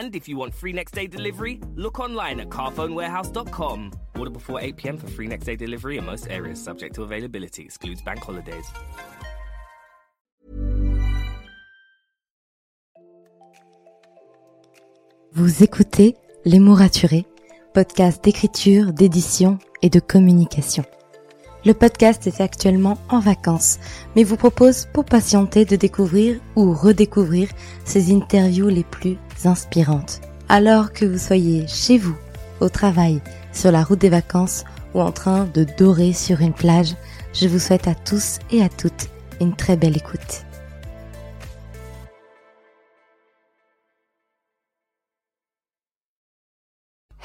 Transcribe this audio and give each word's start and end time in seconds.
And 0.00 0.16
if 0.16 0.26
you 0.26 0.38
want 0.38 0.54
free 0.54 0.72
next 0.72 0.94
day 0.94 1.06
delivery, 1.06 1.60
look 1.76 2.00
online 2.00 2.40
at 2.40 2.48
carphonewarehouse.com. 2.48 3.90
Order 4.18 4.30
before 4.30 4.58
8 4.58 4.76
pm 4.76 4.96
for 4.96 5.06
free 5.08 5.26
next 5.26 5.44
day 5.44 5.56
delivery 5.56 5.98
in 5.98 6.06
most 6.06 6.28
areas, 6.30 6.62
subject 6.62 6.94
to 6.94 7.02
availability, 7.02 7.62
excludes 7.62 8.00
bank 8.02 8.20
holidays. 8.20 8.64
Vous 15.34 15.62
écoutez 15.62 16.16
Les 16.44 16.58
mots 16.58 16.74
raturés, 16.74 17.26
podcast 17.74 18.24
d'écriture, 18.24 18.92
d'édition 18.92 19.58
et 19.82 19.90
de 19.90 20.00
communication. 20.00 20.84
Le 21.64 21.74
podcast 21.74 22.26
est 22.26 22.40
actuellement 22.40 22.98
en 23.08 23.20
vacances, 23.20 23.78
mais 24.16 24.24
vous 24.24 24.36
propose 24.36 24.86
pour 24.92 25.04
patienter 25.04 25.64
de 25.64 25.76
découvrir 25.76 26.40
ou 26.56 26.72
redécouvrir 26.72 27.48
ces 27.84 28.12
interviews 28.12 28.68
les 28.68 28.84
plus 28.84 29.16
inspirantes. 29.46 30.20
Alors 30.48 30.92
que 30.92 31.04
vous 31.04 31.18
soyez 31.18 31.66
chez 31.66 31.98
vous, 31.98 32.16
au 32.60 32.68
travail, 32.68 33.20
sur 33.52 33.72
la 33.72 33.82
route 33.82 34.00
des 34.00 34.08
vacances 34.08 34.64
ou 34.94 35.00
en 35.00 35.12
train 35.12 35.48
de 35.54 35.66
dorer 35.78 36.12
sur 36.12 36.40
une 36.40 36.52
plage, 36.52 36.94
je 37.32 37.48
vous 37.48 37.58
souhaite 37.58 37.88
à 37.88 37.94
tous 37.94 38.38
et 38.50 38.62
à 38.62 38.68
toutes 38.68 39.08
une 39.40 39.56
très 39.56 39.76
belle 39.76 39.96
écoute. 39.96 40.44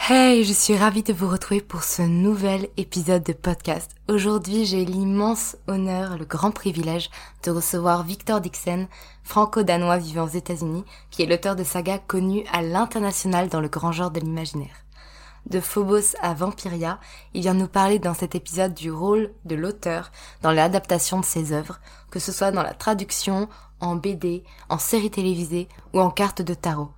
Hey, 0.09 0.45
je 0.45 0.53
suis 0.53 0.77
ravie 0.77 1.03
de 1.03 1.11
vous 1.11 1.27
retrouver 1.27 1.59
pour 1.59 1.83
ce 1.83 2.01
nouvel 2.01 2.69
épisode 2.77 3.23
de 3.23 3.33
podcast. 3.33 3.91
Aujourd'hui, 4.07 4.65
j'ai 4.65 4.85
l'immense 4.85 5.57
honneur, 5.67 6.17
le 6.17 6.23
grand 6.23 6.51
privilège 6.51 7.09
de 7.43 7.51
recevoir 7.51 8.03
Victor 8.03 8.39
Dixon, 8.39 8.87
franco-danois 9.23 9.97
vivant 9.97 10.23
aux 10.23 10.29
États-Unis, 10.29 10.85
qui 11.11 11.23
est 11.23 11.25
l'auteur 11.25 11.57
de 11.57 11.65
sagas 11.65 11.97
connus 11.97 12.45
à 12.53 12.61
l'international 12.61 13.49
dans 13.49 13.59
le 13.59 13.67
grand 13.67 13.91
genre 13.91 14.09
de 14.09 14.21
l'imaginaire. 14.21 14.85
De 15.45 15.59
Phobos 15.59 16.15
à 16.21 16.33
Vampiria, 16.33 17.01
il 17.33 17.41
vient 17.41 17.53
nous 17.53 17.67
parler 17.67 17.99
dans 17.99 18.13
cet 18.13 18.33
épisode 18.33 18.73
du 18.73 18.89
rôle 18.89 19.33
de 19.43 19.55
l'auteur 19.55 20.11
dans 20.41 20.53
l'adaptation 20.53 21.19
de 21.19 21.25
ses 21.25 21.51
œuvres, 21.51 21.81
que 22.11 22.19
ce 22.19 22.31
soit 22.31 22.51
dans 22.51 22.63
la 22.63 22.73
traduction, 22.73 23.49
en 23.81 23.97
BD, 23.97 24.45
en 24.69 24.77
série 24.77 25.11
télévisée 25.11 25.67
ou 25.91 25.99
en 25.99 26.11
carte 26.11 26.41
de 26.41 26.53
tarot. 26.53 26.91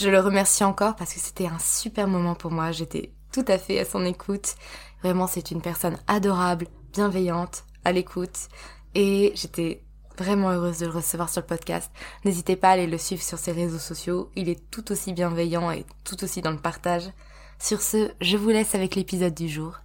Je 0.00 0.08
le 0.08 0.18
remercie 0.18 0.64
encore 0.64 0.96
parce 0.96 1.12
que 1.12 1.20
c'était 1.20 1.46
un 1.46 1.58
super 1.58 2.08
moment 2.08 2.34
pour 2.34 2.50
moi. 2.50 2.72
J'étais 2.72 3.12
tout 3.32 3.44
à 3.46 3.58
fait 3.58 3.78
à 3.78 3.84
son 3.84 4.02
écoute. 4.06 4.54
Vraiment, 5.02 5.26
c'est 5.26 5.50
une 5.50 5.60
personne 5.60 5.98
adorable, 6.06 6.68
bienveillante, 6.94 7.64
à 7.84 7.92
l'écoute. 7.92 8.48
Et 8.94 9.30
j'étais 9.34 9.84
vraiment 10.16 10.52
heureuse 10.52 10.78
de 10.78 10.86
le 10.86 10.92
recevoir 10.92 11.28
sur 11.28 11.42
le 11.42 11.46
podcast. 11.46 11.92
N'hésitez 12.24 12.56
pas 12.56 12.70
à 12.70 12.72
aller 12.72 12.86
le 12.86 12.96
suivre 12.96 13.22
sur 13.22 13.36
ses 13.36 13.52
réseaux 13.52 13.78
sociaux. 13.78 14.30
Il 14.36 14.48
est 14.48 14.70
tout 14.70 14.90
aussi 14.90 15.12
bienveillant 15.12 15.70
et 15.70 15.84
tout 16.02 16.24
aussi 16.24 16.40
dans 16.40 16.52
le 16.52 16.56
partage. 16.56 17.10
Sur 17.58 17.82
ce, 17.82 18.10
je 18.22 18.38
vous 18.38 18.48
laisse 18.48 18.74
avec 18.74 18.94
l'épisode 18.94 19.34
du 19.34 19.50
jour. 19.50 19.80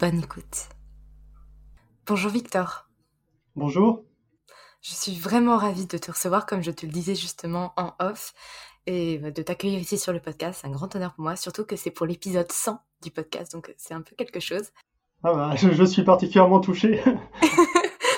Bonne 0.00 0.18
écoute. 0.18 0.70
Bonjour 2.08 2.32
Victor. 2.32 2.88
Bonjour. 3.54 4.02
Je 4.80 4.94
suis 4.94 5.16
vraiment 5.16 5.56
ravie 5.56 5.86
de 5.86 5.98
te 5.98 6.10
recevoir, 6.10 6.46
comme 6.46 6.64
je 6.64 6.72
te 6.72 6.84
le 6.84 6.90
disais 6.90 7.14
justement 7.14 7.72
en 7.76 7.94
off 8.00 8.34
et 8.86 9.18
bah, 9.18 9.30
de 9.30 9.42
t'accueillir 9.42 9.78
ici 9.78 9.98
sur 9.98 10.12
le 10.12 10.20
podcast. 10.20 10.60
C'est 10.62 10.68
un 10.68 10.72
grand 10.72 10.94
honneur 10.94 11.14
pour 11.14 11.24
moi, 11.24 11.36
surtout 11.36 11.64
que 11.64 11.76
c'est 11.76 11.90
pour 11.90 12.06
l'épisode 12.06 12.50
100 12.50 12.78
du 13.02 13.10
podcast, 13.10 13.52
donc 13.52 13.72
c'est 13.76 13.94
un 13.94 14.02
peu 14.02 14.14
quelque 14.16 14.40
chose. 14.40 14.70
Ah 15.24 15.34
bah, 15.34 15.54
je, 15.54 15.84
suis 15.84 16.02
particulièrement 16.02 16.58
touché. 16.58 17.00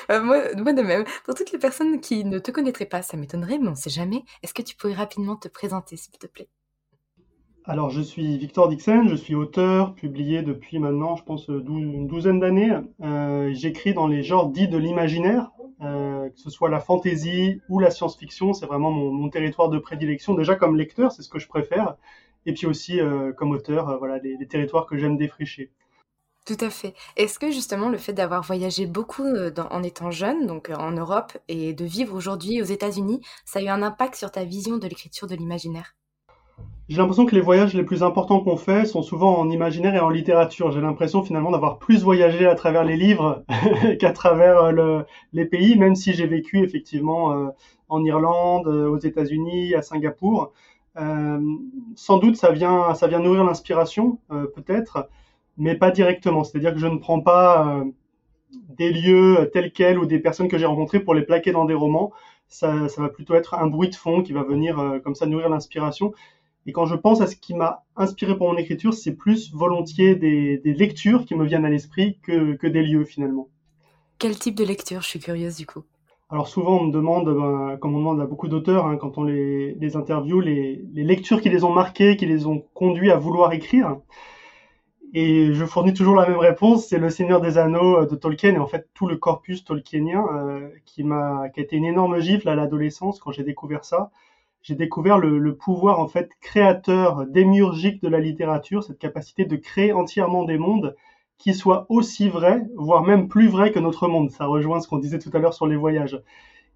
Bah, 0.09 0.21
moi, 0.23 0.39
moi, 0.57 0.73
de 0.73 0.81
même. 0.81 1.05
Pour 1.27 1.35
toutes 1.35 1.53
les 1.53 1.59
personnes 1.59 2.01
qui 2.01 2.25
ne 2.25 2.39
te 2.39 2.51
connaîtraient 2.51 2.87
pas, 2.87 3.03
ça 3.03 3.19
m'étonnerait, 3.19 3.59
mais 3.59 3.69
on 3.69 3.73
ne 3.73 3.77
sait 3.77 3.91
jamais. 3.91 4.25
Est-ce 4.43 4.55
que 4.55 4.63
tu 4.63 4.75
pourrais 4.75 4.95
rapidement 4.95 5.37
te 5.37 5.49
présenter, 5.49 5.99
s'il 5.99 6.17
te 6.17 6.27
plaît? 6.27 6.49
Alors, 7.67 7.91
je 7.91 8.03
suis 8.03 8.37
Victor 8.37 8.69
Dixon, 8.69 9.07
je 9.09 9.17
suis 9.17 9.35
auteur, 9.35 9.95
publié 9.95 10.43
depuis 10.43 10.79
maintenant, 10.79 11.17
je 11.17 11.25
pense, 11.25 11.49
une 11.49 12.07
douzaine 12.07 12.41
d'années. 12.41 12.73
Euh, 13.03 13.51
J'écris 13.53 13.93
dans 13.93 14.07
les 14.07 14.23
genres 14.23 14.49
dits 14.49 14.69
de 14.69 14.79
l'imaginaire, 14.79 15.51
euh, 15.83 16.29
que 16.31 16.39
ce 16.39 16.51
soit 16.51 16.71
la 16.71 16.81
fantasy 16.81 17.61
ou 17.69 17.81
la 17.81 17.91
science-fiction, 17.91 18.53
c'est 18.53 18.67
vraiment 18.67 18.91
mon, 18.91 19.29
territoire 19.29 19.69
de 19.69 19.79
prédilection. 19.79 20.35
Déjà 20.35 20.55
comme 20.55 20.77
lecteur, 20.77 21.13
c'est 21.13 21.23
ce 21.23 21.29
que 21.29 21.39
je 21.39 21.49
préfère, 21.49 21.97
et 22.47 22.53
puis 22.53 22.67
aussi 22.67 23.01
euh, 23.01 23.33
comme 23.33 23.51
auteur, 23.51 23.89
euh, 23.89 23.97
voilà, 23.97 24.19
les, 24.19 24.47
territoires 24.47 24.87
que 24.87 24.97
j'aime 24.97 25.17
défricher. 25.17 25.71
Tout 26.47 26.59
à 26.61 26.69
fait. 26.69 26.95
Est-ce 27.17 27.39
que 27.39 27.51
justement 27.51 27.89
le 27.89 27.97
fait 27.97 28.13
d'avoir 28.13 28.43
voyagé 28.43 28.87
beaucoup 28.87 29.27
en 29.71 29.83
étant 29.83 30.11
jeune, 30.11 30.47
donc 30.47 30.71
en 30.71 30.93
Europe, 30.93 31.39
et 31.49 31.73
de 31.73 31.85
vivre 31.87 32.15
aujourd'hui 32.15 32.61
aux 32.61 32.67
États-Unis, 32.67 33.23
ça 33.47 33.61
a 33.61 33.63
eu 33.63 33.69
un 33.69 33.83
impact 33.83 34.15
sur 34.15 34.31
ta 34.31 34.45
vision 34.45 34.77
de 34.77 34.87
l'écriture 34.87 35.27
de 35.27 35.35
l'imaginaire? 35.35 35.95
J'ai 36.89 36.99
l'impression 36.99 37.25
que 37.25 37.35
les 37.35 37.41
voyages 37.41 37.73
les 37.73 37.83
plus 37.83 38.03
importants 38.03 38.41
qu'on 38.41 38.59
fait 38.59 38.85
sont 38.85 39.03
souvent 39.03 39.39
en 39.39 39.49
imaginaire 39.49 39.95
et 39.95 40.01
en 40.01 40.11
littérature. 40.11 40.71
J'ai 40.71 40.83
l'impression 40.83 41.23
finalement 41.23 41.51
d'avoir 41.51 41.79
plus 41.79 42.03
voyagé 42.03 42.47
à 42.47 42.55
travers 42.55 42.85
les 42.85 42.97
livres 42.97 43.43
qu'à 43.99 44.13
travers 44.13 44.59
euh, 44.59 44.71
le, 44.71 45.07
les 45.33 45.47
pays, 45.47 45.79
même 45.79 45.95
si 45.95 46.13
j'ai 46.13 46.27
vécu 46.27 46.63
effectivement 46.63 47.33
euh, 47.33 47.49
en 47.89 48.05
Irlande, 48.05 48.67
euh, 48.67 48.89
aux 48.89 48.99
États-Unis, 48.99 49.75
à 49.75 49.83
Singapour. 49.83 50.53
Sans 51.97 52.19
doute 52.19 52.37
ça 52.37 52.53
vient, 52.53 52.95
ça 52.95 53.09
vient 53.09 53.19
nourrir 53.19 53.43
l'inspiration, 53.43 54.21
peut-être, 54.29 55.09
mais 55.57 55.75
pas 55.75 55.91
directement. 55.91 56.45
C'est-à-dire 56.45 56.73
que 56.73 56.79
je 56.79 56.87
ne 56.87 56.99
prends 56.99 57.21
pas 57.21 57.83
des 58.69 58.93
lieux 58.93 59.51
tels 59.53 59.73
quels 59.73 59.99
ou 59.99 60.07
des 60.07 60.21
personnes 60.21 60.47
que 60.47 60.57
j'ai 60.57 60.67
rencontrées 60.67 61.01
pour 61.01 61.15
les 61.17 61.23
plaquer 61.23 61.51
dans 61.51 61.65
des 61.65 61.75
romans. 61.75 62.13
Ça, 62.47 62.87
va 62.97 63.09
plutôt 63.09 63.35
être 63.35 63.55
un 63.55 63.67
bruit 63.67 63.89
de 63.89 63.97
fond 63.97 64.23
qui 64.23 64.33
va 64.33 64.45
venir 64.45 65.01
comme 65.03 65.17
ça 65.17 65.27
nourrir 65.27 65.49
l'inspiration. 65.49 66.15
Et 66.67 66.73
quand 66.73 66.87
je 66.87 66.95
pense 66.95 67.21
à 67.21 67.27
ce 67.27 67.37
qui 67.37 67.55
m'a 67.55 67.85
inspiré 67.97 68.37
pour 68.37 68.51
mon 68.51 68.57
écriture, 68.57 68.95
c'est 68.95 69.15
plus 69.15 69.53
volontiers 69.53 70.15
des, 70.15 70.59
des, 70.59 70.73
lectures 70.73 71.27
qui 71.27 71.35
me 71.35 71.45
viennent 71.45 71.65
à 71.65 71.71
l'esprit 71.71 72.19
que, 72.23 72.55
que, 72.55 72.67
des 72.67 72.83
lieux 72.83 73.05
finalement. 73.05 73.49
Quel 74.19 74.39
type 74.39 74.55
de 74.55 74.65
lecture? 74.65 75.03
Je 75.03 75.09
suis 75.09 75.21
curieuse 75.21 75.57
du 75.57 75.67
coup. 75.67 75.83
Alors 76.31 76.49
souvent 76.49 76.79
on 76.79 76.85
me 76.85 76.93
demande, 76.93 77.27
ben, 77.27 77.77
comme 77.77 77.95
on 77.95 77.99
demande 77.99 78.21
à 78.21 78.27
beaucoup 78.27 78.49
d'auteurs 78.49 78.87
hein, 78.87 78.97
quand 78.97 79.19
on 79.19 79.25
les, 79.25 79.75
les 79.75 79.97
interviewe, 79.97 80.41
les, 80.41 80.83
les, 80.95 81.05
lectures 81.05 81.43
qui 81.43 81.51
les 81.51 81.65
ont 81.65 81.73
marqués, 81.73 82.17
qui 82.17 82.27
les 82.27 82.47
ont 82.47 82.65
conduits 82.73 83.11
à 83.11 83.17
vouloir 83.17 83.53
écrire. 83.53 83.99
Et 85.13 85.53
je 85.53 85.65
fournis 85.65 85.95
toujours 85.95 86.17
la 86.17 86.27
même 86.27 86.39
réponse, 86.39 86.89
c'est 86.89 86.99
Le 86.99 87.09
Seigneur 87.09 87.41
des 87.41 87.59
Anneaux 87.59 87.99
euh, 87.99 88.07
de 88.07 88.17
Tolkien 88.17 88.55
et 88.55 88.59
en 88.59 88.67
fait 88.67 88.89
tout 88.95 89.07
le 89.07 89.17
corpus 89.17 89.65
tolkienien 89.65 90.25
euh, 90.33 90.71
qui 90.87 91.05
m'a, 91.05 91.51
qui 91.51 91.61
a 91.61 91.63
été 91.63 91.77
une 91.77 91.85
énorme 91.85 92.19
gifle 92.21 92.49
à 92.49 92.57
l'adolescence 92.57 93.21
quand 93.21 93.31
j'ai 93.31 93.45
découvert 93.45 93.85
ça 93.85 94.11
j'ai 94.65 94.75
découvert 94.75 95.19
le, 95.19 95.55
pouvoir 95.55 96.01
en 96.01 96.09
fait 96.09 96.31
créateur, 96.41 97.27
démiurgique 97.27 98.03
de 98.03 98.09
la 98.09 98.19
littérature, 98.19 98.83
cette 98.83 98.99
capacité 98.99 99.45
de 99.45 99.57
créer 99.57 99.93
entièrement 99.93 100.45
des 100.45 100.57
mondes 100.57 100.97
qui 101.37 101.53
soient 101.53 101.85
aussi 101.91 102.31
vrais, 102.31 102.63
voire 102.75 103.03
même 103.03 103.29
plus 103.29 103.49
vrais 103.49 103.73
que 103.73 103.79
notre 103.79 104.09
monde. 104.09 104.31
Ça 104.31 104.47
rejoint 104.47 104.81
ce 104.81 104.89
qu'on 104.89 104.99
disait 104.99 105.19
tout 105.19 105.31
à 105.35 105.39
l'heure 105.39 105.53
sur 105.53 105.67
les 105.67 105.77
voyages. 105.77 106.19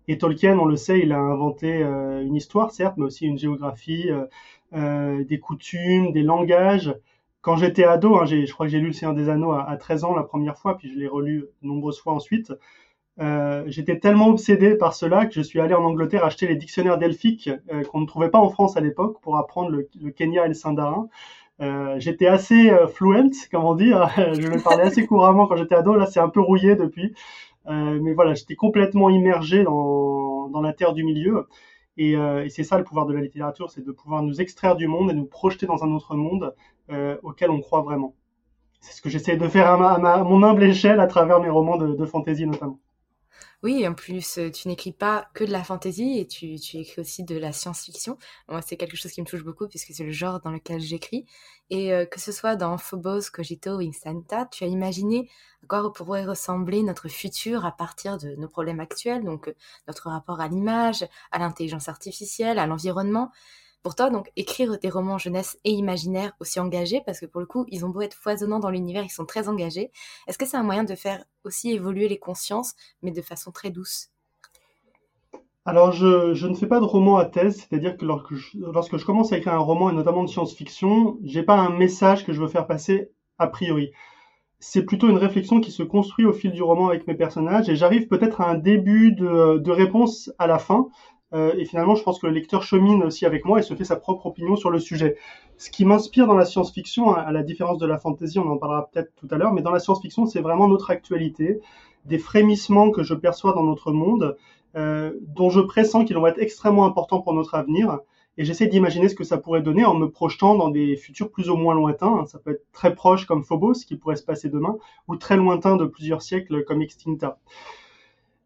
Et 0.06 0.18
Tolkien, 0.18 0.58
on 0.58 0.66
le 0.66 0.76
sait, 0.76 1.00
il 1.00 1.12
a 1.12 1.18
inventé 1.18 1.82
euh, 1.82 2.22
une 2.22 2.36
histoire, 2.36 2.72
certes, 2.72 2.98
mais 2.98 3.06
aussi 3.06 3.24
une 3.24 3.38
géographie, 3.38 4.10
euh, 4.10 4.26
euh, 4.74 5.24
des 5.24 5.38
coutumes, 5.38 6.12
des 6.12 6.22
langages. 6.22 6.94
Quand 7.40 7.56
j'étais 7.56 7.84
ado, 7.84 8.16
hein, 8.16 8.26
je 8.26 8.52
crois 8.52 8.66
que 8.66 8.72
j'ai 8.72 8.80
lu 8.80 8.88
Le 8.88 8.92
Seigneur 8.92 9.14
des 9.14 9.30
Anneaux 9.30 9.52
à, 9.52 9.62
à, 9.62 9.76
13 9.78 10.04
ans 10.04 10.14
la 10.14 10.24
première 10.24 10.58
fois, 10.58 10.76
puis 10.76 10.90
je 10.90 10.98
l'ai 10.98 11.08
relu 11.08 11.46
nombreuses 11.62 12.00
fois 12.00 12.12
ensuite. 12.12 12.52
Euh, 13.20 13.64
j'étais 13.66 13.98
tellement 13.98 14.28
obsédé 14.28 14.76
par 14.76 14.94
cela 14.94 15.26
que 15.26 15.34
je 15.34 15.40
suis 15.40 15.60
allé 15.60 15.74
en 15.74 15.82
Angleterre 15.82 16.24
acheter 16.24 16.46
les 16.46 16.54
dictionnaires 16.54 16.98
delphiques 16.98 17.50
euh, 17.72 17.82
qu'on 17.84 18.00
ne 18.00 18.06
trouvait 18.06 18.30
pas 18.30 18.38
en 18.38 18.48
France 18.48 18.76
à 18.76 18.80
l'époque 18.80 19.20
pour 19.20 19.36
apprendre 19.36 19.70
le, 19.70 19.88
le, 20.00 20.10
Kenya 20.10 20.44
et 20.44 20.48
le 20.48 20.54
Sindarin. 20.54 21.08
j'étais 21.98 22.28
assez 22.28 22.70
fluent, 22.94 23.48
comme 23.50 23.64
on 23.64 23.74
dit. 23.74 23.90
je 24.16 24.46
le 24.46 24.62
parlais 24.62 24.84
assez 24.84 25.06
couramment 25.06 25.46
quand 25.46 25.56
j'étais 25.56 25.74
ado. 25.74 25.94
Là, 25.96 26.06
c'est 26.06 26.20
un 26.20 26.28
peu 26.28 26.40
rouillé 26.40 26.76
depuis. 26.76 27.14
mais 27.66 28.12
voilà, 28.14 28.34
j'étais 28.34 28.54
complètement 28.54 29.10
immergé 29.10 29.64
dans, 29.64 30.48
dans 30.48 30.60
la 30.60 30.72
terre 30.72 30.92
du 30.92 31.04
milieu. 31.04 31.48
Et, 31.96 32.12
et 32.12 32.48
c'est 32.48 32.62
ça 32.62 32.78
le 32.78 32.84
pouvoir 32.84 33.06
de 33.06 33.14
la 33.14 33.20
littérature, 33.20 33.70
c'est 33.70 33.84
de 33.84 33.90
pouvoir 33.90 34.22
nous 34.22 34.40
extraire 34.40 34.76
du 34.76 34.86
monde 34.86 35.10
et 35.10 35.14
nous 35.14 35.26
projeter 35.26 35.66
dans 35.66 35.82
un 35.84 35.90
autre 35.92 36.14
monde 36.14 36.54
auquel 37.24 37.50
on 37.50 37.60
croit 37.60 37.82
vraiment. 37.82 38.14
C'est 38.80 38.94
ce 38.94 39.02
que 39.02 39.08
j'essaie 39.08 39.36
de 39.36 39.48
faire 39.48 39.68
à, 39.68 40.22
mon 40.22 40.42
humble 40.44 40.62
échelle 40.62 41.00
à 41.00 41.08
travers 41.08 41.40
mes 41.40 41.48
romans 41.48 41.76
de, 41.76 41.94
de 41.94 42.04
fantasy 42.06 42.46
notamment. 42.46 42.78
Oui, 43.64 43.86
en 43.88 43.94
plus, 43.94 44.38
euh, 44.38 44.50
tu 44.52 44.68
n'écris 44.68 44.92
pas 44.92 45.28
que 45.34 45.42
de 45.42 45.50
la 45.50 45.64
fantasy 45.64 46.18
et 46.18 46.28
tu, 46.28 46.54
écris 46.54 47.00
aussi 47.00 47.24
de 47.24 47.36
la 47.36 47.52
science-fiction. 47.52 48.16
Moi, 48.48 48.62
c'est 48.62 48.76
quelque 48.76 48.96
chose 48.96 49.10
qui 49.10 49.20
me 49.20 49.26
touche 49.26 49.42
beaucoup 49.42 49.66
puisque 49.66 49.92
c'est 49.92 50.04
le 50.04 50.12
genre 50.12 50.40
dans 50.40 50.52
lequel 50.52 50.80
j'écris. 50.80 51.26
Et 51.68 51.92
euh, 51.92 52.06
que 52.06 52.20
ce 52.20 52.30
soit 52.30 52.54
dans 52.54 52.78
Phobos, 52.78 53.30
Cogito 53.32 53.72
ou 53.76 53.80
Instant'a, 53.80 54.46
tu 54.46 54.62
as 54.62 54.68
imaginé 54.68 55.28
à 55.64 55.66
quoi 55.66 55.92
pourrait 55.92 56.24
ressembler 56.24 56.84
notre 56.84 57.08
futur 57.08 57.66
à 57.66 57.72
partir 57.76 58.16
de 58.16 58.36
nos 58.36 58.48
problèmes 58.48 58.78
actuels, 58.78 59.24
donc 59.24 59.48
euh, 59.48 59.54
notre 59.88 60.08
rapport 60.08 60.40
à 60.40 60.46
l'image, 60.46 61.04
à 61.32 61.40
l'intelligence 61.40 61.88
artificielle, 61.88 62.60
à 62.60 62.66
l'environnement. 62.66 63.32
Pour 63.88 63.94
toi, 63.94 64.10
donc, 64.10 64.30
écrire 64.36 64.78
des 64.78 64.90
romans 64.90 65.16
jeunesse 65.16 65.56
et 65.64 65.70
imaginaires 65.70 66.32
aussi 66.40 66.60
engagés, 66.60 67.00
parce 67.06 67.20
que 67.20 67.24
pour 67.24 67.40
le 67.40 67.46
coup, 67.46 67.64
ils 67.68 67.86
ont 67.86 67.88
beau 67.88 68.02
être 68.02 68.12
foisonnants 68.12 68.58
dans 68.58 68.68
l'univers, 68.68 69.02
ils 69.02 69.08
sont 69.08 69.24
très 69.24 69.48
engagés. 69.48 69.90
Est-ce 70.26 70.36
que 70.36 70.44
c'est 70.44 70.58
un 70.58 70.62
moyen 70.62 70.84
de 70.84 70.94
faire 70.94 71.24
aussi 71.44 71.70
évoluer 71.70 72.06
les 72.06 72.18
consciences, 72.18 72.74
mais 73.00 73.12
de 73.12 73.22
façon 73.22 73.50
très 73.50 73.70
douce? 73.70 74.10
Alors, 75.64 75.92
je, 75.92 76.46
ne 76.46 76.54
fais 76.54 76.66
pas 76.66 76.80
de 76.80 76.84
roman 76.84 77.16
à 77.16 77.24
thèse, 77.24 77.66
c'est-à-dire 77.66 77.96
que 77.96 78.04
lorsque 78.04 78.34
je, 78.98 79.06
commence 79.06 79.32
à 79.32 79.38
écrire 79.38 79.54
un 79.54 79.56
roman, 79.56 79.88
et 79.88 79.94
notamment 79.94 80.22
de 80.22 80.28
science-fiction, 80.28 81.16
j'ai 81.24 81.42
pas 81.42 81.56
un 81.56 81.70
message 81.70 82.26
que 82.26 82.34
je 82.34 82.42
veux 82.42 82.48
faire 82.48 82.66
passer 82.66 83.10
a 83.38 83.46
priori. 83.46 83.92
C'est 84.58 84.84
plutôt 84.84 85.08
une 85.08 85.16
réflexion 85.16 85.62
qui 85.62 85.70
se 85.70 85.82
construit 85.82 86.26
au 86.26 86.34
fil 86.34 86.52
du 86.52 86.62
roman 86.62 86.88
avec 86.88 87.06
mes 87.06 87.14
personnages, 87.14 87.70
et 87.70 87.76
j'arrive 87.76 88.06
peut-être 88.06 88.42
à 88.42 88.50
un 88.50 88.58
début 88.58 89.12
de 89.12 89.70
réponse 89.70 90.30
à 90.38 90.46
la 90.46 90.58
fin, 90.58 90.88
euh, 91.34 91.52
et 91.58 91.64
finalement, 91.66 91.94
je 91.94 92.02
pense 92.02 92.18
que 92.18 92.26
le 92.26 92.32
lecteur 92.32 92.62
chemine 92.62 93.02
aussi 93.02 93.26
avec 93.26 93.44
moi 93.44 93.58
et 93.58 93.62
se 93.62 93.74
fait 93.74 93.84
sa 93.84 93.96
propre 93.96 94.26
opinion 94.26 94.56
sur 94.56 94.70
le 94.70 94.78
sujet. 94.78 95.16
Ce 95.58 95.70
qui 95.70 95.84
m'inspire 95.84 96.26
dans 96.26 96.36
la 96.36 96.46
science-fiction, 96.46 97.12
à 97.12 97.30
la 97.32 97.42
différence 97.42 97.78
de 97.78 97.86
la 97.86 97.98
fantasy, 97.98 98.38
on 98.38 98.50
en 98.50 98.56
parlera 98.56 98.88
peut-être 98.90 99.12
tout 99.16 99.28
à 99.30 99.36
l'heure, 99.36 99.52
mais 99.52 99.62
dans 99.62 99.70
la 99.70 99.80
science-fiction, 99.80 100.26
c'est 100.26 100.40
vraiment 100.40 100.68
notre 100.68 100.90
actualité, 100.90 101.60
des 102.06 102.18
frémissements 102.18 102.90
que 102.90 103.02
je 103.02 103.14
perçois 103.14 103.52
dans 103.52 103.64
notre 103.64 103.92
monde, 103.92 104.36
euh, 104.76 105.12
dont 105.20 105.50
je 105.50 105.60
pressens 105.60 106.04
qu'ils 106.04 106.16
vont 106.16 106.26
être 106.26 106.40
extrêmement 106.40 106.86
importants 106.86 107.20
pour 107.20 107.34
notre 107.34 107.54
avenir. 107.54 107.98
Et 108.38 108.44
j'essaie 108.44 108.68
d'imaginer 108.68 109.08
ce 109.08 109.16
que 109.16 109.24
ça 109.24 109.36
pourrait 109.36 109.62
donner 109.62 109.84
en 109.84 109.94
me 109.94 110.08
projetant 110.08 110.54
dans 110.54 110.68
des 110.68 110.96
futurs 110.96 111.30
plus 111.30 111.50
ou 111.50 111.56
moins 111.56 111.74
lointains. 111.74 112.24
Ça 112.26 112.38
peut 112.38 112.52
être 112.52 112.64
très 112.72 112.94
proche 112.94 113.26
comme 113.26 113.42
Phobos, 113.42 113.84
qui 113.86 113.96
pourrait 113.96 114.16
se 114.16 114.22
passer 114.22 114.48
demain, 114.48 114.76
ou 115.08 115.16
très 115.16 115.36
lointain 115.36 115.76
de 115.76 115.84
plusieurs 115.84 116.22
siècles 116.22 116.64
comme 116.64 116.80
Extincta 116.80 117.38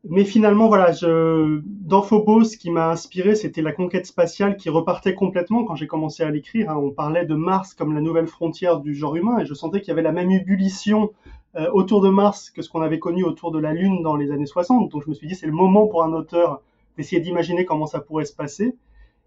mais 0.04 0.25
finalement, 0.25 0.66
voilà, 0.66 0.90
je, 0.90 1.62
dans 1.64 2.02
Phobos, 2.02 2.44
ce 2.44 2.56
qui 2.56 2.70
m'a 2.70 2.90
inspiré, 2.90 3.37
c'était 3.37 3.62
la 3.62 3.70
conquête 3.70 4.04
spatiale 4.04 4.56
qui 4.56 4.69
repartait 4.69 5.14
complètement 5.14 5.64
quand 5.64 5.76
j'ai 5.76 5.87
commencé 5.87 6.25
à 6.25 6.31
l'écrire. 6.31 6.70
Hein. 6.70 6.76
On 6.76 6.90
parlait 6.90 7.25
de 7.25 7.34
Mars 7.37 7.72
comme 7.75 7.94
la 7.94 8.00
nouvelle 8.00 8.26
frontière 8.26 8.81
du 8.81 8.94
genre 8.96 9.14
humain, 9.14 9.38
et 9.38 9.46
je 9.46 9.54
sentais 9.54 9.81
qu'il 9.81 9.88
y 9.88 9.93
avait 9.93 10.02
la 10.02 10.10
même 10.10 10.32
ébullition 10.32 11.12
euh, 11.54 11.70
autour 11.72 12.00
de 12.00 12.08
Mars 12.08 12.50
que 12.50 12.62
ce 12.62 12.69
qu'on 12.69 12.82
avait 12.82 12.99
connu 12.99 13.22
autour 13.22 13.52
de 13.52 13.60
la 13.60 13.72
Lune 13.75 14.02
dans 14.02 14.16
les 14.16 14.32
années 14.32 14.46
60. 14.46 14.90
Donc 14.90 15.04
je 15.04 15.10
me 15.10 15.14
suis 15.14 15.28
dit, 15.28 15.37
c'est 15.37 15.46
le 15.46 15.52
moment 15.52 15.87
pour 15.87 16.02
un 16.02 16.12
auteur 16.12 16.62
d'essayer 16.96 17.20
d'imaginer 17.20 17.64
comment 17.64 17.87
ça 17.87 18.00
pourrait 18.00 18.25
se 18.25 18.34
passer. 18.34 18.75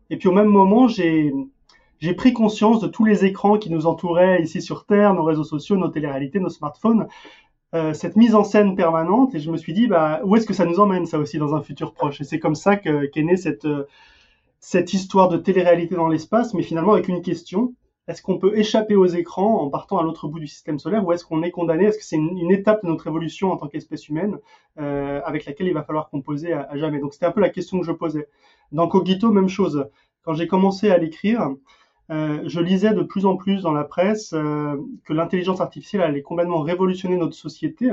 Et 0.09 0.17
puis 0.17 0.27
au 0.27 0.33
même 0.33 0.49
moment, 0.49 0.87
j'ai 0.89 1.33
j'ai 1.99 2.13
pris 2.13 2.33
conscience 2.33 2.81
de 2.81 2.87
tous 2.87 3.05
les 3.05 3.23
écrans 3.23 3.57
qui 3.57 3.71
nous 3.71 3.85
entouraient 3.85 4.41
ici 4.41 4.61
sur 4.61 4.85
Terre, 4.85 5.13
nos 5.13 5.23
réseaux 5.23 5.45
sociaux, 5.45 5.77
nos 5.77 5.87
téléréalités, 5.87 6.39
nos 6.39 6.49
smartphones, 6.49 7.07
euh, 7.75 7.93
cette 7.93 8.15
mise 8.15 8.35
en 8.35 8.43
scène 8.43 8.75
permanente 8.75 9.35
et 9.35 9.39
je 9.39 9.51
me 9.51 9.57
suis 9.57 9.73
dit 9.73 9.87
bah 9.87 10.21
où 10.23 10.35
est-ce 10.35 10.45
que 10.45 10.53
ça 10.53 10.65
nous 10.65 10.79
emmène 10.79 11.05
ça 11.05 11.19
aussi 11.19 11.37
dans 11.37 11.55
un 11.55 11.61
futur 11.61 11.93
proche? 11.93 12.21
Et 12.21 12.23
c'est 12.23 12.39
comme 12.39 12.55
ça 12.55 12.77
qu'est 12.77 13.11
née 13.17 13.37
cette 13.37 13.65
euh, 13.65 13.85
cette 14.59 14.93
histoire 14.93 15.29
de 15.29 15.37
télé-réalité 15.37 15.95
dans 15.95 16.07
l'espace 16.07 16.53
mais 16.53 16.63
finalement 16.63 16.93
avec 16.93 17.09
une 17.09 17.21
question 17.21 17.73
est-ce 18.07 18.21
qu'on 18.21 18.37
peut 18.37 18.57
échapper 18.57 18.95
aux 18.95 19.07
écrans 19.07 19.61
en 19.61 19.69
partant 19.69 19.97
à 19.97 20.03
l'autre 20.03 20.27
bout 20.27 20.39
du 20.39 20.47
système 20.47 20.79
solaire 20.79 21.05
ou 21.05 21.11
est-ce 21.11 21.25
qu'on 21.25 21.41
est 21.41 21.51
condamné? 21.51 21.85
Est-ce 21.85 21.97
que 21.97 22.03
c'est 22.03 22.17
une, 22.17 22.51
étape 22.51 22.83
de 22.83 22.87
notre 22.87 23.07
évolution 23.07 23.51
en 23.51 23.57
tant 23.57 23.67
qu'espèce 23.67 24.07
humaine 24.09 24.37
euh, 24.79 25.21
avec 25.25 25.45
laquelle 25.45 25.67
il 25.67 25.73
va 25.73 25.83
falloir 25.83 26.09
composer 26.09 26.53
à, 26.53 26.61
à 26.69 26.77
jamais? 26.77 26.99
Donc 26.99 27.13
c'était 27.13 27.25
un 27.25 27.31
peu 27.31 27.41
la 27.41 27.49
question 27.49 27.79
que 27.79 27.85
je 27.85 27.91
posais. 27.91 28.27
Dans 28.71 28.87
Cogito, 28.87 29.31
même 29.31 29.49
chose. 29.49 29.89
Quand 30.21 30.33
j'ai 30.33 30.47
commencé 30.47 30.91
à 30.91 30.99
l'écrire, 30.99 31.49
euh, 32.11 32.41
je 32.45 32.59
lisais 32.59 32.93
de 32.93 33.01
plus 33.01 33.25
en 33.25 33.35
plus 33.35 33.63
dans 33.63 33.71
la 33.71 33.83
presse 33.83 34.33
euh, 34.33 34.75
que 35.05 35.13
l'intelligence 35.13 35.61
artificielle 35.61 36.01
allait 36.03 36.21
complètement 36.21 36.61
révolutionner 36.61 37.17
notre 37.17 37.35
société 37.35 37.91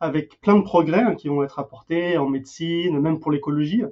avec 0.00 0.40
plein 0.40 0.56
de 0.56 0.62
progrès 0.62 1.02
hein, 1.02 1.14
qui 1.16 1.28
vont 1.28 1.42
être 1.42 1.58
apportés 1.58 2.18
en 2.18 2.28
médecine, 2.28 3.00
même 3.00 3.18
pour 3.18 3.32
l'écologie, 3.32 3.82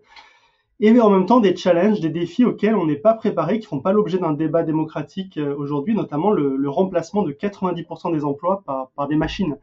et 0.79 1.01
en 1.01 1.09
même 1.09 1.25
temps 1.25 1.41
des 1.41 1.57
challenges, 1.57 2.01
des 2.01 2.11
défis 2.11 2.45
auxquels 2.45 2.77
on 2.77 2.87
n'est 2.87 2.97
pas 2.97 3.15
préparé, 3.15 3.59
qui 3.59 3.67
font 3.67 3.81
pas 3.81 3.93
l'objet 3.93 4.19
d'un 4.19 4.33
débat 4.33 4.63
démocratique 4.63 5.39
euh, 5.39 5.55
aujourd'hui, 5.57 5.95
notamment 5.95 6.31
le, 6.31 6.57
le, 6.57 6.69
remplacement 6.69 7.23
de 7.23 7.33
90% 7.33 8.12
des 8.12 8.25
emplois 8.25 8.62
par, 8.67 8.91
par, 8.91 9.09
des 9.09 9.17
machines. 9.17 9.57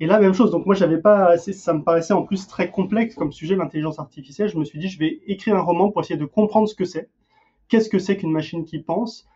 Et 0.00 0.06
là, 0.06 0.18
même 0.18 0.34
chose. 0.34 0.50
Donc 0.50 0.66
moi, 0.66 0.74
j'avais 0.74 0.98
pas, 0.98 1.38
ça 1.38 1.74
me 1.74 1.82
paraissait 1.82 2.12
en 2.12 2.22
plus 2.22 2.48
très 2.48 2.70
complexe 2.70 3.14
comme 3.14 3.32
sujet 3.32 3.54
l'intelligence 3.54 4.00
artificielle. 4.00 4.48
Je 4.48 4.58
me 4.58 4.64
suis 4.64 4.78
dit, 4.80 4.88
je 4.88 4.98
vais 4.98 5.20
écrire 5.26 5.56
un 5.56 5.60
roman 5.60 5.90
pour 5.90 6.00
essayer 6.02 6.18
de 6.18 6.24
comprendre 6.24 6.68
ce 6.68 6.74
que 6.74 6.84
c'est. 6.84 7.08
Qu'est-ce 7.68 7.88
que 7.88 7.98
c'est 7.98 8.16
qu'une 8.16 8.32
machine 8.32 8.64
qui 8.64 8.80
pense? 8.80 9.28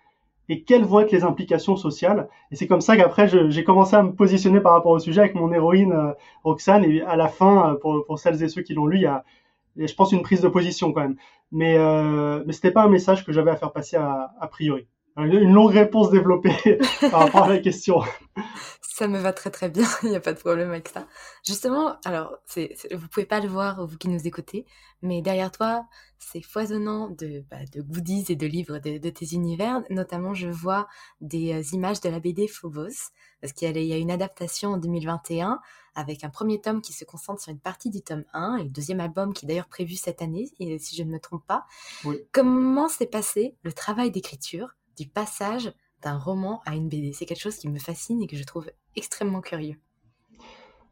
Et 0.49 0.63
quelles 0.63 0.85
vont 0.85 1.01
être 1.01 1.13
les 1.13 1.25
implications 1.25 1.77
sociales? 1.77 2.29
Et 2.51 2.57
c'est 2.57 2.67
comme 2.67 2.81
ça 2.81 2.97
qu'après, 2.97 3.29
j'ai 3.51 3.65
commencé 3.65 3.95
à 3.97 4.03
me 4.03 4.13
positionner 4.13 4.61
par 4.61 4.73
rapport 4.73 4.93
au 4.93 4.99
sujet 4.99 5.21
avec 5.21 5.35
mon 5.35 5.53
héroïne 5.53 5.93
euh, 5.93 6.13
Roxane. 6.45 6.85
Et 6.85 7.03
à 7.03 7.17
la 7.17 7.29
fin, 7.29 7.71
euh, 7.71 7.75
pour, 7.75 8.05
pour 8.05 8.19
celles 8.19 8.43
et 8.43 8.49
ceux 8.49 8.63
qui 8.63 8.75
l'ont 8.75 8.87
lu, 8.87 8.99
il 8.99 9.03
y 9.03 9.07
a, 9.07 9.25
je 9.77 9.95
pense, 9.95 10.13
une 10.13 10.23
prise 10.23 10.41
de 10.41 10.49
position 10.49 10.93
quand 10.93 11.03
même. 11.03 11.17
Mais, 11.53 11.77
euh, 11.79 12.43
mais 12.47 12.53
c'était 12.53 12.71
pas 12.71 12.83
un 12.83 12.89
message 12.89 13.25
que 13.25 13.33
j'avais 13.33 13.51
à 13.51 13.57
faire 13.57 13.73
passer 13.73 13.97
a, 13.97 14.35
a 14.41 14.47
priori. 14.49 14.87
Une 15.17 15.53
longue 15.53 15.73
réponse 15.73 16.11
développée 16.11 16.79
par 17.11 17.21
rapport 17.21 17.45
à 17.45 17.49
la 17.49 17.59
question. 17.59 18.01
Ça 18.95 19.09
me 19.09 19.19
va 19.19 19.33
très 19.33 19.51
très 19.51 19.71
bien, 19.71 19.87
il 20.03 20.11
n'y 20.11 20.17
a 20.17 20.21
pas 20.21 20.35
de 20.35 20.39
problème 20.39 20.69
avec 20.69 20.89
ça. 20.89 21.09
Justement, 21.47 21.97
alors, 22.05 22.37
c'est, 22.45 22.77
vous 22.93 23.09
pouvez 23.09 23.25
pas 23.25 23.41
le 23.41 23.49
voir, 23.49 23.87
vous 23.87 23.97
qui 23.97 24.11
nous 24.11 24.27
écoutez, 24.27 24.67
mais 25.01 25.23
derrière 25.23 25.51
toi, 25.51 25.87
c'est 26.19 26.43
foisonnant 26.43 27.09
de, 27.09 27.43
bah, 27.51 27.65
de 27.73 27.81
goodies 27.81 28.27
et 28.29 28.37
de 28.37 28.47
livres 28.47 28.79
de, 28.81 28.99
de, 28.99 29.09
tes 29.09 29.33
univers. 29.33 29.83
Notamment, 29.89 30.35
je 30.35 30.49
vois 30.49 30.89
des 31.23 31.55
euh, 31.55 31.63
images 31.73 32.03
de 32.03 32.11
la 32.11 32.21
BD 32.21 32.47
Phobos, 32.47 33.13
parce 33.41 33.55
qu'il 33.55 33.75
y, 33.75 33.93
a, 33.95 33.97
une 33.97 34.11
adaptation 34.11 34.73
en 34.73 34.77
2021 34.77 35.59
avec 35.95 36.23
un 36.23 36.29
premier 36.29 36.61
tome 36.61 36.83
qui 36.83 36.93
se 36.93 37.07
concentre 37.07 37.41
sur 37.41 37.51
une 37.51 37.61
partie 37.61 37.89
du 37.89 38.03
tome 38.03 38.25
1 38.35 38.57
et 38.57 38.65
le 38.65 38.69
deuxième 38.69 39.01
album 39.01 39.33
qui 39.33 39.47
est 39.47 39.49
d'ailleurs 39.49 39.69
prévu 39.69 39.95
cette 39.95 40.21
année, 40.21 40.53
si 40.79 40.97
je 40.97 41.03
ne 41.03 41.11
me 41.11 41.19
trompe 41.19 41.47
pas. 41.47 41.65
Oui. 42.05 42.19
Comment 42.31 42.89
s'est 42.91 43.07
passé 43.07 43.57
le 43.63 43.73
travail 43.73 44.11
d'écriture 44.11 44.77
du 44.99 45.09
passage 45.09 45.73
d'un 46.03 46.19
roman 46.19 46.61
à 46.67 46.75
une 46.75 46.89
BD. 46.89 47.13
C'est 47.13 47.27
quelque 47.27 47.41
chose 47.41 47.57
qui 47.57 47.69
me 47.69 47.79
fascine 47.79 48.23
et 48.23 48.27
que 48.27 48.37
je 48.37 48.45
trouve 48.45 48.71
extrêmement 48.97 49.41
curieux. 49.41 49.77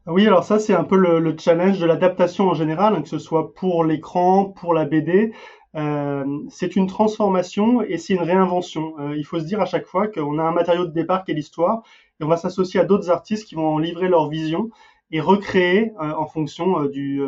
Oui, 0.07 0.25
alors 0.25 0.43
ça 0.43 0.57
c'est 0.57 0.73
un 0.73 0.83
peu 0.83 0.97
le, 0.97 1.35
challenge 1.37 1.77
de 1.79 1.85
l'adaptation 1.85 2.49
en 2.49 2.55
général, 2.55 2.95
hein, 2.95 3.03
que 3.03 3.09
ce 3.09 3.19
soit 3.19 3.53
pour 3.53 3.83
l'écran, 3.83 4.45
pour 4.45 4.73
la 4.73 4.85
BD. 4.85 5.31
Euh, 5.75 6.25
c'est 6.49 6.75
une 6.75 6.87
transformation 6.87 7.81
et 7.83 7.97
c'est 7.97 8.13
une 8.13 8.23
réinvention. 8.23 8.95
Euh, 8.99 9.15
il 9.15 9.23
faut 9.23 9.39
se 9.39 9.45
dire 9.45 9.61
à 9.61 9.65
chaque 9.65 9.85
fois 9.85 10.07
qu'on 10.07 10.39
a 10.39 10.43
un 10.43 10.51
matériau 10.51 10.85
de 10.85 10.91
départ 10.91 11.23
qui 11.23 11.31
est 11.31 11.35
l'histoire 11.35 11.83
et 12.19 12.23
on 12.23 12.27
va 12.27 12.37
s'associer 12.37 12.79
à 12.79 12.83
d'autres 12.83 13.11
artistes 13.11 13.47
qui 13.47 13.55
vont 13.55 13.67
en 13.67 13.77
livrer 13.77 14.09
leur 14.09 14.27
vision 14.27 14.69
et 15.11 15.21
recréer 15.21 15.91
euh, 16.01 16.13
en 16.13 16.25
fonction 16.25 16.85
du, 16.85 17.21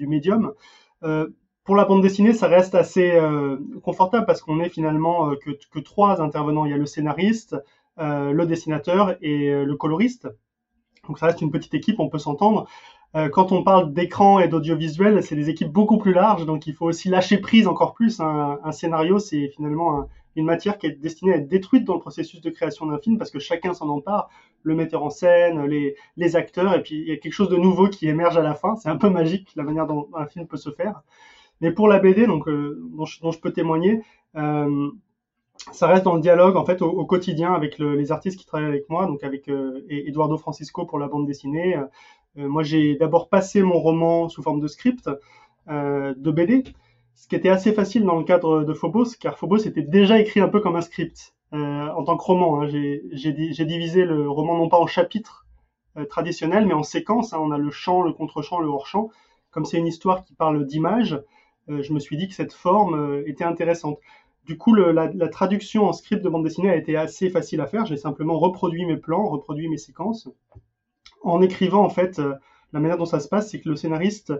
médium 0.00 0.52
pour 1.70 1.76
la 1.76 1.84
bande 1.84 2.02
dessinée, 2.02 2.32
ça 2.32 2.48
reste 2.48 2.74
assez 2.74 3.12
euh, 3.12 3.56
confortable 3.84 4.26
parce 4.26 4.40
qu'on 4.40 4.58
est 4.58 4.70
finalement 4.70 5.30
euh, 5.30 5.36
que, 5.36 5.78
trois 5.78 6.20
intervenants. 6.20 6.64
Il 6.64 6.72
y 6.72 6.74
a 6.74 6.76
le 6.76 6.84
scénariste, 6.84 7.54
euh, 8.00 8.32
le 8.32 8.44
dessinateur 8.44 9.14
et 9.22 9.52
le 9.52 9.76
coloriste. 9.76 10.26
Donc 11.06 11.20
ça 11.20 11.26
reste 11.26 11.42
une 11.42 11.52
petite 11.52 11.72
équipe, 11.72 12.00
on 12.00 12.08
peut 12.08 12.18
s'entendre. 12.18 12.66
quand 13.14 13.52
on 13.52 13.62
parle 13.62 13.92
d'écran 13.92 14.40
et 14.40 14.48
d'audiovisuel, 14.48 15.22
c'est 15.22 15.36
des 15.36 15.48
équipes 15.48 15.70
beaucoup 15.70 15.96
plus 15.96 16.12
larges, 16.12 16.44
donc 16.44 16.66
il 16.66 16.74
faut 16.74 16.86
aussi 16.86 17.08
lâcher 17.08 17.38
prise 17.38 17.68
encore 17.68 17.94
plus. 17.94 18.18
Un, 18.18 18.72
scénario, 18.72 19.20
c'est 19.20 19.46
finalement 19.54 20.08
une 20.34 20.46
matière 20.46 20.76
qui 20.76 20.88
est 20.88 21.00
destinée 21.00 21.34
à 21.34 21.36
être 21.36 21.46
détruite 21.46 21.84
dans 21.84 21.94
le 21.94 22.00
processus 22.00 22.40
de 22.40 22.50
création 22.50 22.86
d'un 22.86 22.98
film 22.98 23.16
parce 23.16 23.30
que 23.30 23.38
chacun 23.38 23.74
s'en 23.74 23.88
empare, 23.90 24.28
le 24.64 24.74
metteur 24.74 25.04
en 25.04 25.10
scène, 25.10 25.64
les, 26.16 26.36
acteurs, 26.36 26.74
et 26.74 26.82
puis 26.82 26.96
il 26.96 27.06
y 27.06 27.12
a 27.12 27.16
quelque 27.16 27.32
chose 27.32 27.48
de 27.48 27.56
nouveau 27.56 27.88
qui 27.88 28.08
émerge 28.08 28.36
à 28.36 28.42
la 28.42 28.54
fin. 28.54 28.74
C'est 28.74 28.88
un 28.88 28.96
peu 28.96 29.08
magique 29.08 29.52
la 29.54 29.62
manière 29.62 29.86
dont 29.86 30.08
un 30.16 30.26
film 30.26 30.48
peut 30.48 30.56
se 30.56 30.70
faire. 30.70 31.04
Mais 31.60 31.72
pour 31.72 31.88
la 31.88 31.98
BD, 31.98 32.26
donc 32.26 32.48
euh, 32.48 32.80
dont, 32.96 33.04
je, 33.04 33.40
peux 33.40 33.52
témoigner, 33.52 34.02
euh, 34.36 34.90
ça 35.72 35.86
reste 35.86 36.04
dans 36.04 36.14
le 36.14 36.20
dialogue 36.20 36.56
en 36.56 36.64
fait 36.64 36.80
au, 36.80 37.04
quotidien 37.04 37.52
avec 37.52 37.78
les 37.78 38.12
artistes 38.12 38.38
qui 38.38 38.46
travaillent 38.46 38.68
avec 38.68 38.88
moi, 38.88 39.06
donc 39.06 39.22
avec 39.24 39.48
euh, 39.48 39.84
Eduardo 39.88 40.38
Francisco 40.38 40.86
pour 40.86 40.98
la 40.98 41.08
bande 41.08 41.26
dessinée. 41.26 41.76
moi, 42.36 42.62
j'ai 42.62 42.94
d'abord 42.94 43.28
passé 43.28 43.62
mon 43.62 43.78
roman 43.78 44.28
sous 44.28 44.42
forme 44.42 44.60
de 44.60 44.68
script 44.68 45.10
de 45.68 46.30
BD, 46.30 46.64
ce 47.14 47.28
qui 47.28 47.36
était 47.36 47.50
assez 47.50 47.72
facile 47.72 48.04
dans 48.04 48.16
le 48.16 48.24
cadre 48.24 48.64
de 48.64 48.72
Phobos, 48.72 49.16
car 49.20 49.38
Phobos 49.38 49.58
était 49.58 49.82
déjà 49.82 50.18
écrit 50.18 50.40
un 50.40 50.48
peu 50.48 50.60
comme 50.60 50.76
un 50.76 50.80
script. 50.80 51.34
en 51.52 52.02
tant 52.04 52.16
que 52.16 52.24
roman. 52.24 52.62
Hein. 52.62 52.68
J'ai 52.68 53.64
divisé 53.64 54.04
le 54.04 54.30
roman 54.30 54.56
non 54.56 54.68
pas 54.68 54.78
en 54.78 54.86
chapitres 54.86 55.44
traditionnels, 56.08 56.66
mais 56.66 56.74
en 56.74 56.82
séquences. 56.82 57.34
Hein. 57.34 57.38
On 57.42 57.50
a 57.50 57.58
le 57.58 57.70
chant, 57.70 58.02
le 58.02 58.12
contre-chant, 58.12 58.60
le 58.60 58.68
hors-chant. 58.68 59.10
Comme 59.50 59.66
c'est 59.66 59.78
une 59.78 59.88
histoire 59.88 60.24
qui 60.24 60.32
parle 60.32 60.64
d'images, 60.64 61.20
je 61.82 61.92
me 61.92 62.00
suis 62.00 62.16
dit 62.16 62.28
que 62.28 62.34
cette 62.34 62.52
forme 62.52 63.22
était 63.26 63.44
intéressante. 63.44 63.98
Du 64.46 64.56
coup, 64.56 64.74
la, 64.74 65.28
traduction 65.28 65.86
en 65.86 65.92
script 65.92 66.22
de 66.22 66.28
bande 66.28 66.44
dessinée 66.44 66.70
a 66.70 66.76
été 66.76 66.96
assez 66.96 67.30
facile 67.30 67.60
à 67.60 67.66
faire. 67.66 67.86
J'ai 67.86 67.96
simplement 67.96 68.38
reproduit 68.38 68.84
mes 68.86 68.96
plans, 68.96 69.28
reproduit 69.28 69.68
mes 69.68 69.78
séquences. 69.78 70.28
En 71.22 71.42
écrivant, 71.42 71.84
en 71.84 71.90
fait, 71.90 72.20
la 72.72 72.80
manière 72.80 72.96
dont 72.96 73.04
ça 73.04 73.20
se 73.20 73.28
passe, 73.28 73.50
c'est 73.50 73.60
que 73.60 73.68
le 73.68 73.76
scénariste 73.76 74.32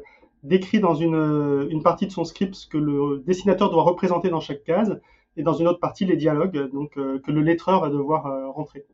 décrit 0.42 0.80
dans 0.80 0.94
une, 0.94 1.68
une, 1.70 1.82
partie 1.82 2.06
de 2.06 2.12
son 2.12 2.24
script 2.24 2.54
ce 2.54 2.66
que 2.66 2.78
le 2.78 3.22
dessinateur 3.26 3.70
doit 3.70 3.82
représenter 3.82 4.30
dans 4.30 4.40
chaque 4.40 4.64
case, 4.64 5.00
et 5.36 5.42
dans 5.42 5.54
une 5.54 5.68
autre 5.68 5.80
partie 5.80 6.04
les 6.04 6.16
dialogues, 6.16 6.70
donc 6.70 6.96
euh, 6.96 7.20
que 7.20 7.30
le 7.30 7.40
lettreur 7.40 7.80
va 7.80 7.88
devoir 7.88 8.26
euh, 8.26 8.50
rentrer. 8.50 8.84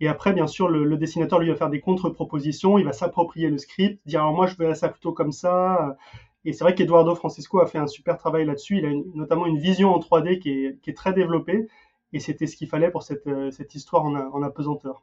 Et 0.00 0.08
après, 0.08 0.32
bien 0.32 0.46
sûr, 0.46 0.68
le, 0.68 0.96
dessinateur 0.96 1.38
lui 1.38 1.48
va 1.48 1.56
faire 1.56 1.70
des 1.70 1.80
contre-propositions, 1.80 2.78
il 2.78 2.84
va 2.84 2.92
s'approprier 2.92 3.48
le 3.48 3.58
script, 3.58 4.00
dire 4.06 4.20
alors 4.20 4.34
moi 4.34 4.46
je 4.46 4.56
verrais 4.56 4.74
ça 4.74 4.88
plutôt 4.88 5.12
comme 5.12 5.32
ça. 5.32 5.96
Et 6.44 6.52
c'est 6.52 6.64
vrai 6.64 6.74
qu'Eduardo 6.74 7.14
Francisco 7.14 7.60
a 7.60 7.66
fait 7.66 7.78
un 7.78 7.86
super 7.86 8.18
travail 8.18 8.44
là-dessus. 8.44 8.78
Il 8.78 8.86
a 8.86 8.90
notamment 9.14 9.46
une 9.46 9.58
vision 9.58 9.94
en 9.94 9.98
3D 9.98 10.38
qui 10.38 10.50
est, 10.90 10.96
très 10.96 11.12
développée, 11.12 11.68
et 12.12 12.20
c'était 12.20 12.46
ce 12.46 12.56
qu'il 12.56 12.68
fallait 12.68 12.90
pour 12.90 13.02
cette, 13.02 13.26
euh, 13.26 13.50
histoire 13.74 14.04
en, 14.04 14.42
apesanteur. 14.42 15.02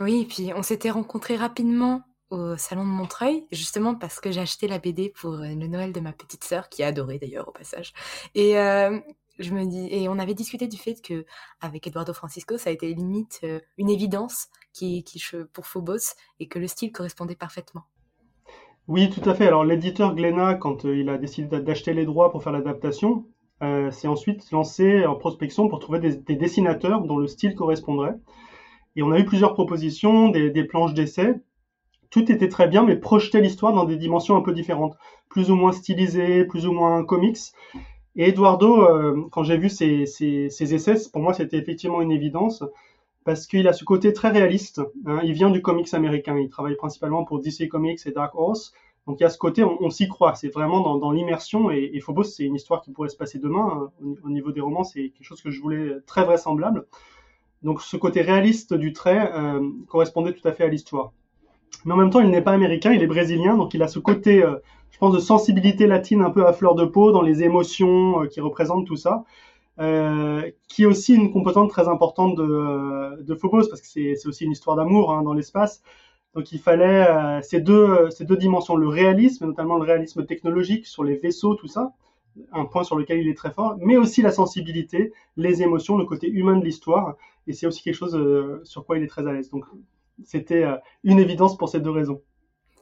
Oui, 0.00 0.22
et 0.22 0.24
puis 0.24 0.52
on 0.54 0.62
s'était 0.62 0.90
rencontrés 0.90 1.36
rapidement 1.36 2.02
au 2.30 2.56
salon 2.56 2.84
de 2.84 2.90
Montreuil, 2.90 3.46
justement 3.52 3.94
parce 3.94 4.18
que 4.18 4.32
j'ai 4.32 4.40
acheté 4.40 4.66
la 4.66 4.78
BD 4.78 5.10
pour 5.10 5.34
euh, 5.34 5.46
le 5.46 5.66
Noël 5.68 5.92
de 5.92 6.00
ma 6.00 6.12
petite 6.12 6.42
sœur, 6.42 6.68
qui 6.68 6.82
a 6.82 6.88
adoré 6.88 7.18
d'ailleurs 7.18 7.48
au 7.48 7.52
passage. 7.52 7.92
Et 8.34 8.58
euh, 8.58 8.98
je 9.38 9.52
me 9.52 9.64
dis, 9.66 9.88
et 9.90 10.08
on 10.08 10.18
avait 10.18 10.34
discuté 10.34 10.66
du 10.66 10.78
fait 10.78 11.00
que 11.02 11.24
avec 11.60 11.86
Eduardo 11.86 12.14
Francisco, 12.14 12.56
ça 12.56 12.70
a 12.70 12.72
été 12.72 12.92
limite 12.94 13.44
une 13.76 13.90
évidence 13.90 14.48
qui 14.72 15.04
pour 15.52 15.66
Phobos 15.66 16.14
et 16.40 16.48
que 16.48 16.58
le 16.58 16.66
style 16.66 16.90
correspondait 16.90 17.36
parfaitement. 17.36 17.84
Oui, 18.88 19.10
tout 19.10 19.28
à 19.28 19.34
fait. 19.34 19.46
Alors 19.46 19.64
l'éditeur 19.64 20.14
Glénat, 20.14 20.54
quand 20.54 20.84
il 20.84 21.08
a 21.08 21.18
décidé 21.18 21.60
d'acheter 21.60 21.92
les 21.92 22.04
droits 22.04 22.30
pour 22.30 22.42
faire 22.42 22.52
l'adaptation, 22.52 23.24
s'est 23.90 24.08
ensuite 24.08 24.50
lancé 24.52 25.06
en 25.06 25.16
prospection 25.16 25.68
pour 25.68 25.80
trouver 25.80 25.98
des, 25.98 26.36
dessinateurs 26.36 27.02
dont 27.02 27.18
le 27.18 27.26
style 27.26 27.54
correspondrait. 27.54 28.14
Et 28.94 29.02
on 29.02 29.12
a 29.12 29.18
eu 29.18 29.24
plusieurs 29.24 29.54
propositions, 29.54 30.28
des, 30.28 30.50
des 30.50 30.64
planches 30.64 30.94
d'essai, 30.94 31.34
tout 32.10 32.30
était 32.30 32.48
très 32.48 32.68
bien, 32.68 32.84
mais 32.84 32.96
projetait 32.96 33.40
l'histoire 33.40 33.72
dans 33.72 33.84
des 33.84 33.96
dimensions 33.96 34.36
un 34.36 34.40
peu 34.40 34.52
différentes, 34.52 34.96
plus 35.28 35.50
ou 35.50 35.54
moins 35.54 35.72
stylisées, 35.72 36.44
plus 36.44 36.66
ou 36.66 36.72
moins 36.72 37.04
comics. 37.04 37.38
Et 38.16 38.28
Eduardo, 38.28 38.82
euh, 38.82 39.26
quand 39.30 39.42
j'ai 39.42 39.58
vu 39.58 39.68
ses, 39.68 40.06
ses, 40.06 40.74
essais, 40.74 40.94
pour 41.12 41.20
moi 41.20 41.34
c'était 41.34 41.58
effectivement 41.58 42.00
une 42.00 42.12
évidence, 42.12 42.64
parce 43.26 43.48
qu'il 43.48 43.66
a 43.66 43.72
ce 43.72 43.84
côté 43.84 44.12
très 44.12 44.30
réaliste. 44.30 44.80
Hein. 45.04 45.20
Il 45.24 45.32
vient 45.32 45.50
du 45.50 45.60
comics 45.60 45.92
américain, 45.92 46.38
il 46.38 46.48
travaille 46.48 46.76
principalement 46.76 47.24
pour 47.24 47.40
DC 47.40 47.68
Comics 47.68 48.00
et 48.06 48.12
Dark 48.12 48.34
Horse. 48.36 48.72
Donc 49.06 49.18
il 49.20 49.24
y 49.24 49.26
a 49.26 49.30
ce 49.30 49.36
côté, 49.36 49.64
on, 49.64 49.90
s'y 49.90 50.08
croit, 50.08 50.34
c'est 50.34 50.48
vraiment 50.48 50.96
dans, 50.96 51.10
l'immersion. 51.10 51.70
Et, 51.70 51.90
et, 51.92 52.00
Phobos, 52.00 52.24
c'est 52.24 52.44
une 52.44 52.54
histoire 52.54 52.82
qui 52.82 52.92
pourrait 52.92 53.08
se 53.08 53.16
passer 53.16 53.38
demain. 53.38 53.90
Hein. 54.04 54.14
Au, 54.24 54.30
niveau 54.30 54.52
des 54.52 54.60
romans, 54.60 54.84
c'est 54.84 55.10
quelque 55.10 55.24
chose 55.24 55.42
que 55.42 55.50
je 55.50 55.60
voulais 55.60 55.96
très 56.06 56.24
vraisemblable. 56.24 56.86
Donc 57.62 57.82
ce 57.82 57.96
côté 57.96 58.22
réaliste 58.22 58.74
du 58.74 58.92
trait 58.92 59.32
euh, 59.34 59.60
correspondait 59.88 60.32
tout 60.32 60.46
à 60.46 60.52
fait 60.52 60.64
à 60.64 60.68
l'histoire 60.68 61.12
mais 61.84 61.92
en 61.92 61.96
même 61.96 62.10
temps, 62.10 62.20
il 62.20 62.30
n'est 62.30 62.42
pas 62.42 62.52
américain, 62.52 62.92
il 62.92 63.02
est 63.02 63.06
brésilien, 63.06 63.56
donc 63.56 63.74
il 63.74 63.82
a 63.82 63.88
ce 63.88 63.98
côté, 63.98 64.42
euh, 64.42 64.56
je 64.90 64.98
pense, 64.98 65.14
de 65.14 65.20
sensibilité 65.20 65.86
latine 65.86 66.22
un 66.22 66.30
peu 66.30 66.46
à 66.46 66.52
fleur 66.52 66.74
de 66.74 66.84
peau 66.84 67.12
dans 67.12 67.22
les 67.22 67.42
émotions 67.42 68.22
euh, 68.22 68.26
qui 68.26 68.40
représentent 68.40 68.86
tout 68.86 68.96
ça, 68.96 69.24
euh, 69.78 70.50
qui 70.68 70.82
est 70.82 70.86
aussi 70.86 71.14
une 71.14 71.32
composante 71.32 71.70
très 71.70 71.88
importante 71.88 72.36
de, 72.36 73.22
de 73.22 73.34
Phobos, 73.34 73.68
parce 73.68 73.80
que 73.80 73.86
c'est 73.86 74.26
aussi 74.26 74.44
une 74.44 74.52
histoire 74.52 74.76
d'amour 74.76 75.12
hein, 75.12 75.22
dans 75.22 75.34
l'espace. 75.34 75.82
Donc 76.34 76.52
il 76.52 76.58
fallait 76.58 77.40
ces, 77.42 77.60
deux, 77.60 78.10
ces 78.10 78.24
deux 78.26 78.36
dimensions, 78.36 78.76
le 78.76 78.88
réalisme, 78.88 79.46
notamment 79.46 79.76
le 79.76 79.84
réalisme 79.84 80.26
technologique 80.26 80.86
sur 80.86 81.02
les 81.02 81.16
vaisseaux, 81.16 81.54
tout 81.54 81.66
ça, 81.66 81.94
un 82.52 82.66
point 82.66 82.84
sur 82.84 82.96
lequel 82.96 83.20
il 83.20 83.28
est 83.28 83.34
très 83.34 83.50
fort, 83.50 83.76
mais 83.80 83.96
aussi 83.96 84.20
la 84.20 84.30
sensibilité, 84.30 85.14
les 85.38 85.62
émotions, 85.62 85.96
le 85.96 86.04
côté 86.04 86.28
humain 86.28 86.56
de 86.56 86.64
l'histoire, 86.64 87.16
et 87.46 87.54
c'est 87.54 87.66
aussi 87.66 87.82
quelque 87.82 87.94
chose 87.94 88.18
sur 88.64 88.84
quoi 88.84 88.98
il 88.98 89.04
est 89.04 89.06
très 89.06 89.26
à 89.26 89.32
l'aise. 89.32 89.48
Donc 89.48 89.64
c'était 90.24 90.64
euh, 90.64 90.76
une 91.04 91.18
évidence 91.18 91.56
pour 91.56 91.68
ces 91.68 91.80
deux 91.80 91.90
raisons. 91.90 92.20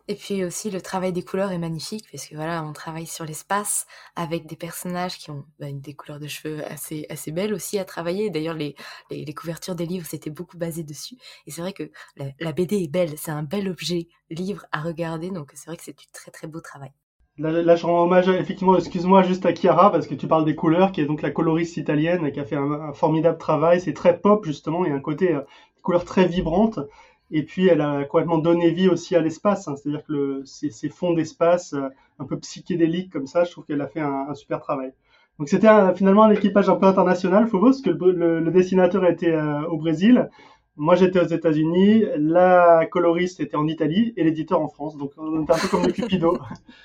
Et 0.07 0.17
puis 0.17 0.45
aussi 0.45 0.71
le 0.71 0.83
travail 0.83 1.15
des 1.15 1.23
couleurs 1.23 1.51
est 1.51 1.59
magnifique 1.59 2.05
parce 2.13 2.27
que 2.27 2.35
voilà, 2.35 2.63
on 2.63 2.75
travaille 2.75 3.07
sur 3.07 3.25
l'espace 3.25 3.87
avec 4.17 4.47
des 4.47 4.57
personnages 4.57 5.17
qui 5.17 5.31
ont 5.31 5.45
bah, 5.59 5.67
des 5.73 5.95
couleurs 5.95 6.21
de 6.21 6.27
cheveux 6.27 6.63
assez 6.71 7.07
assez 7.09 7.33
belles 7.33 7.55
aussi 7.55 7.79
à 7.79 7.87
travailler. 7.87 8.29
D'ailleurs 8.29 8.55
les, 8.55 8.75
les, 9.11 9.35
couvertures 9.35 9.75
des 9.75 9.87
livres 9.87 10.07
c'était 10.07 10.29
beaucoup 10.29 10.59
basé 10.59 10.83
dessus. 10.83 11.17
Et 11.47 11.51
c'est 11.51 11.63
vrai 11.63 11.73
que 11.73 11.91
la, 12.39 12.53
BD 12.53 12.83
est 12.83 12.91
belle, 12.91 13.17
c'est 13.17 13.31
un 13.31 13.43
bel 13.43 13.67
objet 13.67 14.09
livre 14.29 14.67
à 14.73 14.83
regarder. 14.83 15.31
Donc 15.31 15.53
c'est 15.55 15.71
vrai 15.71 15.79
que 15.79 15.83
c'est 15.83 15.99
du 15.99 16.07
très 16.13 16.31
très 16.31 16.49
beau 16.49 16.61
travail. 16.61 16.93
Là, 17.37 17.75
je 17.75 17.85
rends 17.85 18.05
hommage, 18.05 18.29
effectivement, 18.29 18.77
excuse-moi, 18.77 19.25
juste 19.25 19.45
à 19.45 19.53
Chiara, 19.53 19.91
parce 19.91 20.07
que 20.07 20.15
tu 20.15 20.29
parles 20.29 20.45
des 20.45 20.55
couleurs, 20.55 20.93
qui 20.93 21.01
est 21.01 21.05
donc 21.05 21.21
la 21.21 21.33
coloriste 21.33 21.77
italienne, 21.77 22.31
qui 22.31 22.39
a 22.39 22.45
fait 22.45 22.55
un, 22.55 22.93
formidable 22.93 23.39
travail. 23.39 23.81
C'est 23.81 23.93
très 23.93 24.21
pop, 24.21 24.45
justement, 24.45 24.85
et 24.85 24.93
un 24.93 25.01
côté, 25.01 25.35
euh, 25.35 25.41
couleurs 25.83 26.05
très 26.05 26.29
vibrantes. 26.29 26.79
Et 27.31 27.43
puis, 27.43 27.69
elle 27.69 27.81
a 27.81 28.05
complètement 28.05 28.39
donné 28.39 28.71
vie 28.71 28.89
aussi 28.89 29.17
à 29.17 29.21
l'espace. 29.21 29.67
Hein. 29.69 29.75
C'est-à-dire 29.77 30.05
que 30.05 30.13
le, 30.13 30.43
ces, 30.45 30.89
fonds 30.89 31.15
d'espace 31.15 31.73
euh, 31.73 31.89
un 32.19 32.25
peu 32.25 32.39
psychédéliques 32.39 33.13
comme 33.13 33.27
ça, 33.27 33.45
je 33.45 33.51
trouve 33.51 33.65
qu'elle 33.65 33.81
a 33.81 33.89
fait 33.89 34.01
un, 34.01 34.27
un, 34.29 34.35
super 34.35 34.61
travail. 34.61 34.93
Donc, 35.39 35.49
c'était 35.49 35.69
finalement 35.97 36.25
un 36.25 36.31
équipage 36.31 36.69
un 36.69 36.77
peu 36.77 36.87
international, 36.87 37.49
Phobos, 37.49 37.67
parce 37.67 37.81
que 37.81 37.91
le, 37.91 38.41
le, 38.41 38.51
dessinateur 38.53 39.05
était 39.07 39.33
euh, 39.33 39.63
au 39.67 39.79
Brésil. 39.79 40.29
Moi, 40.77 40.97
j'étais 40.97 41.21
aux 41.21 41.27
États-Unis, 41.27 42.05
la 42.17 42.87
coloriste 42.91 43.39
était 43.39 43.57
en 43.57 43.69
Italie 43.69 44.13
et 44.17 44.25
l'éditeur 44.25 44.61
en 44.61 44.69
France. 44.69 44.97
Donc, 44.97 45.13
on 45.17 45.43
était 45.45 45.53
un 45.53 45.59
peu 45.59 45.69
comme 45.69 45.87
le 45.87 45.93
Cupido. 45.93 46.37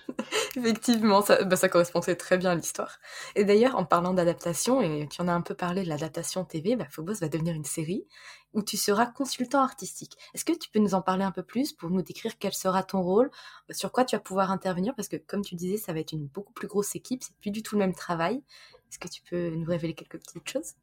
Effectivement, 0.55 1.23
ça, 1.23 1.43
bah, 1.43 1.55
ça, 1.55 1.69
correspondait 1.69 2.15
très 2.15 2.37
bien 2.37 2.51
à 2.51 2.55
l'histoire. 2.55 2.99
Et 3.35 3.45
d'ailleurs, 3.45 3.75
en 3.75 3.85
parlant 3.85 4.13
d'adaptation, 4.13 4.79
et 4.79 5.07
tu 5.09 5.23
en 5.23 5.27
as 5.27 5.33
un 5.33 5.41
peu 5.41 5.55
parlé 5.55 5.83
de 5.83 5.89
l'adaptation 5.89 6.45
TV, 6.45 6.75
bah, 6.75 6.85
Phobos 6.91 7.15
va 7.19 7.29
devenir 7.29 7.55
une 7.55 7.63
série 7.63 8.05
où 8.53 8.61
tu 8.61 8.77
seras 8.77 9.07
consultant 9.07 9.61
artistique. 9.61 10.17
Est-ce 10.35 10.45
que 10.45 10.53
tu 10.53 10.69
peux 10.69 10.79
nous 10.79 10.93
en 10.93 11.01
parler 11.01 11.23
un 11.23 11.31
peu 11.31 11.43
plus 11.43 11.73
pour 11.73 11.89
nous 11.89 12.03
décrire 12.03 12.37
quel 12.37 12.53
sera 12.53 12.83
ton 12.83 13.01
rôle, 13.01 13.31
sur 13.71 13.91
quoi 13.91 14.05
tu 14.05 14.15
vas 14.15 14.21
pouvoir 14.21 14.51
intervenir? 14.51 14.93
Parce 14.95 15.07
que, 15.07 15.17
comme 15.17 15.41
tu 15.41 15.55
disais, 15.55 15.77
ça 15.77 15.93
va 15.93 15.99
être 15.99 16.11
une 16.11 16.27
beaucoup 16.27 16.53
plus 16.53 16.67
grosse 16.67 16.95
équipe, 16.95 17.23
c'est 17.23 17.35
plus 17.37 17.51
du 17.51 17.63
tout 17.63 17.73
le 17.73 17.79
même 17.79 17.95
travail. 17.95 18.43
Est-ce 18.91 18.99
que 18.99 19.07
tu 19.07 19.23
peux 19.27 19.49
nous 19.49 19.65
révéler 19.65 19.95
quelques 19.95 20.19
petites 20.19 20.47
choses? 20.47 20.75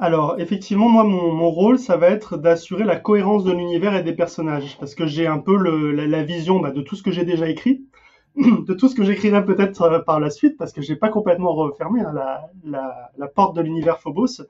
Alors, 0.00 0.40
effectivement, 0.40 0.88
moi, 0.88 1.04
mon, 1.04 1.50
rôle, 1.50 1.78
ça 1.78 1.96
va 1.96 2.08
être 2.08 2.36
d'assurer 2.36 2.84
la 2.84 2.96
cohérence 2.96 3.44
de 3.44 3.52
l'univers 3.52 3.94
et 3.94 4.02
des 4.02 4.12
personnages, 4.12 4.76
parce 4.78 4.94
que 4.94 5.06
j'ai 5.06 5.26
un 5.28 5.38
peu 5.38 5.56
la, 5.56 6.22
vision 6.24 6.58
bah, 6.58 6.72
de 6.72 6.82
tout 6.82 6.96
ce 6.96 7.02
que 7.02 7.12
j'ai 7.12 7.24
déjà 7.24 7.48
écrit, 7.48 7.84
de 8.36 8.74
tout 8.74 8.88
ce 8.88 8.96
que 8.96 9.04
j'écrirai 9.04 9.44
peut-être 9.44 9.82
euh, 9.82 9.98
par 10.00 10.18
la 10.18 10.30
suite, 10.30 10.56
parce 10.58 10.72
que 10.72 10.82
j'ai 10.82 10.96
pas 10.96 11.10
complètement 11.10 11.54
refermé 11.54 12.00
hein, 12.00 12.12
la, 12.64 13.28
porte 13.28 13.54
de 13.54 13.62
l'univers 13.62 14.00
Phobos, 14.00 14.42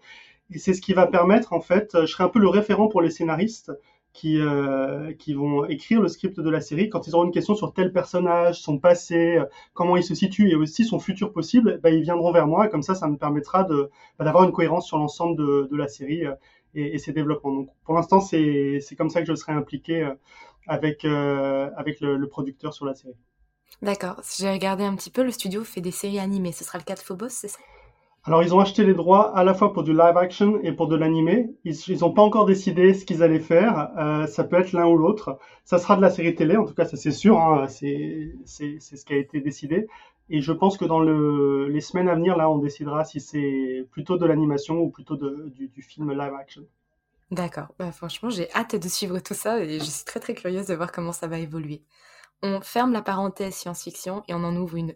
et 0.51 0.59
c'est 0.59 0.73
ce 0.73 0.81
qui 0.81 0.95
va 0.95 1.07
permettre, 1.07 1.53
en 1.53 1.61
fait, 1.61 1.91
je 2.01 2.07
serai 2.07 2.25
un 2.25 2.29
peu 2.29 2.39
le 2.39 2.49
référent 2.49 2.89
pour 2.89 3.03
les 3.03 3.11
scénaristes 3.11 3.71
qui, 4.15 4.39
euh, 4.41 5.13
qui 5.13 5.35
vont 5.35 5.67
écrire 5.67 6.01
le 6.01 6.09
script 6.09 6.39
de 6.39 6.49
la 6.49 6.61
série. 6.61 6.89
Quand 6.89 7.07
ils 7.09 7.15
auront 7.15 7.25
une 7.25 7.33
question 7.33 7.57
sur 7.57 7.75
tel 7.75 7.93
personnage, 7.93 8.63
son 8.63 8.79
passé, 8.79 9.37
euh, 9.37 9.45
comment 9.75 9.97
il 9.97 10.05
se 10.05 10.15
situe 10.15 10.49
et 10.51 10.55
aussi 10.55 10.85
son 10.85 11.01
futur 11.01 11.33
possible, 11.33 11.81
bah, 11.83 11.91
ils 11.91 12.03
viendront 12.03 12.33
vers 12.33 12.47
moi. 12.47 12.67
Et 12.67 12.71
comme 12.71 12.83
ça, 12.83 12.95
ça 12.95 13.09
me 13.09 13.17
permettra 13.17 13.65
de, 13.65 13.91
bah, 14.19 14.25
d'avoir 14.25 14.45
une 14.45 14.53
cohérence 14.53 14.87
sur 14.87 14.99
l'ensemble 14.99 15.37
de, 15.37 15.69
de 15.71 15.77
la 15.77 15.89
série 15.89 16.25
euh, 16.25 16.35
et, 16.77 16.97
ses 16.99 17.13
développements. 17.13 17.53
Donc, 17.53 17.69
pour 17.85 17.95
l'instant, 17.95 18.21
c'est, 18.21 18.79
c'est 18.81 18.95
comme 18.95 19.11
ça 19.11 19.21
que 19.21 19.27
je 19.27 19.35
serai 19.35 19.53
impliqué 19.53 20.09
avec, 20.67 21.05
avec 21.05 22.01
le, 22.01 22.17
le 22.17 22.29
producteur 22.29 22.75
sur 22.75 22.85
la 22.85 22.95
série. 22.95 23.15
D'accord. 23.81 24.21
J'ai 24.39 24.51
regardé 24.51 24.83
un 24.83 24.97
petit 24.97 25.11
peu, 25.11 25.23
le 25.23 25.31
studio 25.31 25.63
fait 25.63 25.81
des 25.81 25.93
séries 25.93 26.19
animées. 26.19 26.51
Ce 26.51 26.65
sera 26.65 26.79
le 26.79 26.85
cas 26.85 26.95
de 26.95 27.01
Phobos, 27.01 27.29
c'est 27.29 27.49
ça? 27.49 27.61
Alors, 28.27 28.43
ils 28.43 28.55
ont 28.55 28.61
acheté 28.61 28.85
les 28.85 28.95
droits 28.95 29.37
à 29.37 29.45
la 29.45 29.53
fois 29.53 29.75
pour 29.75 29.83
du 29.83 29.93
live 29.93 30.17
action 30.17 30.59
et 30.63 30.73
pour 30.73 30.89
de 30.89 30.97
l'animé. 30.97 31.51
Ils 31.65 31.99
n'ont 32.01 32.13
pas 32.13 32.23
encore 32.23 32.47
décidé 32.47 32.95
ce 32.95 33.05
qu'ils 33.05 33.23
allaient 33.23 33.39
faire. 33.39 33.91
Euh, 33.99 34.27
ça 34.27 34.45
peut 34.45 34.59
être 34.59 34.73
l'un 34.73 34.87
ou 34.87 34.97
l'autre. 34.97 35.39
Ça 35.65 35.79
sera 35.79 35.95
de 35.97 36.01
la 36.01 36.09
série 36.09 36.35
télé, 36.35 36.57
en 36.57 36.65
tout 36.65 36.73
cas, 36.73 36.87
ça 36.87 36.97
c'est 36.97 37.13
sûr. 37.13 37.39
Hein, 37.39 37.67
c'est 37.69 38.33
ce 38.47 39.05
qui 39.05 39.13
a 39.13 39.17
été 39.17 39.41
décidé. 39.41 39.89
Et 40.31 40.41
je 40.41 40.53
pense 40.53 40.79
que 40.79 40.87
dans 40.87 41.01
le, 41.01 41.69
les 41.69 41.83
semaines 41.83 42.09
à 42.09 42.15
venir, 42.15 42.39
là, 42.39 42.49
on 42.49 42.57
décidera 42.57 43.05
si 43.05 43.21
c'est 43.21 43.87
plutôt 43.91 44.17
de 44.17 44.25
l'animation 44.25 44.79
ou 44.79 44.89
plutôt 44.89 45.17
de, 45.17 45.53
du, 45.55 45.69
du, 45.69 45.83
film 45.83 46.11
live 46.13 46.33
action. 46.35 46.63
D'accord. 47.31 47.67
Bah, 47.79 47.93
franchement, 47.93 48.31
j'ai 48.31 48.51
hâte 48.55 48.75
de 48.75 48.89
suivre 48.89 49.19
tout 49.19 49.35
ça 49.35 49.63
et 49.63 49.79
je 49.79 49.85
suis 49.85 50.05
très 50.07 50.21
très 50.21 50.33
curieuse 50.33 50.67
de 50.67 50.75
voir 50.75 50.93
comment 50.93 51.13
ça 51.13 51.27
va 51.27 51.39
évoluer. 51.39 51.83
On 52.43 52.63
ferme 52.63 52.93
la 52.93 53.03
parenthèse 53.03 53.55
science-fiction 53.55 54.23
et 54.29 54.35
on 54.35 54.45
en 54.45 54.57
ouvre 54.57 54.77
une 54.77 54.95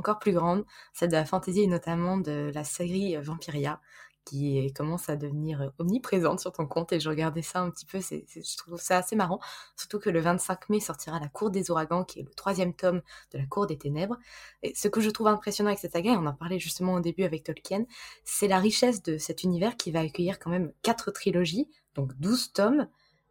encore 0.00 0.18
plus 0.18 0.32
grande, 0.32 0.64
celle 0.92 1.10
de 1.10 1.16
la 1.16 1.24
fantasy 1.24 1.62
et 1.62 1.66
notamment 1.66 2.16
de 2.16 2.50
la 2.54 2.64
série 2.64 3.16
Vampiria, 3.16 3.80
qui 4.24 4.70
commence 4.74 5.08
à 5.08 5.16
devenir 5.16 5.72
omniprésente 5.78 6.40
sur 6.40 6.52
ton 6.52 6.66
compte 6.66 6.92
et 6.92 7.00
je 7.00 7.08
regardais 7.08 7.40
ça 7.40 7.60
un 7.60 7.70
petit 7.70 7.86
peu, 7.86 7.98
je 8.00 8.56
trouve 8.58 8.78
ça 8.78 8.98
assez 8.98 9.16
marrant, 9.16 9.40
surtout 9.74 9.98
que 9.98 10.10
le 10.10 10.20
25 10.20 10.68
mai 10.68 10.80
sortira 10.80 11.18
La 11.18 11.28
Cour 11.28 11.50
des 11.50 11.70
Ouragans, 11.70 12.04
qui 12.04 12.20
est 12.20 12.24
le 12.24 12.34
troisième 12.34 12.74
tome 12.74 13.00
de 13.32 13.38
La 13.38 13.46
Cour 13.46 13.66
des 13.66 13.78
Ténèbres. 13.78 14.18
Et 14.62 14.74
ce 14.74 14.88
que 14.88 15.00
je 15.00 15.08
trouve 15.08 15.28
impressionnant 15.28 15.68
avec 15.68 15.78
cette 15.78 15.92
saga, 15.92 16.12
et 16.12 16.16
on 16.16 16.26
en 16.26 16.34
parlait 16.34 16.58
justement 16.58 16.92
au 16.94 17.00
début 17.00 17.22
avec 17.22 17.42
Tolkien, 17.42 17.86
c'est 18.22 18.48
la 18.48 18.58
richesse 18.58 19.02
de 19.02 19.16
cet 19.16 19.44
univers 19.44 19.78
qui 19.78 19.92
va 19.92 20.00
accueillir 20.00 20.38
quand 20.38 20.50
même 20.50 20.72
quatre 20.82 21.10
trilogies, 21.10 21.66
donc 21.94 22.14
12 22.18 22.52
tomes. 22.52 22.86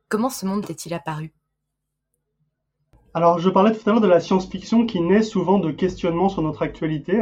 Comment 0.10 0.32
ce 0.32 0.48
monde 0.48 0.68
est-il 0.68 0.96
apparu? 0.96 1.32
Alors, 3.18 3.40
je 3.40 3.50
parlais 3.50 3.72
tout 3.72 3.82
à 3.90 3.94
l'heure 3.94 4.00
de 4.00 4.08
la 4.08 4.20
science-fiction 4.20 4.86
qui 4.86 5.02
naît 5.02 5.24
souvent 5.24 5.58
de 5.58 5.72
questionnements 5.72 6.30
sur 6.30 6.44
notre 6.44 6.62
actualité. 6.62 7.20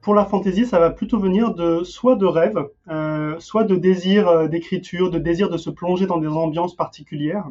Pour 0.00 0.12
la 0.12 0.24
fantasy, 0.24 0.66
ça 0.66 0.80
va 0.80 0.90
plutôt 0.90 1.20
venir 1.20 1.54
de 1.54 1.84
soit 1.84 2.16
de 2.16 2.26
rêves, 2.26 2.58
euh, 2.90 3.36
soit 3.38 3.62
de 3.62 3.76
désirs 3.76 4.26
euh, 4.26 4.48
d'écriture, 4.48 5.12
de 5.12 5.20
désir 5.20 5.50
de 5.50 5.56
se 5.56 5.70
plonger 5.70 6.06
dans 6.06 6.16
des 6.18 6.26
ambiances 6.26 6.74
particulières. 6.74 7.46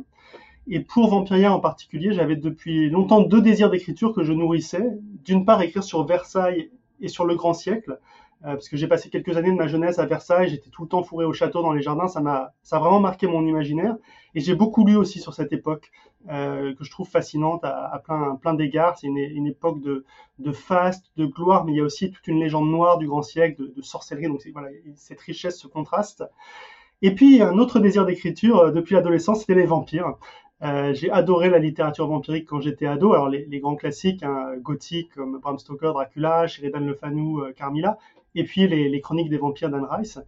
Et 0.67 0.82
pour 0.82 1.10
Vampiria 1.10 1.53
en 1.53 1.62
particulier, 1.62 2.12
j'avais 2.12 2.36
depuis 2.36 2.89
longtemps 2.89 3.22
deux 3.22 3.39
désirs 3.39 3.70
d'écriture 3.70 4.12
que 4.12 4.24
je 4.24 4.34
nourrissais. 4.34 4.86
D'une 5.24 5.46
part, 5.46 5.62
écrire 5.62 5.86
sur 5.86 6.05
Versailles 6.05 6.70
et 7.00 7.08
sur 7.08 7.24
le 7.24 7.36
grand 7.36 7.53
siècle, 7.53 7.98
parce 8.44 8.70
que 8.70 8.78
j'ai 8.78 8.88
passé 8.88 9.10
quelques 9.10 9.38
années 9.38 9.52
de 9.52 9.56
ma 9.56 9.68
jeunesse 9.68 10.00
à 10.00 10.06
Versailles, 10.06 10.50
j'étais 10.50 10.70
tout 10.70 10.84
le 10.84 10.90
temps 10.90 11.02
fourré 11.04 11.26
au 11.26 11.34
château, 11.34 11.62
dans 11.62 11.72
les 11.72 11.82
jardins, 11.82 12.08
ça 12.08 12.20
m'a, 12.20 12.54
ça 12.62 12.78
a 12.78 12.80
vraiment 12.80 13.00
marqué 13.00 13.26
mon 13.26 13.46
imaginaire. 13.46 13.96
Et 14.36 14.42
j'ai 14.42 14.56
beaucoup 14.56 14.86
lu 14.86 14.96
aussi 14.96 15.20
sur 15.20 15.34
cette 15.34 15.54
époque 15.54 15.92
euh, 16.30 16.74
que 16.76 16.84
je 16.84 16.92
trouve 16.92 17.08
fascinante 17.08 17.64
à, 17.64 17.88
à 17.94 18.00
plein, 18.00 18.36
plein 18.36 18.54
d'égards. 18.54 18.98
C'est 18.98 19.08
une, 19.08 19.18
une, 19.18 19.48
époque 19.48 19.82
de, 19.82 20.06
de 20.40 20.52
faste, 20.52 21.12
de 21.18 21.26
gloire, 21.26 21.66
mais 21.66 21.74
il 21.74 21.78
y 21.78 21.82
a 21.82 21.84
aussi 21.84 22.12
toute 22.12 22.28
une 22.28 22.40
légende 22.40 22.70
noire 22.70 22.98
du 22.98 23.08
grand 23.08 23.22
siècle, 23.22 23.62
de, 23.62 23.74
de 23.76 23.82
sorcellerie. 23.82 24.28
Donc 24.28 24.42
voilà, 24.52 24.70
cette 24.96 25.22
richesse, 25.22 25.60
ce 25.60 25.68
contraste. 25.68 26.24
Et 27.02 27.14
puis 27.14 27.42
un 27.42 27.58
autre 27.58 27.80
désir 27.80 28.06
d'écriture 28.06 28.60
euh, 28.60 28.72
depuis 28.72 28.96
l'adolescence, 28.96 29.42
c'était 29.42 29.56
les 29.56 29.66
vampires. 29.66 30.16
Euh, 30.63 30.93
j'ai 30.93 31.12
adoré 31.12 31.50
la 31.50 31.60
littérature 31.60 32.08
vampirique 32.08 32.48
quand 32.48 32.62
j'étais 32.62 32.86
ado. 32.86 33.13
Alors 33.13 33.29
les, 33.29 33.60
grands 33.60 33.75
classiques 33.75 34.24
hein, 34.24 34.53
gothiques 34.62 35.13
comme 35.13 35.39
Bram 35.39 35.60
Stoker, 35.60 35.91
Dracula, 35.93 36.48
Sheridan 36.48 36.79
Le 36.79 36.93
Fanu, 36.93 37.41
euh, 37.41 37.51
Carmilla, 37.51 37.98
et 38.36 38.46
puis 38.46 38.67
les, 38.67 39.01
chroniques 39.01 39.29
des 39.29 39.38
vampires 39.38 39.70
d'Anne 39.70 39.88
Rice. 39.89 40.20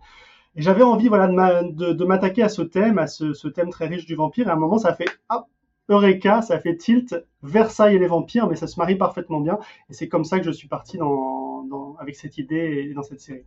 Et 0.58 0.62
j'avais 0.62 0.84
envie 0.84 1.08
voilà, 1.08 1.28
de 1.28 2.06
m'attaquer 2.06 2.44
à 2.44 2.50
ce 2.50 2.62
thème, 2.62 2.98
à 2.98 3.08
ce, 3.08 3.48
thème 3.48 3.70
très 3.70 3.88
riche 3.88 4.06
du 4.06 4.16
vampire. 4.16 4.48
Et 4.48 4.52
à 4.52 4.54
un 4.54 4.58
moment, 4.58 4.78
ça 4.78 4.94
fait 4.94 5.08
Eureka, 5.90 6.42
ça 6.42 6.60
fait 6.60 6.76
tilt, 6.76 7.16
Versailles 7.44 7.96
et 7.96 8.00
les 8.00 8.08
vampires, 8.08 8.48
mais 8.48 8.56
ça 8.56 8.68
se 8.68 8.80
marie 8.80 8.96
parfaitement 8.96 9.42
bien. 9.42 9.60
Et 9.90 9.94
c'est 9.94 10.08
comme 10.08 10.24
ça 10.24 10.40
que 10.40 10.46
je 10.46 10.52
suis 10.52 10.68
parti 10.68 10.98
avec 12.00 12.16
cette 12.16 12.38
idée 12.38 12.88
et 12.90 12.94
dans 12.94 13.04
cette 13.04 13.20
série. 13.20 13.44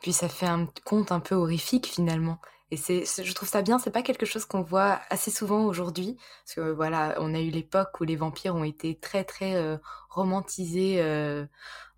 Puis 0.00 0.12
ça 0.12 0.28
fait 0.28 0.46
un 0.46 0.68
conte 0.84 1.12
un 1.12 1.20
peu 1.20 1.34
horrifique 1.34 1.86
finalement. 1.86 2.38
Et 2.70 2.76
c'est, 2.76 3.04
je 3.04 3.32
trouve 3.32 3.48
ça 3.48 3.62
bien, 3.62 3.78
c'est 3.78 3.90
pas 3.90 4.02
quelque 4.02 4.26
chose 4.26 4.44
qu'on 4.44 4.60
voit 4.60 5.00
assez 5.08 5.30
souvent 5.30 5.64
aujourd'hui. 5.64 6.16
Parce 6.44 6.54
que 6.56 6.72
voilà, 6.72 7.16
on 7.18 7.34
a 7.34 7.40
eu 7.40 7.48
l'époque 7.48 7.98
où 8.00 8.04
les 8.04 8.16
vampires 8.16 8.54
ont 8.54 8.64
été 8.64 8.94
très 8.94 9.24
très 9.24 9.54
euh, 9.54 9.78
romantisés 10.10 10.96
euh, 10.98 11.46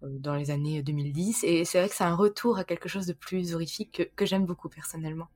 dans 0.03 0.37
les 0.37 0.53
années 0.53 0.83
2010. 0.83 1.43
Et 1.43 1.65
c'est 1.65 1.79
vrai 1.81 1.89
que 1.89 1.95
c'est 1.97 2.05
un 2.05 2.15
retour 2.15 2.59
à 2.59 2.65
quelque 2.65 2.89
chose 2.89 3.07
de 3.07 3.13
plus 3.13 3.53
horrifique 3.55 4.13
que, 4.15 4.27
j'aime 4.27 4.47
beaucoup 4.47 4.69
personnellement. 4.69 5.27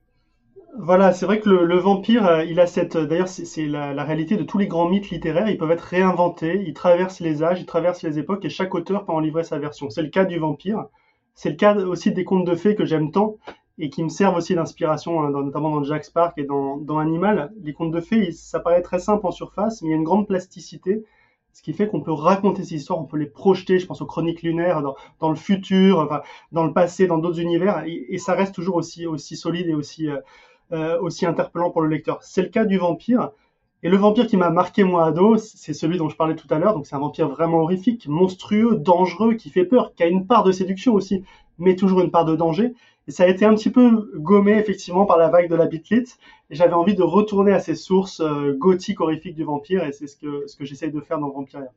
Voilà, 0.77 1.11
c'est 1.11 1.25
vrai 1.25 1.41
que 1.41 1.49
le, 1.49 1.77
vampire, 1.79 2.25
euh, 2.25 2.43
il 2.45 2.59
a 2.61 2.67
cette. 2.67 2.95
D'ailleurs, 2.95 3.27
c'est 3.27 3.65
la, 3.65 3.93
la, 3.93 4.03
réalité 4.05 4.37
de 4.37 4.43
tous 4.43 4.57
les 4.57 4.67
grands 4.67 4.87
mythes 4.87 5.09
littéraires. 5.09 5.49
Ils 5.49 5.57
peuvent 5.57 5.71
être 5.71 5.81
réinventés, 5.81 6.63
ils 6.65 6.73
traversent 6.73 7.19
les 7.19 7.43
âges, 7.43 7.59
ils 7.59 7.65
traversent 7.65 8.03
les 8.03 8.19
époques, 8.19 8.45
et 8.45 8.49
chaque 8.49 8.73
auteur 8.73 9.05
peut 9.05 9.11
en 9.11 9.19
livrer 9.19 9.43
sa 9.43 9.59
version. 9.59 9.89
C'est 9.89 10.01
le 10.01 10.09
cas 10.09 10.23
du 10.23 10.39
vampire. 10.39 10.85
C'est 11.33 11.49
le 11.49 11.55
cas 11.57 11.75
aussi 11.75 12.13
des 12.13 12.23
contes 12.23 12.45
de 12.45 12.55
fées 12.55 12.75
que 12.75 12.85
j'aime 12.85 13.11
tant 13.11 13.37
et 13.77 13.89
qui 13.89 14.03
me 14.03 14.09
servent 14.09 14.37
aussi 14.37 14.55
d'inspiration, 14.55 15.21
hein, 15.21 15.31
notamment 15.31 15.71
dans 15.71 15.83
Jack 15.83 16.05
Spark 16.05 16.37
et 16.37 16.43
dans, 16.43 16.97
Animal. 16.97 17.51
Les 17.61 17.73
contes 17.73 17.91
de 17.91 17.99
fées, 17.99 18.31
ça 18.31 18.59
paraît 18.59 18.81
très 18.81 18.99
simple 18.99 19.25
en 19.27 19.31
surface, 19.31 19.81
mais 19.81 19.89
il 19.89 19.91
y 19.91 19.93
a 19.93 19.97
une 19.97 20.03
grande 20.03 20.27
plasticité, 20.27 21.03
ce 21.51 21.61
qui 21.61 21.73
fait 21.73 21.87
qu'on 21.87 22.01
peut 22.01 22.11
raconter 22.11 22.63
ces 22.63 22.75
histoires, 22.75 22.99
on 22.99 23.05
peut 23.05 23.17
les 23.17 23.25
projeter, 23.25 23.79
je 23.79 23.85
pense 23.85 24.01
aux 24.01 24.05
chroniques 24.05 24.43
lunaires, 24.43 24.81
dans, 25.19 25.29
le 25.29 25.35
futur, 25.35 25.99
enfin, 25.99 26.21
dans 26.51 26.65
le 26.65 26.73
passé, 26.73 27.07
dans 27.07 27.17
d'autres 27.17 27.39
univers, 27.39 27.83
et, 27.85 28.17
ça 28.17 28.33
reste 28.33 28.55
toujours 28.55 28.75
aussi, 28.75 29.07
aussi 29.07 29.35
solide 29.35 29.67
et 29.67 29.73
aussi, 29.73 30.09
euh, 30.09 30.19
euh, 30.73 30.99
aussi 30.99 31.25
interpellant 31.25 31.71
pour 31.71 31.81
le 31.81 31.89
lecteur. 31.89 32.19
C'est 32.23 32.41
le 32.41 32.49
cas 32.49 32.65
du 32.65 32.77
vampire. 32.77 33.31
Et 33.83 33.89
le 33.89 33.97
vampire 33.97 34.25
qui 34.25 34.35
m'a 34.35 34.49
marqué 34.49 34.83
moi 34.83 35.05
ado, 35.05 35.37
c'est 35.37 35.73
celui 35.73 35.99
dont 35.99 36.09
je 36.09 36.15
parlais 36.15 36.35
tout 36.35 36.47
à 36.49 36.57
l'heure. 36.57 36.73
Donc 36.73 36.87
c'est 36.87 36.95
un 36.95 36.99
vampire 36.99 37.29
vraiment 37.29 37.59
horrifique, 37.59 38.07
monstrueux, 38.07 38.77
dangereux, 38.77 39.35
qui 39.35 39.49
fait 39.49 39.65
peur, 39.65 39.93
qui 39.93 40.01
a 40.01 40.07
une 40.07 40.25
part 40.25 40.43
de 40.43 40.51
séduction 40.51 40.93
aussi, 40.93 41.23
mais 41.59 41.75
toujours 41.75 42.01
une 42.01 42.09
part 42.09 42.25
de 42.25 42.35
danger. 42.35 42.73
Et 43.07 43.11
ça 43.11 43.23
a 43.23 43.27
été 43.27 43.45
un 43.45 43.53
petit 43.53 43.69
peu 43.69 44.11
gommé 44.15 44.53
effectivement 44.53 45.05
par 45.05 45.17
la 45.17 45.29
vague 45.29 45.49
de 45.49 45.55
la 45.55 45.67
bitlit. 45.67 46.05
Et 46.49 46.55
j'avais 46.55 46.73
envie 46.73 46.95
de 46.95 47.03
retourner 47.03 47.53
à 47.53 47.59
ces 47.59 47.75
sources 47.75 48.19
euh, 48.19 48.53
gothiques 48.57 49.01
horrifiques 49.01 49.35
du 49.35 49.43
vampire. 49.43 49.83
Et 49.83 49.91
c'est 49.91 50.07
ce 50.07 50.17
que, 50.17 50.47
ce 50.47 50.55
que 50.55 50.65
j'essaye 50.65 50.91
de 50.91 51.01
faire 51.01 51.19
dans 51.19 51.29
Vampiria. 51.29 51.71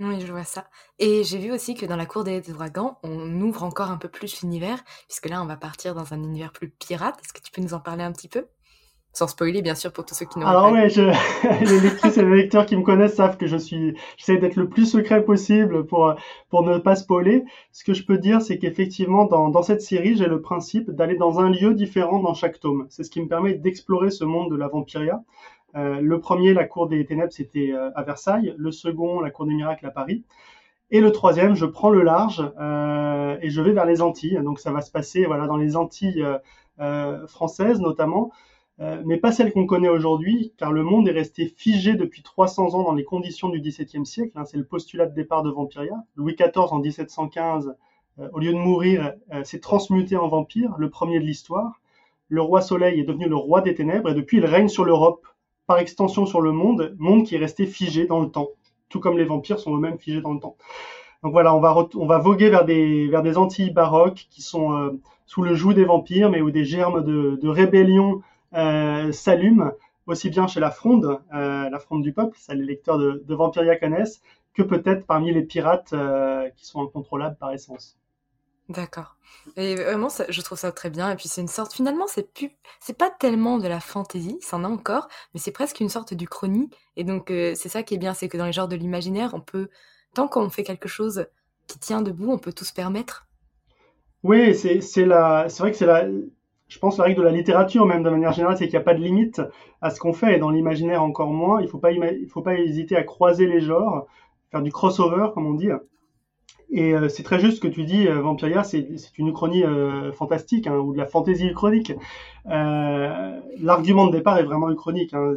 Oui, 0.00 0.20
je 0.20 0.30
vois 0.30 0.44
ça. 0.44 0.68
Et 1.00 1.24
j'ai 1.24 1.38
vu 1.38 1.50
aussi 1.50 1.74
que 1.74 1.84
dans 1.84 1.96
la 1.96 2.06
cour 2.06 2.22
des 2.22 2.50
ouragans, 2.50 2.98
on 3.02 3.40
ouvre 3.40 3.64
encore 3.64 3.90
un 3.90 3.96
peu 3.96 4.08
plus 4.08 4.42
l'univers, 4.42 4.84
puisque 5.08 5.28
là, 5.28 5.42
on 5.42 5.46
va 5.46 5.56
partir 5.56 5.94
dans 5.94 6.14
un 6.14 6.22
univers 6.22 6.52
plus 6.52 6.68
pirate. 6.68 7.18
Est-ce 7.24 7.32
que 7.32 7.40
tu 7.40 7.50
peux 7.50 7.62
nous 7.62 7.74
en 7.74 7.80
parler 7.80 8.04
un 8.04 8.12
petit 8.12 8.28
peu? 8.28 8.46
Sans 9.12 9.26
spoiler, 9.26 9.62
bien 9.62 9.74
sûr, 9.74 9.92
pour 9.92 10.04
tous 10.04 10.14
ceux 10.14 10.26
qui 10.26 10.38
n'ont 10.38 10.46
Alors 10.46 10.70
oui, 10.70 10.88
je... 10.90 11.02
les 11.64 11.80
lectrices 11.80 12.18
et 12.18 12.22
les 12.22 12.36
lecteurs 12.36 12.66
qui 12.66 12.76
me 12.76 12.82
connaissent 12.82 13.16
savent 13.16 13.36
que 13.36 13.46
je 13.46 13.56
suis, 13.56 13.96
j'essaie 14.16 14.36
d'être 14.36 14.56
le 14.56 14.68
plus 14.68 14.86
secret 14.86 15.24
possible 15.24 15.86
pour 15.86 16.14
pour 16.50 16.62
ne 16.62 16.78
pas 16.78 16.94
spoiler. 16.94 17.44
Ce 17.72 17.84
que 17.84 17.94
je 17.94 18.04
peux 18.04 18.18
dire, 18.18 18.42
c'est 18.42 18.58
qu'effectivement, 18.58 19.24
dans, 19.24 19.48
dans 19.48 19.62
cette 19.62 19.82
série, 19.82 20.16
j'ai 20.16 20.26
le 20.26 20.40
principe 20.40 20.90
d'aller 20.90 21.16
dans 21.16 21.40
un 21.40 21.50
lieu 21.50 21.74
différent 21.74 22.20
dans 22.20 22.34
chaque 22.34 22.60
tome. 22.60 22.86
C'est 22.90 23.02
ce 23.02 23.10
qui 23.10 23.20
me 23.20 23.28
permet 23.28 23.54
d'explorer 23.54 24.10
ce 24.10 24.24
monde 24.24 24.50
de 24.50 24.56
la 24.56 24.68
vampiria. 24.68 25.22
Euh, 25.76 26.00
le 26.00 26.20
premier, 26.20 26.54
la 26.54 26.64
cour 26.64 26.88
des 26.88 27.04
ténèbres, 27.04 27.32
c'était 27.32 27.72
euh, 27.72 27.90
à 27.94 28.02
Versailles. 28.02 28.54
Le 28.56 28.70
second, 28.70 29.20
la 29.20 29.30
cour 29.30 29.46
des 29.46 29.54
miracles 29.54 29.86
à 29.86 29.90
Paris. 29.90 30.24
Et 30.90 31.00
le 31.00 31.12
troisième, 31.12 31.54
je 31.54 31.66
prends 31.66 31.90
le 31.90 32.02
large 32.02 32.42
euh, 32.58 33.36
et 33.42 33.50
je 33.50 33.60
vais 33.60 33.72
vers 33.72 33.84
les 33.84 34.00
Antilles. 34.00 34.40
Donc 34.42 34.58
ça 34.58 34.72
va 34.72 34.80
se 34.80 34.90
passer 34.90 35.26
voilà 35.26 35.46
dans 35.46 35.56
les 35.56 35.76
Antilles 35.76 36.24
françaises 37.26 37.80
notamment. 37.80 38.30
Euh, 38.80 39.02
mais 39.04 39.16
pas 39.16 39.32
celle 39.32 39.52
qu'on 39.52 39.66
connaît 39.66 39.88
aujourd'hui, 39.88 40.52
car 40.56 40.70
le 40.70 40.84
monde 40.84 41.08
est 41.08 41.12
resté 41.12 41.46
figé 41.48 41.94
depuis 41.94 42.22
300 42.22 42.74
ans 42.74 42.84
dans 42.84 42.94
les 42.94 43.04
conditions 43.04 43.48
du 43.48 43.60
XVIIe 43.60 44.06
siècle. 44.06 44.32
Hein, 44.36 44.44
c'est 44.44 44.56
le 44.56 44.64
postulat 44.64 45.06
de 45.06 45.14
départ 45.14 45.42
de 45.42 45.50
Vampiria. 45.50 45.94
Louis 46.14 46.36
XIV, 46.36 46.68
en 46.70 46.78
1715, 46.78 47.74
euh, 48.20 48.28
au 48.32 48.38
lieu 48.38 48.52
de 48.52 48.58
mourir, 48.58 49.14
euh, 49.34 49.42
s'est 49.42 49.58
transmuté 49.58 50.16
en 50.16 50.28
vampire, 50.28 50.74
le 50.78 50.90
premier 50.90 51.18
de 51.18 51.24
l'histoire. 51.24 51.80
Le 52.28 52.40
roi 52.40 52.60
Soleil 52.60 53.00
est 53.00 53.04
devenu 53.04 53.28
le 53.28 53.36
roi 53.36 53.62
des 53.62 53.74
ténèbres, 53.74 54.10
et 54.10 54.14
depuis, 54.14 54.36
il 54.36 54.46
règne 54.46 54.68
sur 54.68 54.84
l'Europe, 54.84 55.26
par 55.66 55.78
extension 55.78 56.24
sur 56.24 56.40
le 56.40 56.52
monde, 56.52 56.94
monde 56.98 57.26
qui 57.26 57.34
est 57.34 57.38
resté 57.38 57.66
figé 57.66 58.06
dans 58.06 58.20
le 58.20 58.30
temps, 58.30 58.48
tout 58.88 59.00
comme 59.00 59.18
les 59.18 59.24
vampires 59.24 59.58
sont 59.58 59.76
eux-mêmes 59.76 59.98
figés 59.98 60.20
dans 60.20 60.32
le 60.32 60.40
temps. 60.40 60.56
Donc 61.22 61.32
voilà, 61.32 61.54
on 61.54 61.60
va, 61.60 61.88
on 61.96 62.06
va 62.06 62.18
voguer 62.18 62.48
vers 62.48 62.64
des, 62.64 63.08
vers 63.08 63.22
des 63.22 63.36
Antilles 63.36 63.72
baroques 63.72 64.26
qui 64.30 64.40
sont 64.40 64.72
euh, 64.72 65.00
sous 65.26 65.42
le 65.42 65.54
joug 65.54 65.74
des 65.74 65.84
vampires, 65.84 66.30
mais 66.30 66.40
où 66.40 66.50
des 66.50 66.64
germes 66.64 67.04
de, 67.04 67.38
de 67.42 67.48
rébellion 67.48 68.22
s'allume 68.52 69.72
aussi 70.08 70.30
bien 70.30 70.46
chez 70.46 70.58
la 70.58 70.70
fronde, 70.70 71.20
euh, 71.34 71.68
la 71.68 71.78
fronde 71.78 72.02
du 72.02 72.12
peuple, 72.12 72.36
ça 72.40 72.54
les 72.54 72.64
lecteurs 72.64 72.98
de, 72.98 73.22
de 73.24 73.34
Vampiria 73.34 73.76
connaissent, 73.76 74.22
que 74.54 74.62
peut-être 74.62 75.06
parmi 75.06 75.32
les 75.32 75.42
pirates 75.42 75.92
euh, 75.92 76.48
qui 76.56 76.66
sont 76.66 76.82
incontrôlables 76.82 77.36
par 77.36 77.52
essence. 77.52 77.98
D'accord. 78.68 79.16
Et 79.56 79.76
vraiment, 79.76 80.08
ça, 80.10 80.24
je 80.28 80.42
trouve 80.42 80.58
ça 80.58 80.72
très 80.72 80.90
bien. 80.90 81.10
Et 81.10 81.16
puis 81.16 81.28
c'est 81.28 81.40
une 81.40 81.48
sorte, 81.48 81.72
finalement, 81.72 82.06
c'est 82.06 82.32
plus, 82.34 82.50
c'est 82.80 82.96
pas 82.96 83.10
tellement 83.10 83.58
de 83.58 83.68
la 83.68 83.80
fantaisie, 83.80 84.38
c'en 84.42 84.64
a 84.64 84.68
encore, 84.68 85.08
mais 85.32 85.40
c'est 85.40 85.52
presque 85.52 85.80
une 85.80 85.88
sorte 85.88 86.14
du 86.14 86.26
chrony. 86.26 86.70
Et 86.96 87.04
donc 87.04 87.30
euh, 87.30 87.54
c'est 87.54 87.68
ça 87.68 87.82
qui 87.82 87.94
est 87.94 87.98
bien, 87.98 88.14
c'est 88.14 88.28
que 88.28 88.36
dans 88.36 88.46
les 88.46 88.52
genres 88.52 88.68
de 88.68 88.76
l'imaginaire, 88.76 89.32
on 89.34 89.40
peut, 89.40 89.68
tant 90.14 90.26
qu'on 90.26 90.50
fait 90.50 90.64
quelque 90.64 90.88
chose 90.88 91.26
qui 91.66 91.78
tient 91.78 92.02
debout, 92.02 92.32
on 92.32 92.38
peut 92.38 92.52
tout 92.52 92.64
se 92.64 92.72
permettre. 92.72 93.26
Oui, 94.22 94.54
c'est 94.54 94.80
c'est 94.80 95.06
la, 95.06 95.48
c'est 95.48 95.62
vrai 95.62 95.70
que 95.70 95.76
c'est 95.76 95.86
la, 95.86 96.06
je 96.68 96.78
pense 96.78 96.98
la 96.98 97.04
règle 97.04 97.20
de 97.20 97.24
la 97.24 97.32
littérature 97.32 97.86
même 97.86 98.02
de 98.02 98.10
manière 98.10 98.32
générale, 98.32 98.56
c'est 98.56 98.66
qu'il 98.66 98.74
n'y 98.74 98.82
a 98.82 98.84
pas 98.84 98.94
de 98.94 99.02
limite 99.02 99.40
à 99.80 99.90
ce 99.90 99.98
qu'on 100.00 100.12
fait 100.12 100.36
et 100.36 100.38
dans 100.38 100.50
l'imaginaire 100.50 101.02
encore 101.02 101.32
moins. 101.32 101.60
Il 101.62 101.68
faut 101.68 101.78
pas 101.78 101.90
faut 102.28 102.42
pas 102.42 102.54
hésiter 102.58 102.96
à 102.96 103.02
croiser 103.02 103.46
les 103.46 103.60
genres, 103.60 104.06
faire 104.50 104.62
du 104.62 104.70
crossover 104.70 105.28
comme 105.34 105.46
on 105.46 105.54
dit. 105.54 105.70
Et 106.70 106.92
euh, 106.92 107.08
c'est 107.08 107.22
très 107.22 107.40
juste 107.40 107.56
ce 107.56 107.60
que 107.60 107.68
tu 107.68 107.84
dis, 107.84 108.06
euh, 108.06 108.20
Vampiria, 108.20 108.62
c'est 108.62 108.86
une 109.16 109.28
uchronie 109.28 109.64
euh, 109.64 110.12
fantastique 110.12 110.66
hein, 110.66 110.76
ou 110.76 110.92
de 110.92 110.98
la 110.98 111.06
fantaisie 111.06 111.48
uchronique. 111.48 111.92
Euh, 112.50 113.40
L'argument 113.58 114.06
de 114.06 114.12
départ 114.12 114.36
est 114.38 114.42
vraiment 114.42 114.70
uchronique. 114.70 115.14
Hein, 115.14 115.34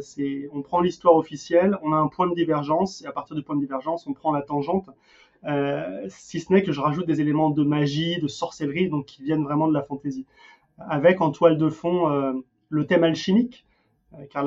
on 0.52 0.60
prend 0.60 0.80
l'histoire 0.80 1.16
officielle, 1.16 1.78
on 1.82 1.92
a 1.92 1.96
un 1.96 2.08
point 2.08 2.26
de 2.28 2.34
divergence 2.34 3.02
et 3.02 3.06
à 3.06 3.12
partir 3.12 3.34
du 3.34 3.42
point 3.42 3.56
de 3.56 3.60
divergence, 3.60 4.06
on 4.06 4.12
prend 4.12 4.32
la 4.32 4.42
tangente. 4.42 4.90
Si 6.08 6.38
ce 6.38 6.52
n'est 6.52 6.62
que 6.62 6.70
je 6.70 6.80
rajoute 6.80 7.06
des 7.06 7.20
éléments 7.20 7.50
de 7.50 7.64
magie, 7.64 8.20
de 8.20 8.28
sorcellerie, 8.28 8.88
donc 8.90 9.06
qui 9.06 9.22
viennent 9.22 9.42
vraiment 9.42 9.66
de 9.66 9.74
la 9.74 9.82
fantaisie 9.82 10.26
avec 10.88 11.20
en 11.20 11.30
toile 11.30 11.58
de 11.58 11.68
fond 11.68 12.10
euh, 12.10 12.32
le 12.68 12.86
thème 12.86 13.04
alchimique, 13.04 13.66
euh, 14.14 14.24
car 14.30 14.44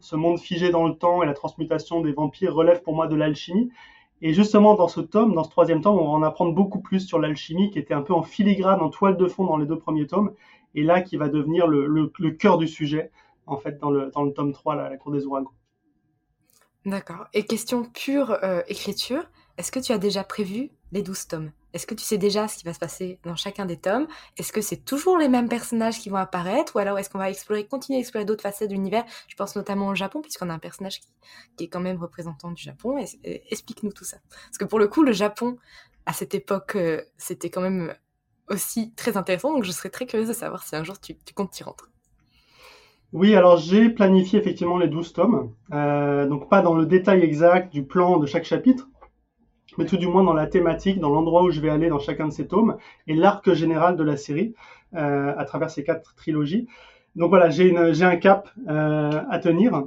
ce 0.00 0.16
monde 0.16 0.38
figé 0.38 0.70
dans 0.70 0.86
le 0.86 0.94
temps 0.94 1.22
et 1.22 1.26
la 1.26 1.34
transmutation 1.34 2.00
des 2.00 2.12
vampires 2.12 2.54
relève 2.54 2.82
pour 2.82 2.94
moi 2.94 3.06
de 3.06 3.16
l'alchimie. 3.16 3.70
Et 4.22 4.34
justement, 4.34 4.74
dans 4.74 4.88
ce 4.88 5.00
tome, 5.00 5.34
dans 5.34 5.44
ce 5.44 5.50
troisième 5.50 5.80
tome, 5.80 5.98
on 5.98 6.04
va 6.04 6.10
en 6.10 6.22
apprendre 6.22 6.54
beaucoup 6.54 6.80
plus 6.80 7.00
sur 7.00 7.18
l'alchimie 7.18 7.70
qui 7.70 7.78
était 7.78 7.94
un 7.94 8.02
peu 8.02 8.12
en 8.12 8.22
filigrane, 8.22 8.80
en 8.80 8.90
toile 8.90 9.16
de 9.16 9.26
fond 9.26 9.44
dans 9.44 9.56
les 9.56 9.66
deux 9.66 9.78
premiers 9.78 10.06
tomes, 10.06 10.32
et 10.74 10.82
là 10.82 11.00
qui 11.00 11.16
va 11.16 11.28
devenir 11.28 11.66
le, 11.66 12.30
cœur 12.32 12.58
du 12.58 12.68
sujet, 12.68 13.10
en 13.46 13.56
fait, 13.56 13.78
dans 13.78 13.90
le, 13.90 14.10
dans 14.10 14.22
le 14.22 14.32
tome 14.32 14.52
3, 14.52 14.76
la 14.76 14.96
cour 14.98 15.12
des 15.12 15.24
ouragans. 15.24 15.52
D'accord. 16.84 17.26
Et 17.34 17.44
question 17.44 17.84
pure 17.84 18.38
euh, 18.42 18.62
écriture, 18.68 19.22
est-ce 19.58 19.72
que 19.72 19.80
tu 19.80 19.92
as 19.92 19.98
déjà 19.98 20.24
prévu 20.24 20.70
les 20.92 21.02
12 21.02 21.28
tomes? 21.28 21.50
Est-ce 21.72 21.86
que 21.86 21.94
tu 21.94 22.04
sais 22.04 22.18
déjà 22.18 22.48
ce 22.48 22.58
qui 22.58 22.64
va 22.64 22.74
se 22.74 22.78
passer 22.78 23.18
dans 23.24 23.36
chacun 23.36 23.64
des 23.64 23.76
tomes? 23.76 24.06
Est-ce 24.36 24.52
que 24.52 24.60
c'est 24.60 24.84
toujours 24.84 25.18
les 25.18 25.28
mêmes 25.28 25.48
personnages 25.48 25.98
qui 26.00 26.08
vont 26.08 26.16
apparaître? 26.16 26.76
Ou 26.76 26.78
alors 26.78 26.98
est-ce 26.98 27.10
qu'on 27.10 27.18
va 27.18 27.30
explorer, 27.30 27.66
continuer 27.66 27.98
à 27.98 28.00
explorer 28.00 28.24
d'autres 28.24 28.42
facettes 28.42 28.70
de 28.70 28.74
l'univers? 28.74 29.04
Je 29.28 29.36
pense 29.36 29.54
notamment 29.56 29.88
au 29.88 29.94
Japon, 29.94 30.20
puisqu'on 30.20 30.50
a 30.50 30.54
un 30.54 30.58
personnage 30.58 31.00
qui, 31.56 31.64
est 31.64 31.68
quand 31.68 31.80
même 31.80 31.98
représentant 31.98 32.50
du 32.50 32.62
Japon. 32.62 32.98
Explique-nous 33.24 33.92
tout 33.92 34.04
ça. 34.04 34.18
Parce 34.46 34.58
que 34.58 34.64
pour 34.64 34.78
le 34.78 34.88
coup, 34.88 35.02
le 35.02 35.12
Japon, 35.12 35.56
à 36.06 36.12
cette 36.12 36.34
époque, 36.34 36.76
euh, 36.76 37.02
c'était 37.18 37.50
quand 37.50 37.60
même 37.60 37.94
aussi 38.48 38.92
très 38.94 39.16
intéressant. 39.16 39.52
Donc 39.52 39.64
je 39.64 39.72
serais 39.72 39.90
très 39.90 40.06
curieuse 40.06 40.28
de 40.28 40.34
savoir 40.34 40.64
si 40.64 40.74
un 40.76 40.84
jour 40.84 41.00
tu, 41.00 41.16
comptes 41.34 41.52
t'y 41.52 41.62
rendre. 41.62 41.88
Oui, 43.12 43.34
alors 43.34 43.56
j'ai 43.56 43.88
planifié 43.90 44.38
effectivement 44.38 44.78
les 44.78 44.86
12 44.86 45.12
tomes, 45.12 45.52
euh, 45.72 46.28
donc 46.28 46.48
pas 46.48 46.62
dans 46.62 46.74
le 46.74 46.86
détail 46.86 47.22
exact 47.22 47.72
du 47.72 47.84
plan 47.84 48.18
de 48.18 48.26
chaque 48.26 48.44
chapitre, 48.44 48.88
mais 49.80 49.86
tout 49.86 49.96
du 49.96 50.06
moins 50.06 50.22
dans 50.22 50.34
la 50.34 50.46
thématique, 50.46 51.00
dans 51.00 51.08
l'endroit 51.08 51.42
où 51.42 51.50
je 51.50 51.60
vais 51.60 51.70
aller 51.70 51.88
dans 51.88 51.98
chacun 51.98 52.28
de 52.28 52.32
ces 52.32 52.46
tomes, 52.46 52.76
et 53.06 53.14
l'arc 53.14 53.52
général 53.54 53.96
de 53.96 54.04
la 54.04 54.16
série 54.16 54.54
euh, 54.94 55.32
à 55.36 55.44
travers 55.46 55.70
ces 55.70 55.82
quatre 55.82 56.14
trilogies. 56.14 56.68
Donc 57.16 57.30
voilà, 57.30 57.48
j'ai 57.50 57.74
un 57.74 58.16
cap 58.16 58.50
euh, 58.68 59.22
à 59.28 59.38
tenir. 59.38 59.84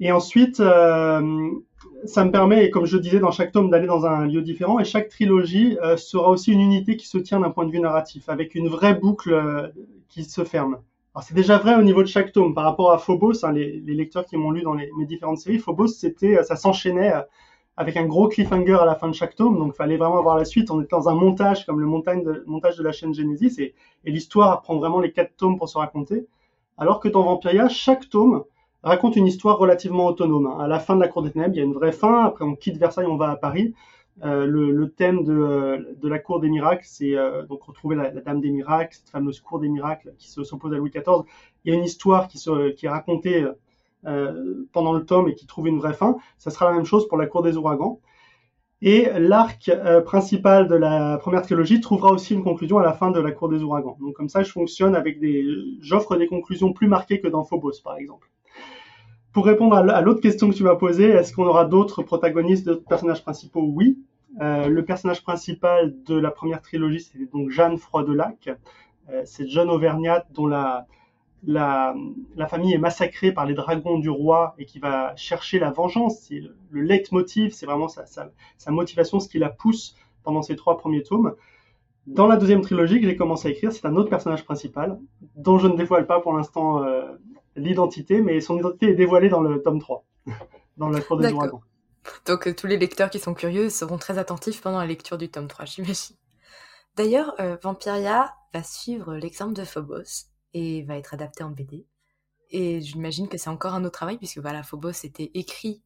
Et 0.00 0.12
ensuite, 0.12 0.56
ça 0.56 1.20
me 1.22 2.30
permet, 2.30 2.68
comme 2.68 2.84
je 2.84 2.98
disais 2.98 3.20
dans 3.20 3.30
chaque 3.30 3.52
tome, 3.52 3.70
d'aller 3.70 3.86
dans 3.86 4.04
un 4.04 4.26
lieu 4.26 4.42
différent, 4.42 4.78
et 4.80 4.84
chaque 4.84 5.08
trilogie 5.08 5.78
sera 5.96 6.28
aussi 6.28 6.52
une 6.52 6.60
unité 6.60 6.96
qui 6.96 7.06
se 7.06 7.16
tient 7.16 7.40
d'un 7.40 7.50
point 7.50 7.64
de 7.64 7.70
vue 7.70 7.80
narratif, 7.80 8.28
avec 8.28 8.54
une 8.54 8.68
vraie 8.68 8.94
boucle 8.94 9.72
qui 10.08 10.24
se 10.24 10.44
ferme. 10.44 10.78
Alors 11.14 11.22
c'est 11.22 11.34
déjà 11.34 11.56
vrai 11.56 11.76
au 11.76 11.82
niveau 11.82 12.02
de 12.02 12.08
chaque 12.08 12.32
tome 12.32 12.52
par 12.52 12.64
rapport 12.64 12.92
à 12.92 12.98
Phobos, 12.98 13.42
hein, 13.42 13.52
les, 13.52 13.80
lecteurs 13.86 14.26
qui 14.26 14.36
m'ont 14.36 14.50
lu 14.50 14.60
dans 14.60 14.74
mes 14.74 15.06
différentes 15.06 15.38
séries, 15.38 15.58
Phobos 15.58 15.88
ça 15.88 16.56
s'enchaînait 16.56 17.14
euh, 17.14 17.22
avec 17.76 17.96
un 17.96 18.06
gros 18.06 18.28
cliffhanger 18.28 18.78
à 18.80 18.84
la 18.84 18.94
fin 18.94 19.08
de 19.08 19.14
chaque 19.14 19.36
tome, 19.36 19.58
donc 19.58 19.74
fallait 19.74 19.96
vraiment 19.96 20.22
voir 20.22 20.36
la 20.36 20.44
suite. 20.44 20.70
On 20.70 20.80
était 20.80 20.96
dans 20.96 21.08
un 21.08 21.14
montage 21.14 21.66
comme 21.66 21.80
le 21.80 21.86
montage 21.86 22.76
de, 22.76 22.82
la 22.82 22.92
chaîne 22.92 23.14
Genesis 23.14 23.56
et, 23.58 23.74
l'histoire 24.04 24.62
prend 24.62 24.78
vraiment 24.78 25.00
les 25.00 25.12
quatre 25.12 25.36
tomes 25.36 25.58
pour 25.58 25.68
se 25.68 25.76
raconter. 25.76 26.26
Alors 26.78 27.00
que 27.00 27.08
dans 27.08 27.22
Vampiria, 27.22 27.68
chaque 27.68 28.08
tome 28.08 28.44
raconte 28.82 29.16
une 29.16 29.26
histoire 29.26 29.58
relativement 29.58 30.06
autonome. 30.06 30.46
À 30.60 30.68
la 30.68 30.78
fin 30.78 30.94
de 30.94 31.00
la 31.00 31.08
Cour 31.08 31.22
des 31.22 31.32
Ténèbres, 31.32 31.54
il 31.54 31.58
y 31.58 31.60
a 31.60 31.64
une 31.64 31.74
vraie 31.74 31.92
fin. 31.92 32.24
Après, 32.24 32.44
on 32.44 32.54
quitte 32.54 32.78
Versailles, 32.78 33.06
on 33.06 33.16
va 33.16 33.30
à 33.30 33.36
Paris. 33.36 33.74
Euh, 34.24 34.46
le, 34.46 34.90
thème 34.90 35.24
de, 35.24 35.94
de, 36.00 36.08
la 36.08 36.18
cour 36.18 36.40
des 36.40 36.48
miracles, 36.48 36.86
c'est 36.86 37.14
euh, 37.14 37.44
donc 37.44 37.62
retrouver 37.64 37.96
la, 37.96 38.10
Dame 38.10 38.40
des 38.40 38.50
miracles, 38.50 38.96
cette 38.96 39.10
fameuse 39.10 39.40
cour 39.40 39.58
des 39.58 39.68
miracles 39.68 40.14
qui 40.16 40.30
s'oppose 40.30 40.72
à 40.72 40.78
Louis 40.78 40.90
XIV. 40.90 41.24
Il 41.64 41.72
y 41.72 41.74
a 41.74 41.78
une 41.78 41.84
histoire 41.84 42.26
qui, 42.26 42.38
est 42.38 42.88
racontée 42.88 43.42
euh, 43.42 43.52
pendant 44.72 44.92
le 44.92 45.04
tome 45.04 45.28
et 45.28 45.34
qui 45.34 45.46
trouve 45.46 45.68
une 45.68 45.78
vraie 45.78 45.94
fin. 45.94 46.16
Ça 46.38 46.50
sera 46.50 46.66
la 46.66 46.76
même 46.76 46.84
chose 46.84 47.08
pour 47.08 47.18
la 47.18 47.26
cour 47.26 47.42
des 47.42 47.56
ouragans. 47.56 48.00
Et 48.82 49.08
l'arc 49.18 49.70
principal 50.04 50.68
de 50.68 50.74
la 50.74 51.16
première 51.18 51.42
trilogie 51.42 51.80
trouvera 51.80 52.12
aussi 52.12 52.34
une 52.34 52.44
conclusion 52.44 52.78
à 52.78 52.82
la 52.82 52.92
fin 52.92 53.10
de 53.10 53.20
la 53.20 53.32
cour 53.32 53.48
des 53.48 53.62
ouragans. 53.62 53.96
Donc 54.00 54.14
comme 54.14 54.28
ça, 54.28 54.42
je 54.42 54.52
fonctionne 54.52 54.94
avec 54.94 55.18
des, 55.18 55.46
j'offre 55.80 56.16
des 56.16 56.26
conclusions 56.26 56.72
plus 56.72 56.86
marquées 56.86 57.20
que 57.20 57.28
dans 57.28 57.42
Phobos, 57.42 57.80
par 57.82 57.96
exemple. 57.96 58.30
Pour 59.32 59.44
répondre 59.44 59.76
à 59.76 60.00
l'autre 60.00 60.20
question 60.22 60.48
que 60.48 60.54
tu 60.54 60.62
m'as 60.62 60.76
posée, 60.76 61.08
est-ce 61.08 61.34
qu'on 61.34 61.46
aura 61.46 61.66
d'autres 61.66 62.02
protagonistes, 62.02 62.64
d'autres 62.64 62.86
personnages 62.88 63.22
principaux? 63.22 63.60
Oui. 63.62 63.98
Euh, 64.40 64.68
le 64.68 64.84
personnage 64.84 65.22
principal 65.22 65.94
de 66.04 66.14
la 66.14 66.30
première 66.30 66.62
trilogie, 66.62 67.00
c'est 67.00 67.30
donc 67.30 67.50
Jeanne 67.50 67.76
Froidelac. 67.76 68.48
Euh, 69.10 69.22
c'est 69.24 69.46
John 69.46 69.68
Auvergnat 69.68 70.24
dont 70.30 70.46
la, 70.46 70.86
la, 71.46 71.94
la, 72.34 72.48
famille 72.48 72.74
est 72.74 72.78
massacrée 72.78 73.32
par 73.32 73.46
les 73.46 73.54
dragons 73.54 73.98
du 73.98 74.10
roi 74.10 74.54
et 74.58 74.66
qui 74.66 74.80
va 74.80 75.14
chercher 75.16 75.58
la 75.60 75.70
vengeance. 75.70 76.18
C'est 76.22 76.40
le, 76.40 76.56
le 76.70 76.82
leitmotiv, 76.82 77.52
c'est 77.52 77.66
vraiment 77.66 77.88
sa, 77.88 78.04
sa, 78.04 78.30
sa, 78.58 78.72
motivation, 78.72 79.20
ce 79.20 79.28
qui 79.28 79.38
la 79.38 79.48
pousse 79.48 79.94
pendant 80.24 80.42
ces 80.42 80.56
trois 80.56 80.76
premiers 80.76 81.04
tomes. 81.04 81.34
Dans 82.06 82.26
la 82.26 82.36
deuxième 82.36 82.62
trilogie 82.62 83.00
que 83.00 83.06
j'ai 83.06 83.16
commencé 83.16 83.48
à 83.48 83.50
écrire, 83.52 83.72
c'est 83.72 83.86
un 83.86 83.96
autre 83.96 84.10
personnage 84.10 84.44
principal, 84.44 84.98
dont 85.36 85.58
je 85.58 85.68
ne 85.68 85.76
dévoile 85.76 86.06
pas 86.06 86.20
pour 86.20 86.32
l'instant 86.32 86.82
euh, 86.82 87.02
l'identité, 87.54 88.20
mais 88.20 88.40
son 88.40 88.58
identité 88.58 88.90
est 88.90 88.94
dévoilée 88.94 89.28
dans 89.28 89.40
le 89.40 89.62
tome 89.62 89.80
3, 89.80 90.04
dans 90.76 90.88
la 90.88 91.00
cour 91.00 91.16
des 91.16 91.30
dragons. 91.30 91.60
Donc 92.26 92.46
euh, 92.46 92.54
tous 92.54 92.66
les 92.66 92.76
lecteurs 92.76 93.10
qui 93.10 93.18
sont 93.18 93.34
curieux 93.34 93.70
seront 93.70 93.98
très 93.98 94.18
attentifs 94.18 94.60
pendant 94.60 94.78
la 94.78 94.86
lecture 94.86 95.18
du 95.18 95.28
tome 95.28 95.48
3, 95.48 95.64
j'imagine. 95.66 96.16
D'ailleurs, 96.96 97.34
euh, 97.40 97.56
Vampiria 97.62 98.34
va 98.52 98.62
suivre 98.62 99.14
l'exemple 99.14 99.52
de 99.52 99.64
Phobos 99.64 100.26
et 100.54 100.82
va 100.82 100.96
être 100.96 101.14
adapté 101.14 101.42
en 101.42 101.50
BD. 101.50 101.86
Et 102.50 102.80
j'imagine 102.80 103.28
que 103.28 103.38
c'est 103.38 103.50
encore 103.50 103.74
un 103.74 103.84
autre 103.84 103.94
travail 103.98 104.18
puisque 104.18 104.38
voilà, 104.38 104.62
Phobos 104.62 105.04
était 105.04 105.30
écrit 105.34 105.82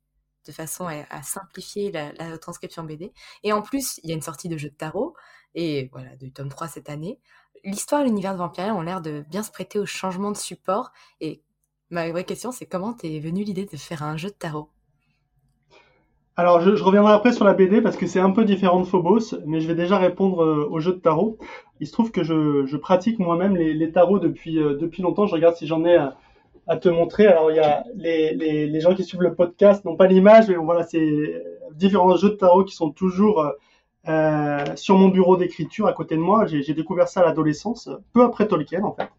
de 0.47 0.53
façon 0.53 0.87
à, 0.87 1.23
simplifier 1.23 1.93
la, 1.93 2.39
transcription 2.39 2.83
BD. 2.85 3.13
Et 3.43 3.53
en 3.53 3.63
plus, 3.63 4.01
il 4.03 4.11
y 4.11 4.13
a 4.13 4.17
une 4.17 4.23
sortie 4.23 4.49
de 4.49 4.57
jeu 4.57 4.71
de 4.71 4.75
tarot 4.75 5.15
et 5.55 5.89
voilà, 5.93 6.17
du 6.17 6.33
tome 6.33 6.49
3 6.49 6.69
cette 6.69 6.89
année. 6.89 7.19
L'histoire 7.65 8.03
et 8.03 8.05
l'univers 8.05 8.33
de 8.33 8.39
Vampiria 8.39 8.75
ont 8.75 8.81
l'air 8.81 9.01
de 9.01 9.25
bien 9.29 9.43
se 9.43 9.51
prêter 9.51 9.79
au 9.79 9.87
changement 9.87 10.31
de 10.31 10.37
support 10.37 10.93
et 11.21 11.43
Ma 11.91 12.09
vraie 12.09 12.25
question, 12.25 12.53
c'est 12.53 12.67
comment 12.67 12.93
t'es 12.93 13.19
venue 13.19 13.43
l'idée 13.43 13.67
de 13.67 13.77
faire 13.77 14.05
un 14.05 14.17
jeu 14.17 14.29
de 14.29 14.35
tarot? 14.35 14.71
Alors, 16.41 16.61
je, 16.61 16.83
reviendrai 16.83 17.13
après 17.13 17.33
sur 17.33 17.45
la 17.45 17.53
BD 17.53 17.83
parce 17.83 17.97
que 17.97 18.07
c'est 18.07 18.21
un 18.21 18.31
peu 18.31 18.45
différent 18.45 18.81
de 18.81 18.87
Phobos, 18.87 19.37
mais 19.47 19.61
je 19.61 19.69
vais 19.69 19.75
déjà 19.75 19.99
répondre 19.99 20.43
euh, 20.43 20.69
au 20.71 20.81
jeu 20.81 20.93
de 20.93 20.99
tarot. 20.99 21.37
Il 21.81 21.87
se 21.87 21.93
trouve 21.93 22.11
que 22.11 22.23
je, 22.23 22.77
pratique 22.77 23.19
moi-même 23.19 23.57
les, 23.57 23.93
tarots 23.93 24.19
depuis, 24.19 24.59
euh, 24.59 24.77
depuis 24.77 25.03
longtemps. 25.03 25.27
Je 25.27 25.35
regarde 25.35 25.57
si 25.57 25.67
j'en 25.67 25.85
ai 25.85 25.97
à, 25.97 26.77
te 26.77 26.89
montrer. 26.89 27.27
Alors, 27.27 27.51
il 27.51 27.57
y 27.57 27.61
a 27.61 27.85
les, 27.95 28.35
les, 28.35 28.81
gens 28.81 28.95
qui 28.95 29.05
suivent 29.05 29.23
le 29.23 29.35
podcast 29.35 29.85
n'ont 29.85 29.97
pas 29.97 30.07
l'image, 30.07 30.49
mais 30.49 30.55
voilà, 30.55 30.83
c'est 30.85 31.43
différents 31.75 32.17
jeux 32.17 32.31
de 32.31 32.37
tarot 32.37 32.65
qui 32.65 32.75
sont 32.75 32.91
toujours 32.91 33.45
euh, 34.09 34.65
sur 34.77 34.97
mon 34.97 35.09
bureau 35.09 35.37
d'écriture 35.37 35.87
à 35.87 35.93
côté 35.93 36.17
de 36.17 36.21
moi. 36.21 36.47
J'ai 36.47 36.73
découvert 36.73 37.09
ça 37.09 37.21
à 37.21 37.25
l'adolescence, 37.25 37.91
peu 38.15 38.25
après 38.25 38.49
Tolkien 38.49 38.83
en 38.83 38.95
fait. 38.95 39.11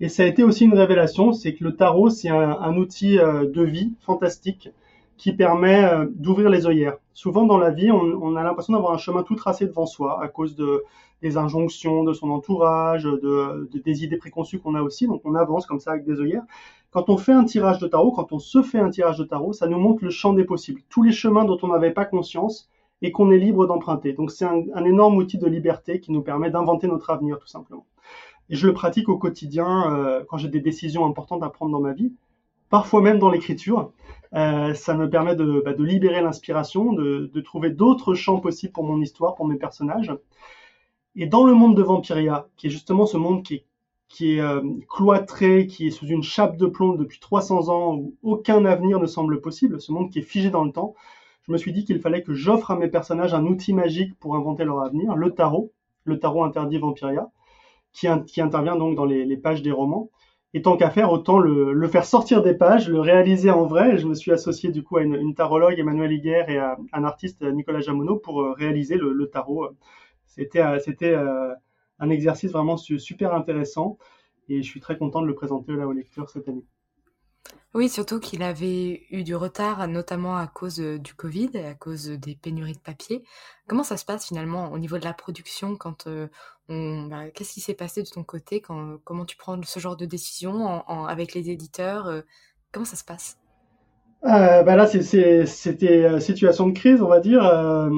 Et 0.00 0.08
ça 0.08 0.22
a 0.22 0.26
été 0.26 0.42
aussi 0.42 0.64
une 0.64 0.74
révélation, 0.74 1.32
c'est 1.32 1.54
que 1.54 1.64
le 1.64 1.74
tarot, 1.74 2.08
c'est 2.08 2.28
un, 2.28 2.76
outil 2.76 3.18
euh, 3.18 3.50
de 3.50 3.62
vie 3.62 3.94
fantastique 4.06 4.70
qui 5.16 5.32
permet 5.32 5.84
euh, 5.84 6.06
d'ouvrir 6.14 6.50
les 6.50 6.66
œillères. 6.66 6.98
Souvent 7.14 7.46
dans 7.46 7.58
la 7.58 7.70
vie, 7.70 7.90
on, 7.90 8.36
a 8.36 8.42
l'impression 8.42 8.74
d'avoir 8.74 8.92
un 8.92 8.98
chemin 8.98 9.22
tout 9.22 9.34
tracé 9.34 9.66
devant 9.66 9.86
soi 9.86 10.22
à 10.22 10.28
cause 10.28 10.54
de, 10.54 10.84
des 11.22 11.38
injonctions 11.38 12.04
de 12.04 12.12
son 12.12 12.30
entourage, 12.30 13.04
de, 13.04 13.70
des 13.72 14.04
idées 14.04 14.18
préconçues 14.18 14.58
qu'on 14.58 14.74
a 14.74 14.82
aussi. 14.82 15.06
Donc 15.06 15.22
on 15.24 15.34
avance 15.34 15.66
comme 15.66 15.80
ça 15.80 15.92
avec 15.92 16.04
des 16.04 16.20
œillères. 16.20 16.44
Quand 16.90 17.08
on 17.08 17.16
fait 17.16 17.32
un 17.32 17.44
tirage 17.44 17.78
de 17.78 17.86
tarot, 17.86 18.12
quand 18.12 18.32
on 18.32 18.38
se 18.38 18.62
fait 18.62 18.78
un 18.78 18.90
tirage 18.90 19.18
de 19.18 19.24
tarot, 19.24 19.52
ça 19.52 19.66
nous 19.66 19.78
montre 19.78 20.04
le 20.04 20.10
champ 20.10 20.32
des 20.34 20.44
possibles, 20.44 20.82
tous 20.88 21.02
les 21.02 21.12
chemins 21.12 21.44
dont 21.44 21.58
on 21.62 21.68
n'avait 21.68 21.92
pas 21.92 22.04
conscience 22.04 22.68
et 23.02 23.12
qu'on 23.12 23.30
est 23.30 23.38
libre 23.38 23.66
d'emprunter. 23.66 24.12
Donc 24.12 24.30
c'est 24.30 24.46
un 24.46 24.84
énorme 24.84 25.16
outil 25.16 25.38
de 25.38 25.46
liberté 25.46 26.00
qui 26.00 26.12
nous 26.12 26.22
permet 26.22 26.50
d'inventer 26.50 26.86
notre 26.86 27.10
avenir 27.10 27.38
tout 27.38 27.48
simplement. 27.48 27.86
Et 28.48 28.56
je 28.56 28.66
le 28.66 28.72
pratique 28.72 29.08
au 29.08 29.18
quotidien 29.18 29.92
euh, 29.92 30.24
quand 30.28 30.36
j'ai 30.36 30.48
des 30.48 30.60
décisions 30.60 31.04
importantes 31.04 31.42
à 31.42 31.50
prendre 31.50 31.72
dans 31.72 31.80
ma 31.80 31.92
vie, 31.92 32.12
parfois 32.70 33.00
même 33.00 33.18
dans 33.18 33.30
l'écriture. 33.30 33.92
Euh, 34.36 34.74
ça 34.74 34.94
me 34.94 35.08
permet 35.08 35.34
de, 35.34 35.62
bah, 35.64 35.72
de 35.72 35.82
libérer 35.82 36.20
l'inspiration, 36.20 36.92
de, 36.92 37.30
de, 37.32 37.40
trouver 37.40 37.70
d'autres 37.70 38.14
champs 38.14 38.38
possibles 38.38 38.72
pour 38.72 38.84
mon 38.84 39.00
histoire, 39.00 39.34
pour 39.34 39.46
mes 39.46 39.56
personnages. 39.56 40.12
Et 41.14 41.26
dans 41.26 41.44
le 41.44 41.54
monde 41.54 41.76
de 41.76 41.82
Vampiria, 41.82 42.48
qui 42.56 42.66
est 42.66 42.70
justement 42.70 43.06
ce 43.06 43.16
monde 43.16 43.42
qui 43.42 43.54
est, 43.54 43.64
qui 44.08 44.34
est 44.34 44.40
euh, 44.40 44.62
cloîtré, 44.90 45.66
qui 45.66 45.86
est 45.86 45.90
sous 45.90 46.06
une 46.06 46.22
chape 46.22 46.56
de 46.58 46.66
plomb 46.66 46.92
depuis 46.92 47.18
300 47.18 47.70
ans, 47.70 47.94
où 47.96 48.14
aucun 48.22 48.64
avenir 48.66 49.00
ne 49.00 49.06
semble 49.06 49.40
possible, 49.40 49.80
ce 49.80 49.92
monde 49.92 50.10
qui 50.10 50.18
est 50.18 50.22
figé 50.22 50.50
dans 50.50 50.64
le 50.64 50.72
temps, 50.72 50.94
je 51.46 51.52
me 51.52 51.58
suis 51.58 51.72
dit 51.72 51.84
qu'il 51.84 52.00
fallait 52.00 52.22
que 52.22 52.34
j'offre 52.34 52.70
à 52.70 52.76
mes 52.76 52.88
personnages 52.88 53.32
un 53.32 53.46
outil 53.46 53.72
magique 53.72 54.18
pour 54.18 54.36
inventer 54.36 54.64
leur 54.64 54.80
avenir, 54.80 55.16
le 55.16 55.30
tarot, 55.30 55.72
le 56.04 56.18
tarot 56.18 56.44
interdit 56.44 56.78
Vampiria 56.78 57.30
qui, 57.92 58.40
intervient 58.40 58.76
donc 58.76 58.94
dans 58.94 59.06
les, 59.06 59.36
pages 59.36 59.62
des 59.62 59.72
romans. 59.72 60.10
Et 60.56 60.62
tant 60.62 60.78
qu'à 60.78 60.88
faire, 60.88 61.12
autant 61.12 61.38
le, 61.38 61.86
faire 61.86 62.06
sortir 62.06 62.42
des 62.42 62.54
pages, 62.54 62.88
le 62.88 62.98
réaliser 62.98 63.50
en 63.50 63.66
vrai. 63.66 63.98
je 63.98 64.06
me 64.06 64.14
suis 64.14 64.32
associé 64.32 64.70
du 64.70 64.82
coup 64.82 64.96
à 64.96 65.02
une, 65.02 65.34
tarologue, 65.34 65.78
Emmanuel 65.78 66.10
Higuer, 66.10 66.44
et 66.48 66.56
à 66.56 66.78
un 66.94 67.04
artiste, 67.04 67.42
Nicolas 67.42 67.80
Jamono, 67.80 68.16
pour 68.16 68.40
euh, 68.40 68.52
réaliser 68.52 68.96
le, 68.96 69.26
tarot. 69.26 69.68
C'était, 70.24 70.62
euh, 70.62 70.78
euh, 71.02 71.54
un 71.98 72.08
exercice 72.08 72.52
vraiment 72.52 72.78
super 72.78 73.34
intéressant 73.34 73.98
et 74.48 74.62
je 74.62 74.66
suis 74.66 74.80
très 74.80 74.96
content 74.96 75.20
de 75.20 75.26
le 75.26 75.34
présenter 75.34 75.72
là 75.72 75.86
aux 75.86 75.92
lecteurs 75.92 76.30
cette 76.30 76.48
année. 76.48 76.64
Oui, 77.74 77.90
surtout 77.90 78.18
qu'il 78.18 78.42
avait 78.42 79.02
eu 79.10 79.24
du 79.24 79.34
retard, 79.36 79.86
notamment 79.86 80.38
à 80.38 80.46
cause 80.46 80.78
du 80.78 81.12
Covid 81.12 81.50
à 81.58 81.74
cause 81.74 82.08
des 82.08 82.34
pénuries 82.34 82.72
de 82.72 82.78
papier. 82.78 83.24
Comment 83.68 83.82
ça 83.82 83.98
se 83.98 84.06
passe 84.06 84.26
finalement 84.26 84.72
au 84.72 84.78
niveau 84.78 84.96
de 84.96 85.04
la 85.04 85.12
production 85.12 85.76
quand 85.76 86.08
bah, 86.68 87.30
qu'est-ce 87.30 87.52
qui 87.54 87.60
s'est 87.60 87.74
passé 87.74 88.02
de 88.02 88.08
ton 88.08 88.24
côté 88.24 88.60
quand, 88.60 88.98
comment 89.04 89.24
tu 89.24 89.36
prends 89.36 89.60
ce 89.62 89.80
genre 89.80 89.96
de 89.96 90.06
décision 90.06 90.84
avec 91.06 91.34
les 91.34 91.50
éditeurs 91.50 92.06
euh, 92.06 92.22
Comment 92.72 92.84
ça 92.84 92.96
se 92.96 93.04
passe? 93.04 93.38
Euh, 94.24 94.62
bah 94.62 94.76
là, 94.76 94.86
c'était 94.86 96.04
euh, 96.04 96.20
situation 96.20 96.66
de 96.66 96.72
crise, 96.72 97.00
on 97.00 97.08
va 97.08 97.20
dire. 97.20 97.44
Euh, 97.46 97.90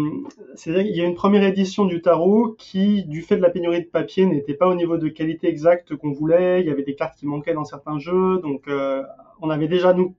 y 0.66 1.00
a 1.00 1.04
une 1.04 1.14
première 1.14 1.42
édition 1.42 1.84
du 1.86 2.02
tarot 2.02 2.54
qui, 2.58 3.04
du 3.04 3.22
fait 3.22 3.36
de 3.36 3.42
la 3.42 3.50
pénurie 3.50 3.82
de 3.82 3.88
papier, 3.88 4.26
n'était 4.26 4.54
pas 4.54 4.68
au 4.68 4.74
niveau 4.74 4.98
de 4.98 5.08
qualité 5.08 5.48
exacte 5.48 5.96
qu'on 5.96 6.12
voulait. 6.12 6.60
Il 6.60 6.66
y 6.66 6.70
avait 6.70 6.82
des 6.82 6.94
cartes 6.94 7.18
qui 7.18 7.26
manquaient 7.26 7.54
dans 7.54 7.64
certains 7.64 7.98
jeux, 7.98 8.40
donc 8.40 8.68
euh, 8.68 9.02
on 9.40 9.48
avait 9.48 9.68
déjà 9.68 9.94
nous 9.94 10.14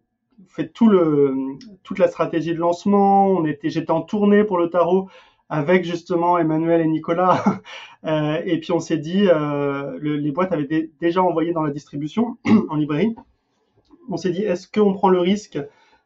fait 0.48 0.72
toute 0.74 2.00
la 2.00 2.08
stratégie 2.08 2.54
de 2.54 2.60
lancement. 2.60 3.44
J'étais 3.64 3.92
en 3.92 4.02
tournée 4.02 4.44
pour 4.44 4.58
le 4.58 4.70
tarot 4.70 5.10
avec 5.50 5.84
justement 5.84 6.38
Emmanuel 6.38 6.82
et 6.82 6.88
Nicolas. 6.88 7.44
Euh, 8.06 8.42
et 8.46 8.62
puis 8.62 8.72
on 8.72 8.80
s'est 8.80 8.98
dit, 8.98 9.28
euh, 9.28 9.98
le, 10.00 10.16
les 10.16 10.32
boîtes 10.32 10.54
avaient 10.54 10.90
déjà 11.02 11.22
envoyé 11.22 11.52
dans 11.52 11.64
la 11.64 11.70
distribution 11.70 12.38
en 12.70 12.78
librairie. 12.78 13.14
On 14.10 14.16
s'est 14.16 14.30
dit, 14.30 14.42
est-ce 14.42 14.70
qu'on 14.72 14.94
prend 14.94 15.10
le 15.10 15.20
risque 15.20 15.60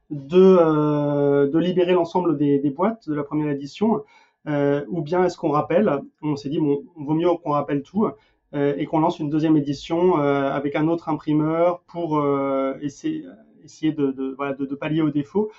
de, 0.09 0.57
euh, 0.59 1.47
de 1.49 1.59
libérer 1.59 1.93
l'ensemble 1.93 2.37
des, 2.37 2.59
des, 2.59 2.69
boîtes 2.69 3.07
de 3.07 3.13
la 3.13 3.23
première 3.23 3.49
édition, 3.49 4.03
euh, 4.47 4.83
ou 4.89 5.01
bien 5.01 5.23
est-ce 5.23 5.37
qu'on 5.37 5.51
rappelle? 5.51 6.01
On 6.21 6.35
s'est 6.35 6.49
dit, 6.49 6.59
bon, 6.59 6.83
vaut 6.95 7.13
mieux 7.13 7.29
qu'on 7.43 7.51
rappelle 7.51 7.83
tout 7.83 8.07
euh, 8.53 8.73
et 8.77 8.85
qu'on 8.85 8.99
lance 8.99 9.19
une 9.19 9.29
deuxième 9.29 9.57
édition 9.57 10.19
euh, 10.19 10.51
avec 10.51 10.75
un 10.75 10.87
autre 10.87 11.09
imprimeur 11.09 11.81
pour 11.81 12.23
essayer, 12.81 13.25
essayer 13.63 13.91
de, 13.91 14.11
de, 14.11 14.33
voilà, 14.35 14.53
de, 14.53 14.65
de, 14.65 14.75
pallier 14.75 15.01
aux 15.01 15.11
défauts. 15.11 15.51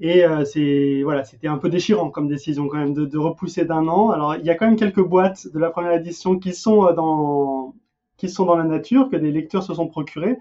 Et 0.00 0.24
c'est 0.46 1.02
voilà, 1.02 1.24
c'était 1.24 1.48
un 1.48 1.58
peu 1.58 1.68
déchirant 1.68 2.10
comme 2.10 2.26
décision 2.26 2.68
quand 2.68 2.78
même 2.78 2.94
de, 2.94 3.04
de 3.04 3.18
repousser 3.18 3.64
d'un 3.66 3.86
an. 3.86 4.10
Alors 4.10 4.36
il 4.36 4.44
y 4.46 4.50
a 4.50 4.54
quand 4.54 4.66
même 4.66 4.76
quelques 4.76 5.04
boîtes 5.04 5.46
de 5.52 5.58
la 5.58 5.70
première 5.70 5.92
édition 5.92 6.38
qui 6.38 6.54
sont 6.54 6.92
dans 6.94 7.74
qui 8.16 8.28
sont 8.30 8.46
dans 8.46 8.56
la 8.56 8.64
nature 8.64 9.10
que 9.10 9.16
des 9.16 9.30
lecteurs 9.30 9.62
se 9.62 9.74
sont 9.74 9.88
procurés. 9.88 10.38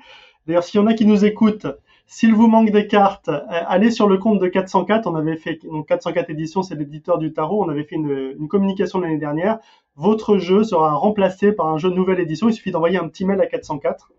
D'ailleurs, 0.47 0.63
s'il 0.63 0.79
y 0.79 0.83
en 0.83 0.87
a 0.87 0.93
qui 0.93 1.05
nous 1.05 1.25
écoutent 1.25 1.67
s'il 2.11 2.33
vous 2.33 2.47
manque 2.47 2.71
des 2.71 2.87
cartes, 2.87 3.29
euh, 3.29 3.39
allez 3.49 3.91
sur 3.91 4.07
le 4.07 4.17
compte 4.17 4.39
de 4.39 4.47
404. 4.47 5.05
On 5.05 5.13
avait 5.13 5.37
fait, 5.37 5.59
donc 5.63 5.87
404 5.87 6.31
éditions, 6.31 6.63
c'est 6.63 6.73
l'éditeur 6.73 7.19
du 7.19 7.33
tarot. 7.33 7.63
On 7.63 7.69
avait 7.69 7.83
fait 7.83 7.97
une, 7.97 8.33
une 8.39 8.47
communication 8.47 8.99
l'année 8.99 9.19
dernière. 9.19 9.59
Votre 9.95 10.39
jeu 10.39 10.63
sera 10.63 10.95
remplacé 10.95 11.51
par 11.51 11.67
un 11.67 11.77
jeu 11.77 11.91
de 11.91 11.95
nouvelle 11.95 12.19
édition. 12.19 12.49
Il 12.49 12.53
suffit 12.53 12.71
d'envoyer 12.71 12.97
un 12.97 13.07
petit 13.07 13.25
mail 13.25 13.39
à 13.41 13.45
404. 13.45 14.11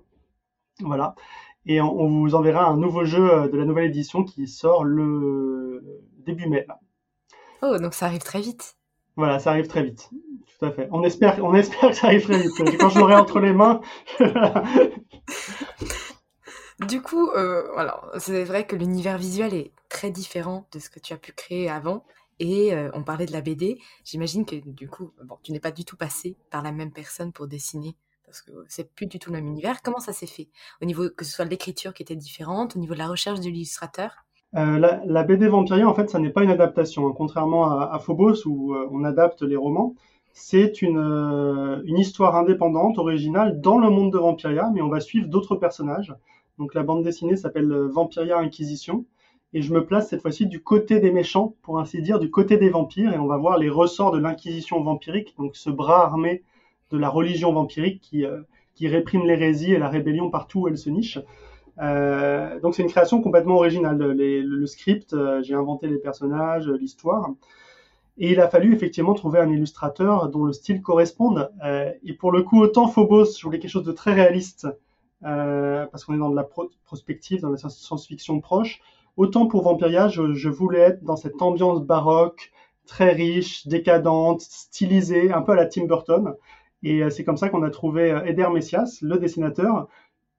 Voilà. 0.82 1.16
Et 1.66 1.80
on, 1.80 1.92
on, 1.92 2.20
vous 2.20 2.34
enverra 2.34 2.66
un 2.66 2.76
nouveau 2.76 3.04
jeu 3.04 3.32
euh, 3.32 3.48
de 3.48 3.56
la 3.56 3.64
nouvelle 3.64 3.86
édition 3.86 4.24
qui 4.24 4.46
sort 4.48 4.84
le 4.84 5.82
début 6.24 6.48
mai. 6.48 6.64
Là. 6.66 6.80
Oh, 7.62 7.78
donc 7.78 7.94
ça 7.94 8.06
arrive 8.06 8.22
très 8.22 8.40
vite. 8.40 8.76
Voilà, 9.16 9.38
ça 9.38 9.50
arrive 9.50 9.66
très 9.66 9.82
vite. 9.82 10.08
Tout 10.58 10.66
à 10.66 10.70
fait. 10.72 10.88
On 10.92 11.02
espère, 11.02 11.44
on 11.44 11.54
espère 11.54 11.90
que 11.90 11.96
ça 11.96 12.06
arrive 12.06 12.22
très 12.22 12.38
vite. 12.38 12.52
Quand 12.78 12.88
je 12.88 12.98
l'aurai 12.98 13.16
entre 13.16 13.40
les 13.40 13.52
mains. 13.52 13.80
Du 16.88 17.02
coup, 17.02 17.28
euh, 17.32 17.70
voilà, 17.74 18.00
c'est 18.18 18.42
vrai 18.42 18.66
que 18.66 18.74
l'univers 18.74 19.18
visuel 19.18 19.52
est 19.52 19.72
très 19.90 20.10
différent 20.10 20.66
de 20.72 20.78
ce 20.78 20.88
que 20.88 20.98
tu 20.98 21.12
as 21.12 21.18
pu 21.18 21.32
créer 21.32 21.68
avant. 21.68 22.04
Et 22.38 22.72
euh, 22.72 22.90
on 22.94 23.02
parlait 23.02 23.26
de 23.26 23.32
la 23.32 23.42
BD. 23.42 23.78
J'imagine 24.02 24.46
que 24.46 24.56
du 24.56 24.88
coup, 24.88 25.12
bon, 25.22 25.36
tu 25.42 25.52
n'es 25.52 25.60
pas 25.60 25.72
du 25.72 25.84
tout 25.84 25.98
passé 25.98 26.38
par 26.50 26.62
la 26.62 26.72
même 26.72 26.90
personne 26.90 27.32
pour 27.32 27.46
dessiner 27.46 27.96
parce 28.30 28.42
que 28.42 28.52
c'est 28.68 28.94
plus 28.94 29.06
du 29.06 29.18
tout 29.18 29.30
le 29.30 29.36
même 29.36 29.48
univers. 29.48 29.82
Comment 29.82 29.98
ça 29.98 30.12
s'est 30.12 30.26
fait? 30.26 30.48
Au 30.80 30.84
niveau 30.84 31.10
que 31.10 31.24
ce 31.24 31.32
soit 31.32 31.44
l'écriture 31.44 31.92
qui 31.92 32.04
était 32.04 32.14
différente, 32.14 32.76
au 32.76 32.78
niveau 32.78 32.94
de 32.94 32.98
la 33.00 33.08
recherche 33.08 33.40
de 33.40 33.46
l'illustrateur? 33.46 34.24
Euh, 34.56 34.78
la, 34.78 35.22
BD 35.24 35.48
Vampiria, 35.48 35.88
en 35.88 35.94
fait, 35.94 36.08
ça 36.10 36.20
n'est 36.20 36.30
pas 36.30 36.44
une 36.44 36.50
adaptation, 36.50 37.08
hein, 37.08 37.14
contrairement 37.16 37.78
à, 37.78 37.90
à, 37.92 37.98
Phobos 37.98 38.46
où 38.46 38.74
euh, 38.74 38.88
on 38.92 39.02
adapte 39.02 39.42
les 39.42 39.56
romans. 39.56 39.94
C'est 40.32 40.80
une, 40.80 40.98
euh, 40.98 41.82
une 41.84 41.98
histoire 41.98 42.36
indépendante, 42.36 42.98
originale, 42.98 43.60
dans 43.60 43.78
le 43.78 43.90
monde 43.90 44.12
de 44.12 44.18
Vampiria, 44.18 44.70
mais 44.72 44.80
on 44.80 44.88
va 44.88 45.00
suivre 45.00 45.28
d'autres 45.28 45.56
personnages. 45.56 46.14
Donc 46.58 46.74
la 46.74 46.84
bande 46.84 47.02
dessinée 47.02 47.36
s'appelle 47.36 47.72
Vampiria 47.92 48.38
Inquisition. 48.38 49.04
Et 49.52 49.62
je 49.62 49.74
me 49.74 49.84
place 49.84 50.08
cette 50.08 50.22
fois-ci 50.22 50.46
du 50.46 50.62
côté 50.62 51.00
des 51.00 51.10
méchants, 51.10 51.54
pour 51.62 51.80
ainsi 51.80 52.00
dire, 52.00 52.20
du 52.20 52.30
côté 52.30 52.58
des 52.58 52.70
vampires. 52.70 53.12
Et 53.12 53.18
on 53.18 53.26
va 53.26 53.38
voir 53.38 53.58
les 53.58 53.68
ressorts 53.70 54.12
de 54.12 54.18
l'inquisition 54.18 54.80
vampirique, 54.80 55.34
donc 55.36 55.56
ce 55.56 55.70
bras 55.70 56.04
armé 56.04 56.44
de 56.90 56.98
la 56.98 57.08
religion 57.08 57.52
vampirique 57.52 58.00
qui, 58.00 58.24
euh, 58.24 58.40
qui 58.74 58.88
réprime 58.88 59.24
l'hérésie 59.24 59.72
et 59.72 59.78
la 59.78 59.88
rébellion 59.88 60.30
partout 60.30 60.60
où 60.60 60.68
elle 60.68 60.78
se 60.78 60.90
niche. 60.90 61.18
Euh, 61.80 62.60
donc 62.60 62.74
c'est 62.74 62.82
une 62.82 62.90
création 62.90 63.22
complètement 63.22 63.56
originale. 63.56 63.96
Le, 63.98 64.66
script, 64.66 65.12
euh, 65.12 65.42
j'ai 65.42 65.54
inventé 65.54 65.86
les 65.86 65.98
personnages, 65.98 66.68
l'histoire. 66.68 67.30
Et 68.18 68.32
il 68.32 68.40
a 68.40 68.48
fallu 68.48 68.74
effectivement 68.74 69.14
trouver 69.14 69.38
un 69.38 69.48
illustrateur 69.48 70.28
dont 70.28 70.44
le 70.44 70.52
style 70.52 70.82
corresponde. 70.82 71.50
Et 72.02 72.12
pour 72.12 72.32
le 72.32 72.42
coup, 72.42 72.60
autant 72.60 72.86
Phobos, 72.86 73.38
je 73.38 73.42
voulais 73.42 73.58
quelque 73.58 73.70
chose 73.70 73.84
de 73.84 73.92
très 73.92 74.12
réaliste, 74.12 74.66
parce 75.22 76.04
qu'on 76.04 76.12
est 76.12 76.18
dans 76.18 76.28
de 76.28 76.36
la 76.36 76.44
pro 76.44 76.68
prospective, 76.84 77.40
dans 77.40 77.48
la 77.48 77.56
science-fiction 77.56 78.40
proche. 78.40 78.82
Autant 79.16 79.46
pour 79.46 79.62
Vampiria, 79.62 80.08
je, 80.08 80.34
je, 80.34 80.50
voulais 80.50 80.80
être 80.80 81.02
dans 81.02 81.16
cette 81.16 81.40
ambiance 81.40 81.82
baroque, 81.82 82.52
très 82.86 83.12
riche, 83.12 83.66
décadente, 83.66 84.40
stylisée, 84.40 85.32
un 85.32 85.42
peu 85.42 85.52
à 85.52 85.54
la 85.54 85.66
Tim 85.66 85.86
Burton. 85.86 86.34
Et 86.82 87.02
euh, 87.02 87.10
c'est 87.10 87.24
comme 87.24 87.36
ça 87.36 87.48
qu'on 87.48 87.62
a 87.62 87.70
trouvé 87.70 88.10
euh, 88.10 88.24
Eder 88.24 88.48
Messias, 88.52 88.98
le 89.02 89.18
dessinateur. 89.18 89.88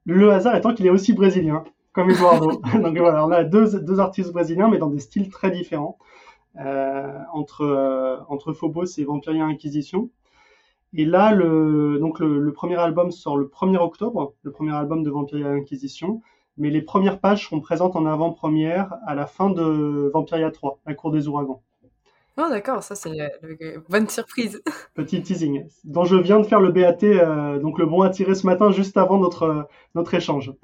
Le 0.06 0.32
hasard 0.32 0.56
étant 0.56 0.74
qu'il 0.74 0.88
est 0.88 0.92
aussi 0.92 1.14
brésilien, 1.14 1.64
comme 1.94 2.10
Eduardo. 2.10 2.62
Donc 2.82 2.98
voilà, 2.98 3.26
on 3.26 3.32
a 3.32 3.44
deux, 3.44 3.80
deux, 3.80 4.00
artistes 4.00 4.32
brésiliens, 4.32 4.70
mais 4.70 4.78
dans 4.78 4.90
des 4.90 5.00
styles 5.00 5.30
très 5.30 5.52
différents. 5.52 5.98
Euh, 6.60 7.18
entre, 7.32 7.62
euh, 7.62 8.18
entre 8.28 8.52
Phobos 8.52 8.98
et 8.98 9.06
Vampiria 9.06 9.46
Inquisition. 9.46 10.10
Et 10.94 11.06
là, 11.06 11.32
le, 11.32 11.98
donc 11.98 12.20
le, 12.20 12.40
le, 12.40 12.52
premier 12.52 12.76
album 12.76 13.10
sort 13.12 13.38
le 13.38 13.46
1er 13.46 13.78
octobre, 13.78 14.34
le 14.44 14.52
premier 14.52 14.74
album 14.74 15.02
de 15.02 15.10
Vampiria 15.10 15.48
Inquisition, 15.48 16.22
mais 16.58 16.70
les 16.70 16.82
premières 16.82 17.22
pages 17.22 17.46
seront 17.46 17.62
présentes 17.62 17.96
en 17.96 18.06
avant-première 18.06 18.96
à 19.08 19.16
la 19.16 19.28
fin 19.28 19.50
de 19.50 20.12
Vampiria 20.14 20.52
3, 20.52 20.80
la 20.86 20.94
cour 20.94 21.12
des 21.12 21.30
ouragans. 21.30 21.64
Oh 22.38 22.48
d'accord, 22.50 22.82
ça 22.82 22.96
c'est 22.96 23.10
une 23.10 23.30
bonne 23.90 24.10
surprise. 24.10 24.62
Petit 24.96 25.22
teasing, 25.22 25.68
dont 25.84 26.06
je 26.06 26.16
viens 26.16 26.40
de 26.40 26.46
faire 26.46 26.62
le 26.62 26.72
BAT, 26.72 27.04
euh, 27.04 27.60
donc 27.60 27.78
le 27.78 27.86
bon 27.86 28.02
à 28.02 28.10
tirer 28.10 28.36
ce 28.36 28.46
matin 28.46 28.72
juste 28.72 28.98
avant 28.98 29.18
notre, 29.20 29.68
notre 29.96 30.14
échange. 30.14 30.54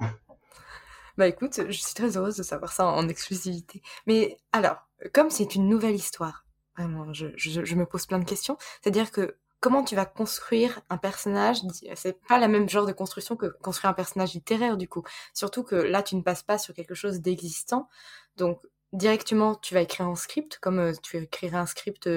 Bah 1.16 1.26
écoute, 1.26 1.62
je 1.68 1.76
suis 1.76 1.94
très 1.94 2.16
heureuse 2.16 2.36
de 2.36 2.44
savoir 2.44 2.72
ça 2.72 2.86
en 2.86 3.08
exclusivité. 3.08 3.82
Mais 4.06 4.36
alors, 4.52 4.76
comme 5.12 5.30
c'est 5.30 5.56
une 5.56 5.68
nouvelle 5.68 5.96
histoire, 5.96 6.44
vraiment, 6.76 7.12
je, 7.12 7.26
je, 7.34 7.64
je 7.64 7.74
me 7.74 7.86
pose 7.86 8.06
plein 8.06 8.20
de 8.20 8.24
questions. 8.24 8.56
C'est-à-dire 8.80 9.10
que 9.10 9.34
comment 9.60 9.82
tu 9.82 9.96
vas 9.96 10.06
construire 10.06 10.80
un 10.90 10.96
personnage 10.96 11.58
c'est 11.94 12.20
pas 12.28 12.38
la 12.38 12.48
même 12.48 12.68
genre 12.68 12.86
de 12.86 12.92
construction 12.92 13.36
que 13.36 13.46
construire 13.46 13.90
un 13.90 13.94
personnage 13.94 14.34
littéraire 14.34 14.76
du 14.76 14.88
coup 14.88 15.02
surtout 15.34 15.64
que 15.64 15.74
là 15.74 16.02
tu 16.02 16.16
ne 16.16 16.22
passes 16.22 16.42
pas 16.42 16.58
sur 16.58 16.74
quelque 16.74 16.94
chose 16.94 17.20
d'existant 17.20 17.88
donc 18.36 18.60
directement 18.92 19.54
tu 19.54 19.74
vas 19.74 19.82
écrire 19.82 20.06
un 20.06 20.16
script 20.16 20.58
comme 20.60 20.92
tu 21.02 21.18
écrirais 21.18 21.56
un 21.56 21.66
script 21.66 22.08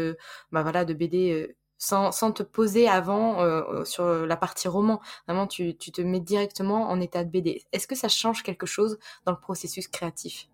bah 0.51 0.63
voilà 0.63 0.85
de 0.85 0.93
BD 0.93 1.55
sans, 1.77 2.11
sans 2.11 2.31
te 2.31 2.43
poser 2.43 2.87
avant 2.87 3.85
sur 3.85 4.05
la 4.05 4.37
partie 4.37 4.67
roman. 4.67 5.01
Vraiment 5.27 5.47
tu, 5.47 5.75
tu 5.75 5.91
te 5.91 6.01
mets 6.01 6.19
directement 6.19 6.89
en 6.89 7.01
état 7.01 7.23
de 7.23 7.29
BD 7.29 7.63
est-ce 7.73 7.87
que 7.87 7.95
ça 7.95 8.07
change 8.07 8.43
quelque 8.43 8.65
chose 8.65 8.99
dans 9.25 9.31
le 9.31 9.39
processus 9.39 9.87
créatif? 9.87 10.47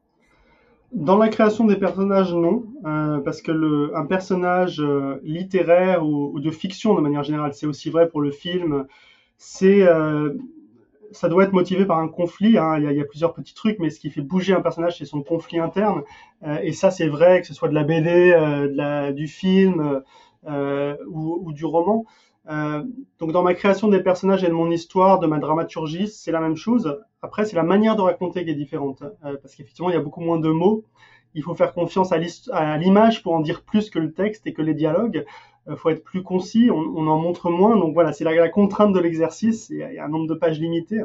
Dans 0.93 1.17
la 1.17 1.27
création 1.27 1.65
des 1.65 1.75
personnages, 1.75 2.34
non, 2.34 2.63
euh, 2.86 3.19
parce 3.19 3.41
que 3.41 3.93
un 3.93 4.06
personnage 4.06 4.80
euh, 4.80 5.19
littéraire 5.21 6.06
ou, 6.06 6.32
ou, 6.34 6.39
de 6.39 6.49
fiction, 6.49 6.95
de 6.95 7.01
manière 7.01 7.23
générale, 7.23 7.53
c'est 7.53 7.65
aussi 7.65 7.89
vrai 7.89 8.08
pour 8.08 8.21
le 8.21 8.32
film. 8.32 8.86
C'est, 9.38 9.86
euh, 9.86 10.34
ça 11.12 11.30
doit 11.30 11.43
être 11.43 11.54
motivé 11.54 11.86
par 11.86 12.00
un 12.00 12.08
conflit. 12.08 12.58
Hein. 12.58 12.76
Il, 12.78 12.84
y 12.84 12.88
a, 12.88 12.91
il, 12.91 12.98
y 12.98 13.02
a, 13.02 13.06
plusieurs 13.06 13.34
petits 13.34 13.54
trucs, 13.54 13.80
mais 13.80 13.89
ce 13.89 14.00
qui 14.00 14.10
fait 14.10 14.22
bouger 14.22 14.54
un 14.54 14.62
personnage, 14.62 14.98
c'est 14.98 15.06
son 15.06 15.22
conflit 15.22 15.60
interne. 15.60 16.04
Euh, 16.46 16.60
et 16.62 16.74
ça, 16.74 16.91
c'est 16.91 17.08
vrai 17.08 17.41
que 17.41 17.48
ce 17.48 17.54
soit 17.54 17.70
de 17.70 17.74
la 17.74 17.84
BD, 17.84 18.32
euh, 18.32 18.67
de 18.67 18.76
la, 18.76 19.12
du 19.12 19.28
film 19.28 20.02
ou, 20.46 21.41
ou, 21.43 21.54
du 21.54 21.65
roman. 21.65 22.06
Euh, 22.50 22.84
donc 23.20 23.34
dans 23.34 23.43
ma 23.43 23.54
création 23.54 23.89
des 23.89 24.00
personnages 24.00 24.43
et 24.43 24.48
de 24.48 24.54
mon 24.54 24.72
histoire, 24.72 25.20
de 25.20 25.28
ma 25.28 25.39
dramaturgie, 25.39 26.08
c'est 26.08 26.32
la 26.32 26.39
même 26.39 26.56
chose. 26.56 26.98
Après, 27.22 27.46
c'est 27.46 27.56
la 27.56 27.63
manière 27.63 27.96
de 27.96 28.02
raconter 28.02 28.46
qui 28.46 28.52
est 28.52 28.56
différente, 28.56 29.04
euh, 29.04 29.36
parce 29.41 29.56
qu'effectivement, 29.56 29.89
il 29.89 29.93
y 29.93 29.98
a 29.98 30.02
beaucoup 30.02 30.22
moins 30.22 30.39
de 30.39 30.50
mots. 30.50 30.86
Il 31.34 31.43
faut 31.43 31.54
faire 31.56 31.74
confiance 31.74 32.12
à 32.12 32.78
l'image 32.78 33.22
pour 33.22 33.34
en 33.34 33.41
dire 33.41 33.63
plus 33.63 33.89
que 33.89 34.00
le 34.00 34.13
texte 34.13 34.48
et 34.48 34.54
que 34.54 34.62
les 34.62 34.74
dialogues. 34.74 35.26
Euh, 35.69 35.75
faut 35.75 35.89
être 35.89 36.03
plus 36.03 36.23
concis, 36.23 36.69
on, 36.71 37.08
en 37.08 37.17
montre 37.17 37.49
moins. 37.49 37.77
Donc 37.77 37.93
voilà, 37.93 38.13
c'est 38.13 38.23
la, 38.23 38.49
contrainte 38.49 38.93
de 38.93 38.99
l'exercice. 38.99 39.69
Il 39.69 39.77
y 39.77 39.99
a 39.99 40.06
un 40.06 40.10
nombre 40.10 40.27
de 40.27 40.36
pages 40.36 40.60
limité 40.60 41.01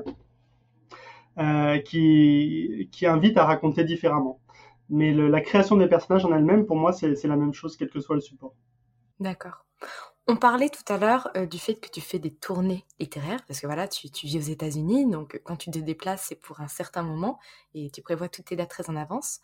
euh, 1.39 1.79
qui, 1.79 2.89
qui 2.93 3.07
invite 3.07 3.37
à 3.37 3.45
raconter 3.45 3.85
différemment. 3.85 4.41
Mais 4.89 5.13
la 5.13 5.41
création 5.41 5.77
des 5.77 5.87
personnages 5.87 6.25
en 6.25 6.35
elle-même, 6.35 6.67
pour 6.67 6.77
moi, 6.77 6.93
c'est 6.93 7.25
la 7.25 7.37
même 7.37 7.55
chose, 7.55 7.77
quel 7.77 7.89
que 7.89 8.01
soit 8.01 8.15
le 8.15 8.21
support. 8.21 8.55
D'accord. 9.21 9.65
On 10.29 10.37
parlait 10.37 10.69
tout 10.69 10.93
à 10.93 10.99
l'heure 10.99 11.31
euh, 11.37 11.47
du 11.47 11.59
fait 11.59 11.75
que 11.75 11.89
tu 11.89 12.01
fais 12.01 12.19
des 12.21 12.33
tournées 12.33 12.85
littéraires, 13.01 13.41
parce 13.49 13.61
que 13.61 13.67
voilà, 13.67 13.89
tu 13.89 14.09
vis 14.23 14.37
aux 14.37 14.53
États-Unis, 14.53 15.11
donc 15.11 15.41
quand 15.45 15.57
tu 15.57 15.71
te 15.71 15.79
déplaces, 15.79 16.27
c'est 16.29 16.41
pour 16.41 16.61
un 16.61 16.69
certain 16.69 17.03
moment, 17.03 17.41
et 17.75 17.91
tu 17.91 18.03
prévois 18.03 18.29
toutes 18.29 18.45
tes 18.45 18.57
dates 18.57 18.71
très 18.71 18.89
en 18.89 18.95
avance. 18.95 19.41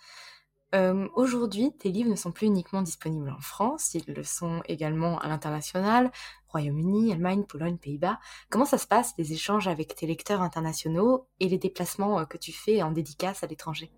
Euh, 0.75 1.09
Aujourd'hui, 1.15 1.73
tes 1.79 1.91
livres 1.91 2.11
ne 2.11 2.17
sont 2.17 2.31
plus 2.31 2.47
uniquement 2.47 2.83
disponibles 2.83 3.31
en 3.31 3.41
France, 3.41 3.95
ils 3.95 4.13
le 4.13 4.23
sont 4.23 4.61
également 4.67 5.19
à 5.19 5.29
l'international, 5.29 6.11
Royaume-Uni, 6.49 7.11
Allemagne, 7.11 7.45
Pologne, 7.45 7.79
Pays-Bas. 7.79 8.19
Comment 8.51 8.67
ça 8.67 8.77
se 8.77 8.87
passe, 8.87 9.15
les 9.17 9.33
échanges 9.33 9.67
avec 9.67 9.95
tes 9.95 10.07
lecteurs 10.07 10.43
internationaux 10.43 11.27
et 11.41 11.49
les 11.49 11.57
déplacements 11.57 12.21
euh, 12.21 12.25
que 12.25 12.37
tu 12.37 12.53
fais 12.53 12.83
en 12.83 12.91
dédicace 12.91 13.43
à 13.43 13.47
l'étranger? 13.47 13.91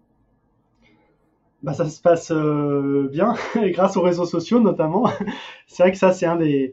Bah, 1.64 1.74
ça 1.74 1.90
se 1.90 2.00
passe 2.00 2.30
bien, 2.30 3.34
grâce 3.72 3.96
aux 3.96 4.02
réseaux 4.02 4.24
sociaux 4.24 4.60
notamment. 4.60 5.10
c'est 5.66 5.82
vrai 5.82 5.90
que 5.90 5.98
ça, 5.98 6.12
c'est 6.12 6.26
un 6.26 6.36
des, 6.36 6.72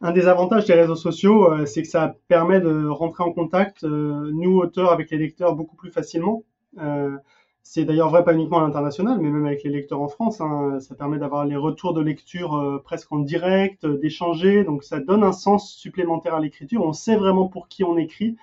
un 0.00 0.10
des 0.10 0.26
avantages 0.26 0.64
des 0.66 0.74
réseaux 0.74 0.96
sociaux, 0.96 1.64
c'est 1.64 1.82
que 1.82 1.88
ça 1.88 2.16
permet 2.26 2.60
de 2.60 2.88
rentrer 2.88 3.22
en 3.22 3.32
contact, 3.32 3.84
nous, 3.84 4.58
auteurs, 4.58 4.90
avec 4.90 5.10
les 5.12 5.18
lecteurs 5.18 5.54
beaucoup 5.54 5.76
plus 5.76 5.92
facilement. 5.92 6.42
C'est 7.62 7.84
d'ailleurs 7.84 8.08
vrai 8.08 8.24
pas 8.24 8.32
uniquement 8.32 8.58
à 8.58 8.62
l'international, 8.62 9.18
mais 9.20 9.28
même 9.28 9.44
avec 9.46 9.62
les 9.62 9.70
lecteurs 9.70 10.00
en 10.00 10.08
France. 10.08 10.40
Hein, 10.40 10.80
ça 10.80 10.94
permet 10.94 11.18
d'avoir 11.18 11.44
les 11.44 11.56
retours 11.56 11.92
de 11.92 12.00
lecture 12.00 12.54
euh, 12.54 12.80
presque 12.82 13.12
en 13.12 13.18
direct, 13.18 13.84
euh, 13.84 13.98
d'échanger. 13.98 14.64
Donc 14.64 14.84
ça 14.84 15.00
donne 15.00 15.22
un 15.22 15.32
sens 15.32 15.72
supplémentaire 15.74 16.34
à 16.34 16.40
l'écriture. 16.40 16.82
On 16.82 16.94
sait 16.94 17.16
vraiment 17.16 17.46
pour 17.48 17.68
qui 17.68 17.84
on 17.84 17.96
écrit. 17.98 18.36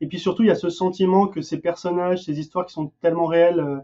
Et 0.00 0.06
puis 0.06 0.18
surtout, 0.18 0.44
il 0.44 0.48
y 0.48 0.50
a 0.50 0.54
ce 0.54 0.70
sentiment 0.70 1.26
que 1.26 1.42
ces 1.42 1.58
personnages, 1.60 2.24
ces 2.24 2.40
histoires 2.40 2.64
qui 2.64 2.72
sont 2.72 2.90
tellement 3.02 3.26
réelles 3.26 3.60
euh, 3.60 3.78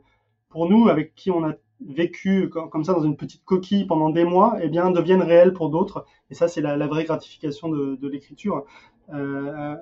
pour 0.48 0.68
nous, 0.68 0.88
avec 0.88 1.14
qui 1.14 1.30
on 1.30 1.44
a 1.44 1.52
vécu 1.86 2.48
comme 2.48 2.84
ça 2.84 2.94
dans 2.94 3.02
une 3.02 3.18
petite 3.18 3.44
coquille 3.44 3.84
pendant 3.84 4.08
des 4.08 4.24
mois, 4.24 4.56
eh 4.62 4.68
bien 4.68 4.90
deviennent 4.90 5.22
réelles 5.22 5.52
pour 5.52 5.68
d'autres. 5.68 6.06
Et 6.30 6.34
ça, 6.34 6.48
c'est 6.48 6.62
la, 6.62 6.86
vraie 6.86 7.04
gratification 7.04 7.68
de 7.68 8.08
l'écriture. 8.08 8.64
Euh, 9.12 9.76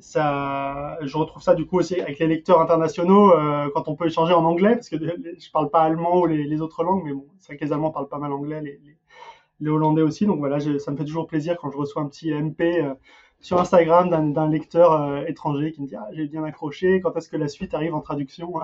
ça, 0.00 0.98
je 1.02 1.16
retrouve 1.16 1.42
ça 1.42 1.54
du 1.54 1.66
coup 1.66 1.78
aussi 1.78 2.00
avec 2.00 2.18
les 2.18 2.26
lecteurs 2.26 2.60
internationaux 2.60 3.32
euh, 3.32 3.70
quand 3.74 3.88
on 3.88 3.96
peut 3.96 4.06
échanger 4.06 4.34
en 4.34 4.44
anglais, 4.44 4.74
parce 4.74 4.88
que 4.88 4.96
je 4.96 5.50
parle 5.50 5.70
pas 5.70 5.82
allemand 5.82 6.20
ou 6.20 6.26
les, 6.26 6.60
autres 6.60 6.84
langues, 6.84 7.02
mais 7.04 7.12
bon, 7.12 7.26
c'est 7.38 7.48
vrai 7.48 7.56
que 7.56 7.64
les 7.64 7.72
Allemands 7.72 7.90
parlent 7.90 8.08
pas 8.08 8.18
mal 8.18 8.32
anglais, 8.32 8.62
les, 9.60 9.68
Hollandais 9.68 10.02
aussi. 10.02 10.26
Donc 10.26 10.38
voilà, 10.38 10.60
ça 10.60 10.90
me 10.90 10.96
fait 10.96 11.04
toujours 11.04 11.26
plaisir 11.26 11.56
quand 11.58 11.70
je 11.70 11.76
reçois 11.76 12.02
un 12.02 12.08
petit 12.08 12.32
MP 12.32 12.82
euh, 12.82 12.94
sur 13.40 13.58
Instagram 13.58 14.32
d'un 14.32 14.48
lecteur 14.48 15.26
étranger 15.26 15.72
qui 15.72 15.82
me 15.82 15.86
dit 15.86 15.96
ah, 15.96 16.08
j'ai 16.12 16.26
bien 16.26 16.44
accroché, 16.44 17.00
quand 17.00 17.16
est-ce 17.16 17.28
que 17.28 17.36
la 17.36 17.48
suite 17.48 17.74
arrive 17.74 17.94
en 17.94 18.00
traduction? 18.00 18.52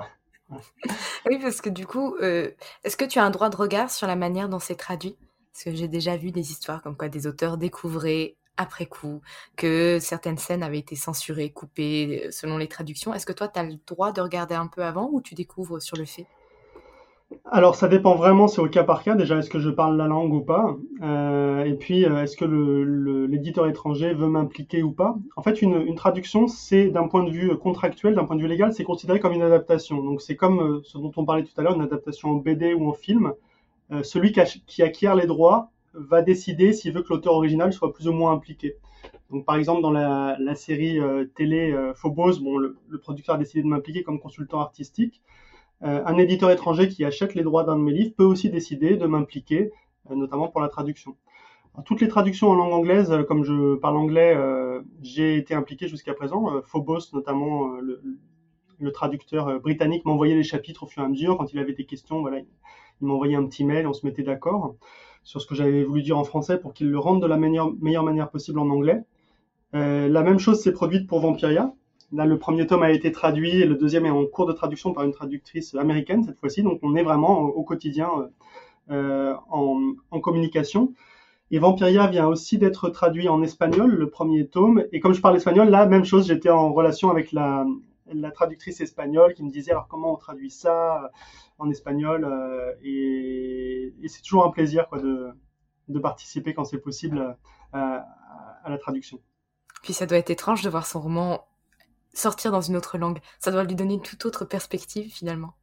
Oui, 1.25 1.39
parce 1.41 1.61
que 1.61 1.69
du 1.69 1.87
coup, 1.87 2.15
est-ce 2.17 2.95
que 2.95 3.05
tu 3.05 3.17
as 3.17 3.23
un 3.23 3.31
droit 3.31 3.49
de 3.49 3.55
regard 3.55 3.89
sur 3.89 4.05
la 4.05 4.15
manière 4.15 4.49
dont 4.49 4.59
c'est 4.59 4.75
traduit? 4.75 5.17
Parce 5.51 5.63
que 5.63 5.73
j'ai 5.73 5.87
déjà 5.87 6.15
vu 6.15 6.31
des 6.31 6.51
histoires 6.51 6.83
comme 6.83 6.95
quoi 6.95 7.09
des 7.09 7.25
auteurs 7.25 7.57
découvraient 7.57 8.35
après 8.57 8.85
coup, 8.85 9.21
que 9.55 9.97
certaines 9.99 10.37
scènes 10.37 10.63
avaient 10.63 10.79
été 10.79 10.95
censurées, 10.95 11.49
coupées 11.49 12.25
euh, 12.25 12.31
selon 12.31 12.57
les 12.57 12.67
traductions. 12.67 13.13
Est-ce 13.13 13.25
que 13.25 13.33
toi, 13.33 13.47
tu 13.47 13.59
as 13.59 13.63
le 13.63 13.75
droit 13.87 14.11
de 14.11 14.21
regarder 14.21 14.55
un 14.55 14.67
peu 14.67 14.83
avant 14.83 15.09
ou 15.11 15.21
tu 15.21 15.35
découvres 15.35 15.81
sur 15.81 15.97
le 15.97 16.05
fait? 16.05 16.27
Alors 17.51 17.73
ça 17.73 17.87
dépend 17.87 18.13
vraiment, 18.13 18.47
c'est 18.47 18.61
au 18.61 18.67
cas 18.67 18.83
par 18.83 19.03
cas. 19.03 19.15
Déjà, 19.15 19.37
est-ce 19.37 19.49
que 19.49 19.59
je 19.59 19.71
parle 19.71 19.97
la 19.97 20.05
langue 20.05 20.33
ou 20.33 20.41
pas? 20.41 20.75
Euh, 21.01 21.63
Et 21.63 21.73
puis, 21.73 22.05
euh, 22.05 22.21
est-ce 22.21 22.37
que 22.37 22.45
l'éditeur 22.45 23.67
étranger 23.67 24.13
veut 24.13 24.27
m'impliquer 24.27 24.83
ou 24.83 24.91
pas? 24.91 25.15
En 25.35 25.41
fait, 25.41 25.63
une, 25.63 25.95
traduction, 25.95 26.47
c'est 26.47 26.89
d'un 26.89 27.07
point 27.07 27.23
de 27.23 27.31
vue 27.31 27.57
contractuel, 27.57 28.13
d'un 28.13 28.25
point 28.25 28.35
de 28.35 28.41
vue 28.41 28.47
légal, 28.47 28.71
c'est 28.73 28.83
considéré 28.83 29.19
comme 29.19 29.33
une 29.33 29.41
adaptation. 29.41 30.03
Donc 30.03 30.21
c'est 30.21 30.35
comme 30.35 30.81
ce 30.83 30.99
dont 30.99 31.11
on 31.17 31.25
parlait 31.25 31.43
tout 31.43 31.59
à 31.59 31.63
l'heure, 31.63 31.73
une 31.73 31.81
adaptation 31.81 32.29
en 32.29 32.35
BD 32.35 32.75
ou 32.75 32.87
en 32.87 32.93
film. 32.93 33.33
celui 34.03 34.31
qui 34.31 34.83
acquiert 34.83 35.15
les 35.15 35.25
droits 35.25 35.72
va 35.93 36.21
décider 36.21 36.73
s'il 36.73 36.93
veut 36.93 37.03
que 37.03 37.09
l'auteur 37.09 37.33
original 37.33 37.73
soit 37.73 37.93
plus 37.93 38.07
ou 38.07 38.13
moins 38.13 38.31
impliqué. 38.31 38.77
Donc, 39.29 39.45
par 39.45 39.55
exemple, 39.55 39.81
dans 39.81 39.91
la, 39.91 40.55
série 40.55 40.99
euh, 40.99 41.25
télé 41.35 41.71
euh, 41.71 41.93
Phobos, 41.93 42.39
bon, 42.39 42.57
le, 42.57 42.77
producteur 43.01 43.35
a 43.35 43.37
décidé 43.37 43.63
de 43.63 43.67
m'impliquer 43.67 44.03
comme 44.03 44.19
consultant 44.19 44.59
artistique. 44.59 45.21
Euh, 45.83 46.03
un 46.05 46.17
éditeur 46.17 46.51
étranger 46.51 46.87
qui 46.87 47.03
achète 47.03 47.35
les 47.35 47.43
droits 47.43 47.63
d'un 47.63 47.75
de 47.75 47.81
mes 47.81 47.91
livres 47.91 48.13
peut 48.15 48.23
aussi 48.23 48.49
décider 48.49 48.95
de 48.95 49.05
m'impliquer, 49.05 49.71
notamment 50.09 50.47
pour 50.47 50.61
la 50.61 50.69
traduction. 50.69 51.17
toutes 51.85 51.99
les 52.01 52.07
traductions 52.07 52.49
en 52.49 52.55
langue 52.55 52.73
anglaise, 52.73 53.11
comme 53.27 53.43
je 53.43 53.75
parle 53.75 53.97
anglais, 53.97 54.37
j'ai 55.01 55.35
été 55.35 55.53
impliqué 55.55 55.87
jusqu'à 55.87 56.13
présent. 56.13 56.61
Phobos, 56.63 57.11
notamment, 57.13 57.67
le, 57.81 58.01
le, 58.79 58.91
traducteur 58.91 59.59
britannique 59.59 60.05
m'envoyait 60.05 60.35
les 60.35 60.43
chapitres 60.43 60.83
au 60.83 60.87
fur 60.87 61.01
et 61.01 61.05
à 61.05 61.09
mesure. 61.09 61.37
Quand 61.37 61.51
il 61.51 61.59
avait 61.59 61.73
des 61.73 61.85
questions, 61.85 62.21
voilà, 62.21 62.39
il 62.39 63.07
m'envoyait 63.07 63.35
un 63.35 63.45
petit 63.45 63.65
mail, 63.65 63.87
on 63.87 63.93
se 63.93 64.05
mettait 64.05 64.23
d'accord 64.23 64.75
sur 65.23 65.41
ce 65.41 65.47
que 65.47 65.55
j'avais 65.55 65.83
voulu 65.83 66.03
dire 66.03 66.17
en 66.17 66.23
français 66.23 66.57
pour 66.57 66.73
qu'il 66.73 66.89
le 66.89 66.99
rende 66.99 67.21
de 67.21 67.27
la 67.27 67.37
meilleure, 67.37 68.03
manière 68.03 68.29
possible 68.29 68.59
en 68.59 68.69
anglais. 68.69 69.03
Euh, 69.73 70.07
la 70.07 70.21
même 70.23 70.39
chose 70.39 70.61
s'est 70.61 70.71
produite 70.71 71.07
pour 71.07 71.19
Vampiria. 71.19 71.73
Là, 72.11 72.25
le 72.25 72.37
premier 72.37 72.67
tome 72.67 72.83
a 72.83 72.91
été 72.91 73.11
traduit 73.11 73.61
et 73.61 73.65
le 73.65 73.75
deuxième 73.75 74.05
est 74.05 74.11
en 74.11 74.25
cours 74.25 74.45
de 74.45 74.53
traduction 74.53 74.93
par 74.93 75.03
une 75.03 75.11
traductrice 75.11 75.73
américaine 75.75 76.23
cette 76.23 76.37
fois-ci. 76.37 76.61
Donc, 76.61 76.79
on 76.83 76.95
est 76.95 77.03
vraiment 77.03 77.39
au, 77.39 77.63
quotidien 77.63 78.09
euh, 78.91 79.33
en, 79.49 79.93
en, 80.11 80.19
communication. 80.19 80.93
Et 81.49 81.57
Vampiria 81.57 82.07
vient 82.07 82.27
aussi 82.27 82.57
d'être 82.57 82.89
traduit 82.89 83.29
en 83.29 83.41
espagnol, 83.41 83.91
le 83.91 84.09
premier 84.09 84.47
tome. 84.47 84.83
Et 84.91 84.99
comme 84.99 85.13
je 85.13 85.21
parle 85.21 85.37
espagnol, 85.37 85.69
là, 85.69 85.87
même 85.87 86.05
chose, 86.05 86.27
j'étais 86.27 86.49
en 86.49 86.71
relation 86.71 87.09
avec 87.09 87.31
la, 87.31 87.65
la 88.13 88.31
traductrice 88.31 88.81
espagnole 88.81 89.33
qui 89.33 89.43
me 89.43 89.49
disait 89.49 89.71
alors 89.71 89.87
comment 89.87 90.13
on 90.13 90.17
traduit 90.17 90.49
ça 90.51 91.11
en 91.57 91.69
espagnol 91.69 92.25
euh, 92.25 92.73
et, 92.83 93.93
c'est 94.07 94.21
toujours 94.21 94.45
un 94.45 94.51
plaisir 94.51 94.87
quoi, 94.89 94.99
de, 94.99 95.29
de 95.87 95.99
participer 95.99 96.53
quand 96.53 96.65
c'est 96.65 96.79
possible 96.79 97.19
euh, 97.19 97.33
à, 97.73 98.69
la 98.69 98.77
traduction. 98.77 99.19
Puis 99.81 99.93
ça 99.93 100.05
doit 100.05 100.17
être 100.17 100.29
étrange 100.29 100.61
de 100.61 100.69
voir 100.69 100.85
son 100.85 101.01
roman 101.01 101.45
sortir 102.13 102.51
dans 102.51 102.61
une 102.61 102.75
autre 102.75 102.97
langue. 102.97 103.19
Ça 103.39 103.51
doit 103.51 103.63
lui 103.63 103.75
donner 103.75 103.95
une 103.95 104.01
toute 104.01 104.25
autre 104.25 104.45
perspective 104.45 105.11
finalement. 105.11 105.53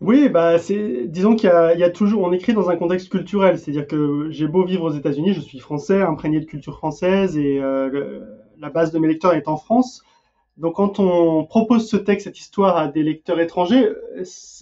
Oui, 0.00 0.28
bah 0.28 0.58
c'est, 0.58 1.06
disons 1.06 1.36
qu'il 1.36 1.48
y, 1.48 1.84
a, 1.84 1.90
toujours, 1.90 2.22
on 2.22 2.32
écrit 2.32 2.54
dans 2.54 2.68
un 2.70 2.76
contexte 2.76 3.08
culturel, 3.08 3.56
c'est-à-dire 3.56 3.86
que 3.86 4.30
j'ai 4.30 4.48
beau 4.48 4.64
vivre 4.64 4.82
aux 4.82 4.90
États-Unis, 4.90 5.32
je 5.32 5.40
suis 5.40 5.60
français, 5.60 6.02
imprégné 6.02 6.40
de 6.40 6.44
culture 6.44 6.76
française 6.76 7.38
et 7.38 7.60
euh, 7.60 8.24
la 8.58 8.70
base 8.70 8.90
de 8.90 8.98
mes 8.98 9.06
lecteurs 9.06 9.34
est 9.34 9.46
en 9.46 9.56
France. 9.56 10.02
Donc 10.58 10.76
quand 10.76 11.00
on 11.00 11.44
propose 11.44 11.88
ce 11.88 11.96
texte, 11.96 12.24
cette 12.24 12.38
histoire 12.38 12.76
à 12.76 12.88
des 12.88 13.02
lecteurs 13.02 13.40
étrangers, 13.40 13.88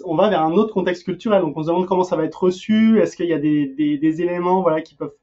on 0.04 0.14
va 0.14 0.30
vers 0.30 0.42
un 0.42 0.52
autre 0.52 0.72
contexte 0.72 1.04
culturel. 1.04 1.42
Donc 1.42 1.56
on 1.56 1.62
se 1.62 1.68
demande 1.68 1.86
comment 1.86 2.04
ça 2.04 2.16
va 2.16 2.24
être 2.24 2.42
reçu, 2.44 3.00
est-ce 3.00 3.16
qu'il 3.16 3.26
y 3.26 3.32
a 3.32 3.38
des, 3.38 4.22
éléments 4.22 4.62
voilà, 4.62 4.82
qui 4.82 4.94
peuvent 4.94 5.14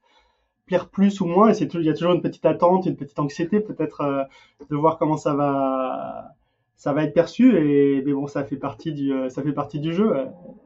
plaire 0.65 0.89
plus 0.89 1.21
ou 1.21 1.25
moins, 1.25 1.49
et 1.49 1.53
c'est 1.53 1.73
il 1.73 1.84
y 1.84 1.89
a 1.89 1.93
toujours 1.93 2.13
une 2.13 2.21
petite 2.21 2.45
attente, 2.45 2.86
une 2.86 2.97
petite 2.97 3.17
anxiété 3.19 3.62
peut-être 3.62 4.01
euh, 4.01 4.23
de 4.69 4.75
voir 4.75 4.97
comment 4.97 5.15
ça 5.15 5.34
va 5.34 6.36
ça 6.75 6.93
va 6.93 7.03
être 7.03 7.13
perçu. 7.13 7.56
Et 7.58 8.03
mais 8.06 8.13
bon 8.13 8.27
ça 8.27 8.43
fait 8.43 8.58
partie 8.58 8.91
du 8.91 9.13
euh, 9.13 9.30
ça 9.30 9.41
fait 9.43 9.53
partie 9.53 9.80
du 9.80 9.93
jeu. 9.93 10.13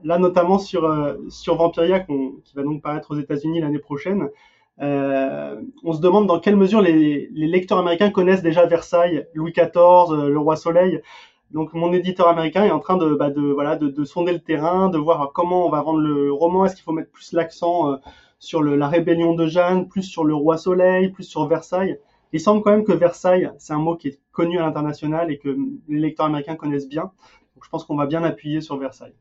Là 0.04 0.18
notamment 0.18 0.58
sur 0.58 0.86
euh, 0.86 1.18
sur 1.30 1.56
Vampiria 1.56 2.00
qui 2.00 2.56
va 2.56 2.64
donc 2.64 2.82
paraître 2.82 3.12
aux 3.12 3.20
États-Unis 3.20 3.62
l'année 3.62 3.80
prochaine 3.80 4.30
euh, 4.82 5.62
on 5.84 5.94
se 5.94 6.02
demande 6.02 6.28
dans 6.28 6.40
quelle 6.40 6.56
mesure 6.56 6.82
les, 6.82 7.30
lecteurs 7.32 7.78
américains 7.78 8.10
connaissent 8.10 8.42
déjà 8.42 8.66
Versailles, 8.66 9.28
Louis 9.36 9.52
XIV, 9.52 9.72
euh, 9.76 10.30
le 10.30 10.40
roi 10.40 10.56
Soleil. 10.56 11.02
Donc 11.52 11.74
mon 11.74 11.94
éditeur 11.94 12.28
américain 12.28 12.64
est 12.64 12.72
en 12.72 12.80
train 12.80 12.98
de, 12.98 13.14
bah, 13.14 13.30
de 13.30 13.42
voilà 13.42 13.76
de, 13.76 14.04
sonder 14.06 14.32
le 14.32 14.40
terrain, 14.40 14.90
de 14.90 14.98
voir 14.98 15.32
comment 15.34 15.68
on 15.68 15.70
va 15.70 15.82
vendre 15.82 16.00
le 16.00 16.32
roman. 16.32 16.66
Est-ce 16.66 16.76
qu'il 16.76 16.84
faut 16.84 16.94
mettre 16.94 17.12
plus 17.12 17.34
l'accent 17.34 17.92
euh, 17.92 17.98
sur 18.40 18.64
la 18.64 18.88
rébellion 18.88 19.36
de 19.36 19.46
Jeanne, 19.46 19.88
plus 19.88 20.04
sur 20.04 20.24
le 20.24 20.34
roi 20.34 20.58
Soleil, 20.58 21.10
plus 21.10 21.26
sur 21.26 21.46
Versailles? 21.48 22.00
Il 22.34 22.40
semble 22.40 22.64
quand 22.64 22.72
même 22.72 22.86
que 22.86 22.94
Versailles, 22.94 23.52
c'est 23.58 23.74
un 23.74 23.80
mot 23.80 23.98
qui 23.98 24.08
est 24.08 24.20
connu 24.32 24.58
à 24.58 24.62
l'international 24.62 25.30
et 25.32 25.38
que 25.38 25.56
les 25.90 26.00
lecteurs 26.00 26.28
américains 26.28 26.56
connaissent 26.56 26.88
bien. 26.88 27.04
Donc 27.04 27.66
je 27.66 27.70
pense 27.70 27.84
qu'on 27.84 27.98
va 27.98 28.06
bien 28.06 28.24
appuyer 28.24 28.62
sur 28.62 28.78
Versailles. 28.78 29.14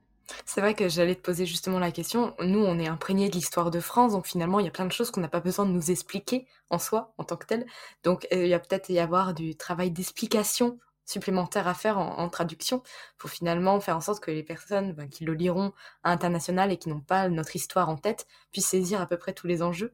C'est 0.44 0.60
vrai 0.60 0.74
que 0.74 0.88
j'allais 0.88 1.14
te 1.14 1.20
poser 1.20 1.46
justement 1.46 1.78
la 1.78 1.90
question. 1.90 2.34
Nous, 2.40 2.58
on 2.58 2.78
est 2.78 2.88
imprégnés 2.88 3.28
de 3.28 3.34
l'histoire 3.34 3.70
de 3.70 3.80
France, 3.80 4.12
donc 4.12 4.26
finalement, 4.26 4.60
il 4.60 4.64
y 4.64 4.68
a 4.68 4.72
plein 4.72 4.86
de 4.86 4.92
choses 4.92 5.10
qu'on 5.10 5.20
n'a 5.20 5.28
pas 5.28 5.40
besoin 5.40 5.66
de 5.66 5.72
nous 5.72 5.90
expliquer 5.90 6.46
en 6.70 6.78
soi, 6.78 7.12
en 7.18 7.24
tant 7.24 7.36
que 7.36 7.46
tel. 7.46 7.66
Donc, 8.04 8.26
euh, 8.32 8.44
il 8.44 8.48
y 8.48 8.54
a 8.54 8.58
peut-être 8.58 8.90
y 8.90 8.98
avoir 8.98 9.34
du 9.34 9.56
travail 9.56 9.90
d'explication 9.90 10.78
supplémentaire 11.06 11.66
à 11.66 11.74
faire 11.74 11.98
en, 11.98 12.28
traduction 12.28 12.82
pour 13.18 13.30
finalement 13.30 13.80
faire 13.80 13.96
en 13.96 14.00
sorte 14.00 14.22
que 14.22 14.30
les 14.30 14.44
personnes 14.44 14.92
ben, 14.92 15.08
qui 15.08 15.24
le 15.24 15.34
liront 15.34 15.72
à 16.04 16.12
international 16.12 16.70
et 16.70 16.76
qui 16.76 16.88
n'ont 16.88 17.00
pas 17.00 17.28
notre 17.28 17.56
histoire 17.56 17.88
en 17.88 17.96
tête 17.96 18.26
puissent 18.52 18.68
saisir 18.68 19.00
à 19.00 19.06
peu 19.06 19.16
près 19.16 19.32
tous 19.32 19.48
les 19.48 19.62
enjeux. 19.62 19.92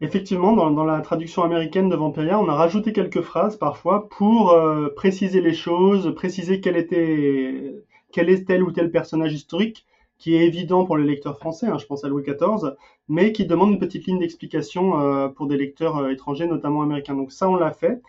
Effectivement, 0.00 0.54
dans, 0.54 0.84
la 0.84 1.02
traduction 1.02 1.42
américaine 1.42 1.90
de 1.90 1.96
Vampiria, 1.96 2.38
on 2.38 2.48
a 2.48 2.54
rajouté 2.54 2.94
quelques 2.94 3.20
phrases 3.20 3.58
parfois 3.58 4.08
pour 4.08 4.52
euh, 4.52 4.88
préciser 4.96 5.42
les 5.42 5.52
choses, 5.52 6.14
préciser 6.14 6.62
quelle 6.62 6.78
était 6.78 7.84
quel 8.12 8.30
est 8.30 8.46
tel 8.46 8.62
ou 8.62 8.72
tel 8.72 8.90
personnage 8.90 9.32
historique 9.32 9.86
qui 10.20 10.36
est 10.36 10.46
évident 10.46 10.84
pour 10.84 10.98
les 10.98 11.04
lecteurs 11.04 11.38
français, 11.38 11.66
hein, 11.66 11.78
je 11.78 11.86
pense 11.86 12.04
à 12.04 12.08
Louis 12.08 12.22
XIV, 12.22 12.76
mais 13.08 13.32
qui 13.32 13.46
demande 13.46 13.70
une 13.70 13.78
petite 13.78 14.06
ligne 14.06 14.18
d'explication 14.18 15.00
euh, 15.00 15.28
pour 15.28 15.46
des 15.46 15.56
lecteurs 15.56 15.96
euh, 15.96 16.10
étrangers, 16.10 16.46
notamment 16.46 16.82
américains. 16.82 17.14
Donc 17.14 17.32
ça, 17.32 17.48
on 17.48 17.56
l'a 17.56 17.72
fait. 17.72 18.02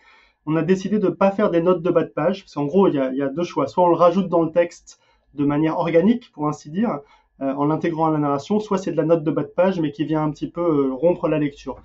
On 0.44 0.54
a 0.54 0.62
décidé 0.62 0.98
de 0.98 1.06
ne 1.06 1.12
pas 1.12 1.30
faire 1.30 1.50
des 1.50 1.62
notes 1.62 1.82
de 1.82 1.90
bas 1.90 2.02
de 2.02 2.10
page, 2.10 2.42
parce 2.42 2.54
qu'en 2.54 2.66
gros, 2.66 2.86
il 2.86 2.94
y, 2.94 3.22
a, 3.22 3.28
deux 3.28 3.44
choix. 3.44 3.66
Soit 3.66 3.84
on 3.84 3.88
le 3.88 3.96
rajoute 3.96 4.28
dans 4.28 4.42
le 4.42 4.50
texte 4.50 5.00
de 5.32 5.44
manière 5.44 5.78
organique, 5.78 6.30
pour 6.32 6.48
ainsi 6.48 6.70
dire, 6.70 6.98
euh, 7.40 7.54
en 7.54 7.64
l'intégrant 7.64 8.08
à 8.08 8.10
la 8.10 8.18
narration, 8.18 8.60
soit 8.60 8.76
c'est 8.76 8.92
de 8.92 8.96
la 8.98 9.04
note 9.04 9.24
de 9.24 9.30
bas 9.30 9.44
de 9.44 9.48
page, 9.48 9.80
mais 9.80 9.90
qui 9.90 10.04
vient 10.04 10.22
un 10.22 10.30
petit 10.30 10.50
peu 10.50 10.92
rompre 10.92 11.28
la 11.28 11.38
lecture. 11.38 11.76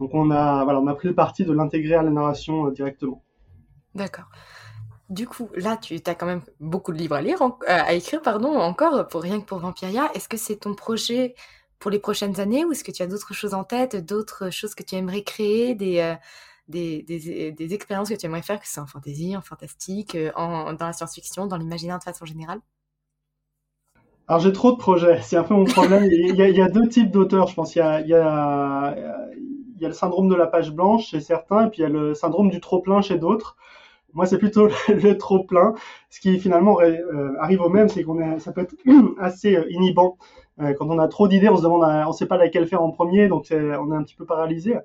Donc 0.00 0.10
on 0.14 0.32
a, 0.32 0.64
voilà, 0.64 0.80
on 0.80 0.86
a 0.88 0.94
pris 0.94 1.06
le 1.06 1.14
parti 1.14 1.44
de 1.44 1.52
l'intégrer 1.52 1.94
à 1.94 2.02
la 2.02 2.10
narration 2.10 2.70
directement. 2.70 3.22
D'accord. 3.94 4.26
Du 5.08 5.28
coup, 5.28 5.48
là, 5.54 5.76
tu 5.76 6.00
as 6.04 6.14
quand 6.14 6.26
même 6.26 6.42
beaucoup 6.58 6.92
de 6.92 6.98
livres 6.98 7.14
à 7.14 7.22
lire, 7.22 7.40
euh, 7.40 7.50
à 7.68 7.92
écrire, 7.92 8.20
pardon, 8.22 8.58
encore, 8.58 9.06
pour 9.06 9.22
rien 9.22 9.40
que 9.40 9.46
pour 9.46 9.58
Vampiria. 9.58 10.10
Est-ce 10.14 10.28
que 10.28 10.36
c'est 10.36 10.56
ton 10.56 10.74
projet 10.74 11.34
pour 11.78 11.90
les 11.90 11.98
prochaines 11.98 12.40
années 12.40 12.64
ou 12.64 12.72
est-ce 12.72 12.82
que 12.82 12.90
tu 12.90 13.02
as 13.02 13.06
d'autres 13.06 13.34
choses 13.34 13.54
en 13.54 13.62
tête, 13.62 13.96
d'autres 14.04 14.50
choses 14.50 14.74
que 14.74 14.82
tu 14.82 14.96
aimerais 14.96 15.22
créer, 15.22 15.74
des, 15.74 16.00
euh, 16.00 16.14
des, 16.68 17.02
des, 17.02 17.74
expériences 17.74 18.08
que 18.08 18.14
tu 18.14 18.26
aimerais 18.26 18.42
faire, 18.42 18.58
que 18.60 18.66
ce 18.66 18.74
soit 18.74 18.82
en 18.82 18.86
fantasy, 18.86 19.36
en 19.36 19.42
fantastique, 19.42 20.14
euh, 20.14 20.32
en, 20.34 20.72
dans 20.72 20.86
la 20.86 20.92
science-fiction, 20.92 21.46
dans 21.46 21.56
l'imaginaire 21.56 21.98
de 21.98 22.04
façon 22.04 22.24
générale? 22.24 22.60
Alors 24.28 24.40
j'ai 24.40 24.52
trop 24.52 24.72
de 24.72 24.76
projets, 24.76 25.20
c'est 25.22 25.36
un 25.36 25.44
peu 25.44 25.54
mon 25.54 25.64
problème. 25.64 26.04
il, 26.10 26.34
y 26.34 26.62
a, 26.62 26.68
deux 26.68 26.88
types 26.88 27.12
d'auteurs, 27.12 27.46
je 27.46 27.54
pense. 27.54 27.76
Il 27.76 27.78
y, 27.78 27.82
a, 27.82 28.00
il, 28.00 28.08
y 28.08 28.14
a, 28.14 28.96
il 29.76 29.82
y 29.82 29.84
a 29.84 29.88
le 29.88 29.94
syndrome 29.94 30.28
de 30.28 30.34
la 30.34 30.48
page 30.48 30.72
blanche 30.72 31.10
chez 31.10 31.20
certains, 31.20 31.66
et 31.66 31.70
puis 31.70 31.78
il 31.80 31.82
y 31.82 31.86
a 31.86 31.88
le 31.88 32.14
syndrome 32.14 32.50
du 32.50 32.60
trop 32.60 32.80
plein 32.80 33.02
chez 33.02 33.18
d'autres. 33.18 33.56
Moi, 34.16 34.24
c'est 34.24 34.38
plutôt 34.38 34.66
le, 34.88 35.12
trop 35.18 35.44
plein. 35.44 35.74
Ce 36.08 36.20
qui 36.20 36.38
finalement 36.38 36.80
euh, 36.80 37.34
arrive 37.38 37.60
au 37.60 37.68
même, 37.68 37.88
c'est 37.90 38.02
qu'on 38.02 38.38
ça 38.40 38.50
peut 38.50 38.62
être 38.62 38.74
assez 39.18 39.54
euh, 39.54 39.70
inhibant. 39.70 40.16
Euh, 40.58 40.72
quand 40.72 40.88
on 40.88 40.98
a 40.98 41.06
trop 41.06 41.28
d'idées, 41.28 41.50
on 41.50 41.56
se 41.58 41.62
demande, 41.62 41.82
on 41.84 42.08
ne 42.08 42.12
sait 42.14 42.26
pas 42.26 42.38
laquelle 42.38 42.66
faire 42.66 42.82
en 42.82 42.90
premier, 42.90 43.28
donc 43.28 43.48
on 43.52 43.92
est 43.92 43.94
un 43.94 44.02
petit 44.02 44.16
peu 44.16 44.24
paralysé. 44.24 44.78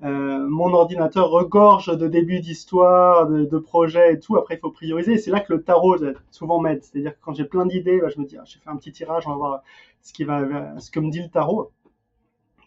Mon 0.00 0.72
ordinateur 0.74 1.28
regorge 1.28 1.88
de 1.98 2.06
débuts 2.06 2.38
d'histoire, 2.38 3.26
de, 3.26 3.58
projets 3.58 4.14
et 4.14 4.20
tout. 4.20 4.36
Après, 4.36 4.54
il 4.54 4.60
faut 4.60 4.70
prioriser. 4.70 5.18
C'est 5.18 5.32
là 5.32 5.40
que 5.40 5.52
le 5.52 5.64
tarot 5.64 5.96
souvent 6.30 6.60
m'aide. 6.60 6.84
C'est-à-dire 6.84 7.14
que 7.14 7.18
quand 7.20 7.34
j'ai 7.34 7.44
plein 7.44 7.66
d'idées, 7.66 8.00
bah, 8.00 8.08
je 8.14 8.20
me 8.20 8.24
dis, 8.26 8.36
ah, 8.38 8.44
j'ai 8.46 8.60
fait 8.60 8.70
un 8.70 8.76
petit 8.76 8.92
tirage, 8.92 9.26
on 9.26 9.30
va 9.30 9.36
voir 9.36 9.62
ce 10.02 10.12
qui 10.12 10.22
va, 10.22 10.78
ce 10.78 10.92
que 10.92 11.00
me 11.00 11.10
dit 11.10 11.20
le 11.20 11.28
tarot. 11.28 11.72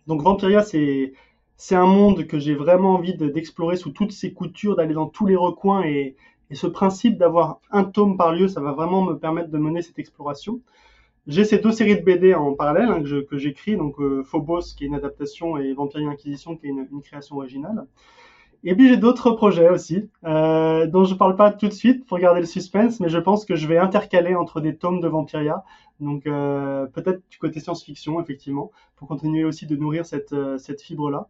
Donc 0.07 0.21
Vampiria, 0.23 0.61
c'est 0.61 1.13
c'est 1.63 1.75
un 1.75 1.85
monde 1.85 2.25
que 2.25 2.39
j'ai 2.39 2.55
vraiment 2.55 2.95
envie 2.95 3.15
d'explorer 3.15 3.75
sous 3.75 3.91
toutes 3.91 4.13
ses 4.13 4.33
coutures, 4.33 4.75
d'aller 4.75 4.95
dans 4.95 5.05
tous 5.05 5.27
les 5.27 5.35
recoins 5.35 5.83
et, 5.83 6.15
et 6.49 6.55
ce 6.55 6.65
principe 6.65 7.19
d'avoir 7.19 7.59
un 7.69 7.83
tome 7.83 8.17
par 8.17 8.33
lieu, 8.33 8.47
ça 8.47 8.61
va 8.61 8.71
vraiment 8.71 9.03
me 9.03 9.13
permettre 9.13 9.51
de 9.51 9.59
mener 9.59 9.83
cette 9.83 9.99
exploration. 9.99 10.59
J'ai 11.27 11.45
ces 11.45 11.59
deux 11.59 11.71
séries 11.71 11.97
de 11.97 12.01
BD 12.01 12.33
en 12.33 12.53
parallèle 12.55 12.89
hein, 12.89 13.03
que 13.03 13.37
j'écris, 13.37 13.77
donc 13.77 13.99
euh, 13.99 14.23
Phobos 14.23 14.73
qui 14.75 14.85
est 14.85 14.87
une 14.87 14.95
adaptation 14.95 15.55
et 15.55 15.71
Vampire 15.73 16.09
Inquisition 16.09 16.57
qui 16.57 16.65
est 16.65 16.71
une 16.71 17.03
création 17.03 17.35
originale. 17.35 17.85
Et 18.63 18.75
puis 18.75 18.89
j'ai 18.89 18.97
d'autres 18.97 19.31
projets 19.31 19.69
aussi, 19.69 20.09
euh, 20.23 20.85
dont 20.85 21.03
je 21.03 21.15
parle 21.15 21.35
pas 21.35 21.51
tout 21.51 21.67
de 21.67 21.73
suite 21.73 22.05
pour 22.05 22.19
garder 22.19 22.41
le 22.41 22.45
suspense, 22.45 22.99
mais 22.99 23.09
je 23.09 23.17
pense 23.17 23.43
que 23.45 23.55
je 23.55 23.67
vais 23.67 23.77
intercaler 23.77 24.35
entre 24.35 24.61
des 24.61 24.75
tomes 24.75 24.99
de 24.99 25.07
Vampiria, 25.07 25.63
donc 25.99 26.27
euh, 26.27 26.85
peut-être 26.87 27.21
du 27.29 27.39
côté 27.39 27.59
science-fiction 27.59 28.21
effectivement, 28.21 28.71
pour 28.97 29.07
continuer 29.07 29.43
aussi 29.45 29.65
de 29.65 29.75
nourrir 29.75 30.05
cette, 30.05 30.33
euh, 30.33 30.59
cette 30.59 30.81
fibre-là. 30.81 31.27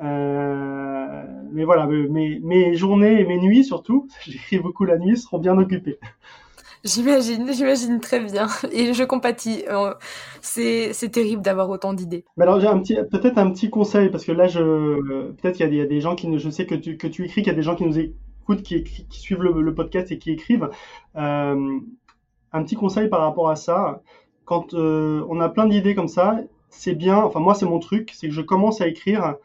Euh, 0.00 1.24
mais 1.50 1.64
voilà, 1.64 1.86
mes, 1.86 2.38
mes 2.38 2.74
journées 2.76 3.20
et 3.20 3.26
mes 3.26 3.38
nuits 3.38 3.64
surtout, 3.64 4.06
j'écris 4.24 4.58
beaucoup 4.58 4.84
la 4.84 4.98
nuit, 4.98 5.16
seront 5.16 5.38
bien 5.38 5.58
occupées. 5.58 5.98
J'imagine, 6.84 7.52
j'imagine 7.52 8.00
très 8.00 8.20
bien. 8.20 8.46
Et 8.72 8.94
je 8.94 9.04
compatis. 9.04 9.64
Euh, 9.68 9.94
c'est, 10.40 10.92
c'est 10.92 11.08
terrible 11.08 11.42
d'avoir 11.42 11.68
autant 11.70 11.92
d'idées. 11.92 12.24
Mais 12.36 12.44
alors, 12.44 12.60
j'ai 12.60 12.96
peut-être 13.04 13.38
un 13.38 13.50
petit 13.50 13.70
conseil, 13.70 14.10
parce 14.10 14.24
que 14.24 14.32
là, 14.32 14.46
peut-être 14.46 15.56
qu'il 15.56 15.74
y 15.74 15.80
a, 15.80 15.86
des, 15.86 16.00
gens 16.00 16.14
qui, 16.14 16.38
je 16.38 16.50
sais 16.50 16.66
que 16.66 16.74
tu, 16.74 16.96
que 16.96 17.06
tu 17.06 17.24
écris, 17.24 17.42
qu'il 17.42 17.52
y 17.52 17.54
a 17.54 17.56
des 17.56 17.62
gens 17.62 17.74
qui 17.74 17.84
nous 17.84 17.98
écoutent, 17.98 18.62
qui, 18.62 18.82
qui 18.84 19.20
suivent 19.20 19.42
le, 19.42 19.74
podcast 19.74 20.10
et 20.12 20.18
qui 20.18 20.30
écrivent. 20.30 20.70
Euh, 21.16 21.78
un 22.52 22.62
petit 22.62 22.76
conseil 22.76 23.08
par 23.08 23.20
rapport 23.20 23.50
à 23.50 23.56
ça. 23.56 24.02
Quand 24.44 24.72
euh, 24.74 25.24
on 25.28 25.40
a 25.40 25.48
plein 25.48 25.66
d'idées 25.66 25.94
comme 25.94 26.08
ça, 26.08 26.38
c'est 26.70 26.94
bien, 26.94 27.18
enfin 27.18 27.40
moi 27.40 27.54
c'est 27.54 27.66
mon 27.66 27.78
truc, 27.78 28.12
c'est 28.14 28.28
que 28.28 28.34
je 28.34 28.40
commence 28.40 28.80
à 28.80 28.88
écrire 28.88 29.36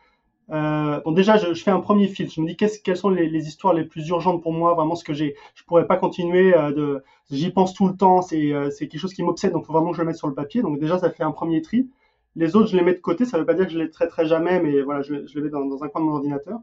euh, 0.52 1.00
bon, 1.02 1.12
déjà, 1.12 1.38
je, 1.38 1.54
je, 1.54 1.64
fais 1.64 1.72
un 1.72 1.80
premier 1.80 2.08
filtre. 2.08 2.34
Je 2.36 2.42
me 2.42 2.48
dis 2.48 2.58
quelles 2.58 2.98
sont 2.98 3.10
les, 3.10 3.30
les, 3.30 3.48
histoires 3.48 3.74
les 3.74 3.86
plus 3.86 4.08
urgentes 4.10 4.42
pour 4.42 4.54
moi, 4.54 4.74
vraiment 4.74 4.96
ce 4.96 5.04
que 5.04 5.14
j'ai. 5.14 5.36
Je 5.56 5.64
pourrais 5.64 5.88
pas 5.88 5.98
continuer 5.98 6.56
euh, 6.56 6.72
de. 6.72 7.04
J'y 7.32 7.50
pense 7.52 7.74
tout 7.74 7.88
le 7.88 7.96
temps. 7.96 8.22
C'est 8.22 8.54
euh, 8.54 8.70
c'est 8.70 8.88
quelque 8.88 9.02
chose 9.02 9.14
qui 9.14 9.24
m'obsède. 9.24 9.54
Donc, 9.54 9.66
faut 9.66 9.74
vraiment 9.74 9.92
que 9.92 9.98
je 9.98 10.02
le 10.02 10.08
mette 10.08 10.18
sur 10.18 10.28
le 10.28 10.34
papier. 10.34 10.62
Donc, 10.62 10.80
déjà, 10.80 11.00
ça 11.00 11.10
fait 11.10 11.24
un 11.24 11.32
premier 11.32 11.62
tri. 11.62 11.90
Les 12.36 12.56
autres, 12.56 12.68
je 12.68 12.76
les 12.78 12.84
mets 12.84 12.94
de 12.94 13.00
côté. 13.00 13.26
Ça 13.26 13.38
veut 13.38 13.46
pas 13.46 13.54
dire 13.54 13.68
que 13.68 13.72
je 13.74 13.80
les 13.80 13.90
traiterai 13.90 14.26
jamais, 14.26 14.60
mais 14.60 14.82
voilà, 14.82 15.02
je, 15.02 15.26
je 15.26 15.36
les 15.36 15.42
mets 15.46 15.50
dans, 15.50 15.66
dans, 15.66 15.84
un 15.84 15.88
coin 15.88 16.02
de 16.02 16.08
mon 16.08 16.14
ordinateur. 16.16 16.60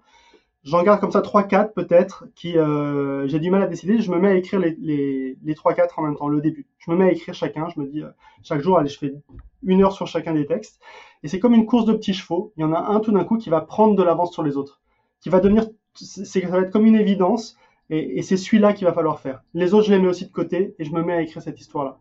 J'en 0.63 0.83
garde 0.83 1.01
comme 1.01 1.11
ça 1.11 1.21
3-4 1.21 1.73
peut-être 1.73 2.27
qui 2.35 2.59
euh, 2.59 3.27
j'ai 3.27 3.39
du 3.39 3.51
mal 3.51 3.63
à 3.63 3.67
décider. 3.67 4.01
Je 4.01 4.11
me 4.11 4.19
mets 4.19 4.29
à 4.29 4.35
écrire 4.35 4.61
les, 4.61 4.77
les, 4.79 5.39
les 5.43 5.55
3-4 5.55 5.89
en 5.97 6.03
même 6.03 6.17
temps, 6.17 6.29
le 6.29 6.41
début. 6.41 6.67
Je 6.79 6.91
me 6.91 6.97
mets 6.97 7.05
à 7.07 7.13
écrire 7.13 7.35
chacun. 7.35 7.69
Je 7.75 7.81
me 7.81 7.87
dis 7.87 8.03
euh, 8.03 8.11
chaque 8.43 8.61
jour, 8.61 8.79
allez, 8.79 8.89
je 8.89 8.99
fais 8.99 9.15
une 9.63 9.83
heure 9.83 9.93
sur 9.93 10.07
chacun 10.07 10.35
des 10.35 10.47
textes. 10.47 10.81
Et 11.23 11.29
c'est 11.29 11.39
comme 11.39 11.55
une 11.55 11.67
course 11.67 11.87
de 11.87 11.95
petits 11.95 12.15
chevaux. 12.15 12.53
Il 12.57 12.61
y 12.61 12.65
en 12.65 12.73
a 12.73 12.79
un 12.79 13.01
tout 13.01 13.13
d'un 13.13 13.25
coup 13.25 13.39
qui 13.39 13.49
va 13.51 13.63
prendre 13.63 13.95
de 13.97 14.03
l'avance 14.03 14.33
sur 14.33 14.43
les 14.43 14.57
autres, 14.57 14.81
qui 15.21 15.31
va 15.31 15.41
devenir, 15.41 15.67
c'est, 15.95 16.25
ça 16.25 16.49
va 16.49 16.61
être 16.61 16.71
comme 16.71 16.87
une 16.87 16.97
évidence. 16.97 17.57
Et, 17.89 18.19
et 18.19 18.23
c'est 18.23 18.37
celui-là 18.37 18.73
qu'il 18.73 18.87
va 18.87 18.93
falloir 18.93 19.19
faire. 19.19 19.43
Les 19.55 19.75
autres, 19.75 19.87
je 19.87 19.93
les 19.93 19.99
mets 19.99 20.09
aussi 20.09 20.27
de 20.27 20.33
côté 20.33 20.75
et 20.79 20.85
je 20.85 20.93
me 20.93 21.03
mets 21.03 21.15
à 21.15 21.23
écrire 21.23 21.43
cette 21.43 21.61
histoire-là. 21.61 21.99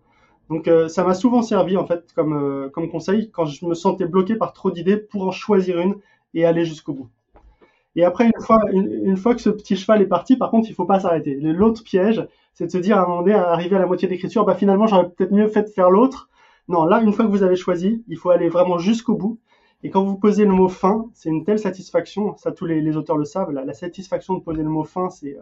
Donc 0.49 0.67
euh, 0.67 0.87
ça 0.87 1.03
m'a 1.03 1.13
souvent 1.13 1.41
servi 1.41 1.77
en 1.77 1.85
fait 1.85 2.11
comme, 2.13 2.33
euh, 2.33 2.69
comme 2.69 2.89
conseil 2.89 3.29
quand 3.31 3.45
je 3.45 3.65
me 3.65 3.75
sentais 3.75 4.05
bloqué 4.05 4.35
par 4.35 4.53
trop 4.53 4.71
d'idées 4.71 4.97
pour 4.97 5.27
en 5.27 5.31
choisir 5.31 5.79
une 5.79 5.95
et 6.33 6.45
aller 6.45 6.65
jusqu'au 6.65 6.93
bout. 6.93 7.09
Et 7.95 8.03
après, 8.03 8.25
une 8.25 8.41
fois, 8.41 8.59
une, 8.71 9.17
fois 9.17 9.35
que 9.35 9.41
ce 9.41 9.49
petit 9.49 9.75
cheval 9.75 10.01
est 10.01 10.07
parti, 10.07 10.37
par 10.37 10.51
contre, 10.51 10.69
il 10.69 10.75
faut 10.75 10.85
pas 10.85 10.99
s'arrêter. 10.99 11.35
L'autre 11.35 11.83
piège, 11.83 12.27
c'est 12.53 12.67
de 12.67 12.71
se 12.71 12.77
dire 12.77 12.97
à 12.97 13.03
un 13.03 13.07
moment 13.07 13.21
donné, 13.21 13.33
à 13.33 13.49
arriver 13.49 13.75
à 13.75 13.79
la 13.79 13.87
moitié 13.87 14.07
d'écriture, 14.07 14.45
bah 14.45 14.55
finalement, 14.55 14.87
j'aurais 14.87 15.09
peut-être 15.09 15.31
mieux 15.31 15.47
fait 15.47 15.63
de 15.63 15.69
faire 15.69 15.89
l'autre. 15.89 16.29
Non, 16.67 16.85
là, 16.85 17.01
une 17.01 17.13
fois 17.13 17.25
que 17.25 17.31
vous 17.31 17.43
avez 17.43 17.55
choisi, 17.55 18.03
il 18.07 18.17
faut 18.17 18.29
aller 18.29 18.47
vraiment 18.47 18.77
jusqu'au 18.77 19.15
bout. 19.15 19.39
Et 19.83 19.89
quand 19.89 20.03
vous 20.03 20.17
posez 20.17 20.45
le 20.45 20.51
mot 20.51 20.67
fin, 20.67 21.07
c'est 21.13 21.29
une 21.29 21.45
telle 21.45 21.57
satisfaction, 21.57 22.35
ça 22.37 22.51
tous 22.51 22.65
les, 22.65 22.95
auteurs 22.97 23.17
le 23.17 23.25
savent, 23.25 23.51
la, 23.51 23.63
la, 23.63 23.73
satisfaction 23.73 24.35
de 24.35 24.41
poser 24.41 24.61
le 24.61 24.69
mot 24.69 24.83
fin, 24.83 25.09
c'est 25.09 25.37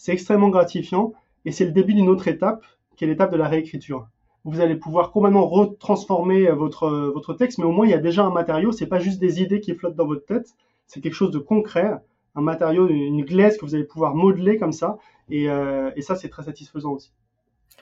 c'est 0.00 0.12
extrêmement 0.12 0.48
gratifiant. 0.48 1.12
Et 1.44 1.52
c'est 1.52 1.66
le 1.66 1.72
début 1.72 1.92
d'une 1.92 2.08
autre 2.08 2.26
étape, 2.26 2.64
qui 2.96 3.04
est 3.04 3.06
l'étape 3.06 3.30
de 3.30 3.36
la 3.36 3.48
réécriture. 3.48 4.08
Vous 4.44 4.60
allez 4.60 4.76
pouvoir 4.76 5.12
complètement 5.12 5.46
retransformer 5.46 6.50
votre, 6.52 6.88
votre 7.12 7.34
texte, 7.34 7.58
mais 7.58 7.64
au 7.64 7.72
moins 7.72 7.86
il 7.86 7.90
y 7.90 7.94
a 7.94 7.98
déjà 7.98 8.24
un 8.24 8.30
matériau, 8.30 8.72
c'est 8.72 8.86
pas 8.86 8.98
juste 8.98 9.20
des 9.20 9.42
idées 9.42 9.60
qui 9.60 9.74
flottent 9.74 9.96
dans 9.96 10.06
votre 10.06 10.24
tête, 10.24 10.54
c'est 10.90 11.00
quelque 11.00 11.14
chose 11.14 11.30
de 11.30 11.38
concret, 11.38 11.94
un 12.34 12.40
matériau, 12.40 12.88
une 12.88 13.24
glaise 13.24 13.56
que 13.56 13.64
vous 13.64 13.76
allez 13.76 13.84
pouvoir 13.84 14.16
modeler 14.16 14.58
comme 14.58 14.72
ça. 14.72 14.98
Et, 15.28 15.48
euh, 15.48 15.92
et 15.94 16.02
ça, 16.02 16.16
c'est 16.16 16.28
très 16.28 16.42
satisfaisant 16.42 16.90
aussi. 16.90 17.12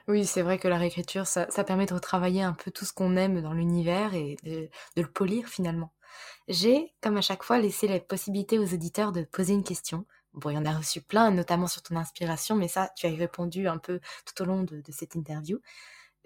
Oui, 0.08 0.26
c'est 0.26 0.42
vrai 0.42 0.58
que 0.58 0.68
la 0.68 0.76
réécriture, 0.76 1.26
ça, 1.26 1.46
permet 1.64 1.86
de 1.86 1.94
retravailler 1.94 2.42
un 2.42 2.52
peu 2.52 2.70
tout 2.70 2.84
ce 2.84 2.92
qu'on 2.92 3.16
aime 3.16 3.40
dans 3.40 3.54
l'univers 3.54 4.12
et 4.12 4.36
de, 4.44 4.68
de, 4.96 5.02
le 5.02 5.08
polir 5.08 5.48
finalement. 5.48 5.90
J'ai, 6.48 6.92
comme 7.00 7.16
à 7.16 7.22
chaque 7.22 7.44
fois, 7.44 7.58
laissé 7.58 7.88
la 7.88 7.98
possibilité 7.98 8.58
aux 8.58 8.74
auditeurs 8.74 9.12
de 9.12 9.22
poser 9.22 9.54
une 9.54 9.64
question. 9.64 10.04
Bon, 10.34 10.50
il 10.50 10.54
y 10.54 10.58
en 10.58 10.66
a 10.66 10.72
reçu 10.72 11.00
plein, 11.00 11.30
notamment 11.30 11.66
sur 11.66 11.80
ton 11.80 11.96
inspiration, 11.96 12.56
mais 12.56 12.68
ça, 12.68 12.90
tu 12.94 13.06
as 13.06 13.10
répondu 13.10 13.68
un 13.68 13.78
peu 13.78 14.00
tout 14.26 14.42
au 14.42 14.44
long 14.44 14.64
de, 14.64 14.82
de 14.82 14.92
cette 14.92 15.14
interview. 15.14 15.60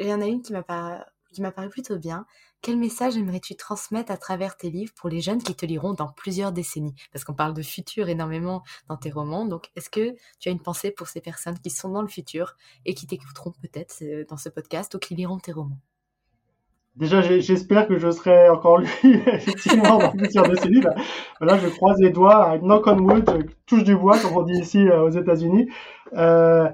il 0.01 0.09
y 0.09 0.15
en 0.15 0.21
a 0.21 0.27
une 0.27 0.43
qui 0.43 0.53
m'a 0.53 1.53
paru 1.53 1.69
plutôt 1.69 1.97
bien. 1.97 2.27
Quel 2.63 2.77
message 2.77 3.17
aimerais-tu 3.17 3.57
transmettre 3.57 4.13
à 4.13 4.17
travers 4.17 4.57
tes 4.57 4.71
livres 4.71 4.93
pour 4.95 5.11
les 5.11 5.21
jeunes 5.21 5.43
qui 5.43 5.57
te 5.57 5.67
liront 5.67 5.95
dans 5.95 6.07
plusieurs 6.07 6.53
décennies? 6.53 6.95
Parce 7.13 7.25
qu'on 7.25 7.35
parle 7.35 7.55
de 7.55 7.63
futur 7.63 8.09
énormément 8.09 8.63
dans 8.89 8.97
tes 8.97 9.11
romans. 9.11 9.47
Donc, 9.47 9.73
est-ce 9.75 9.91
que 9.91 10.15
tu 10.39 10.49
as 10.49 10.53
une 10.53 10.63
pensée 10.63 10.93
pour 10.93 11.09
ces 11.09 11.21
personnes 11.21 11.59
qui 11.59 11.71
sont 11.71 11.89
dans 11.89 12.03
le 12.03 12.07
futur 12.07 12.55
et 12.87 12.95
qui 12.95 13.09
t'écouteront 13.09 13.51
peut-être 13.51 13.97
euh, 14.03 14.25
dans 14.29 14.37
ce 14.37 14.49
podcast 14.49 14.95
ou 14.95 15.01
qui 15.01 15.17
liront 15.17 15.39
tes 15.39 15.51
romans? 15.51 15.81
Déjà, 16.95 17.21
j'espère 17.41 17.89
que 17.89 17.99
je 17.99 18.13
serai 18.13 18.49
encore 18.49 18.79
lu 18.79 18.89
effectivement 19.27 19.99
dans 19.99 20.13
plusieurs 20.13 20.49
décennies. 20.49 20.83
Là, 21.41 21.59
je 21.59 21.67
croise 21.67 21.99
les 21.99 22.11
doigts, 22.11 22.59
knock 22.59 22.87
on 22.87 22.99
wood, 23.01 23.51
touche 23.67 23.83
du 23.83 23.97
bois, 23.97 24.21
comme 24.21 24.37
on 24.37 24.43
dit 24.43 24.61
ici 24.61 24.89
euh, 24.89 25.03
aux 25.03 25.11
États-Unis. 25.11 25.69
Euh, 26.13 26.69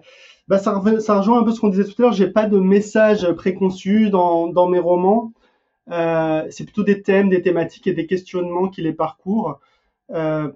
bah, 0.49 0.59
ça, 0.59 0.75
rejoint 0.75 1.41
un 1.41 1.45
peu 1.45 1.53
ce 1.53 1.61
qu'on 1.61 1.69
disait 1.71 1.85
tout 1.85 1.95
à 1.99 2.03
l'heure. 2.03 2.13
J'ai 2.13 2.31
pas 2.31 2.45
de 2.45 2.59
message 2.59 3.27
préconçu 3.33 4.11
dans 4.11 4.69
mes 4.69 4.81
romans. 4.81 5.33
Euh, 5.91 6.47
c'est 6.51 6.65
plutôt 6.65 6.83
des 6.83 7.03
thèmes, 7.03 7.29
des 7.29 7.43
thématiques 7.43 7.87
et 7.87 7.93
des 7.93 8.07
questionnements 8.07 8.69
qui 8.69 8.83
les 8.83 8.93
parcourent. 8.93 9.61
Euh, 10.11 10.51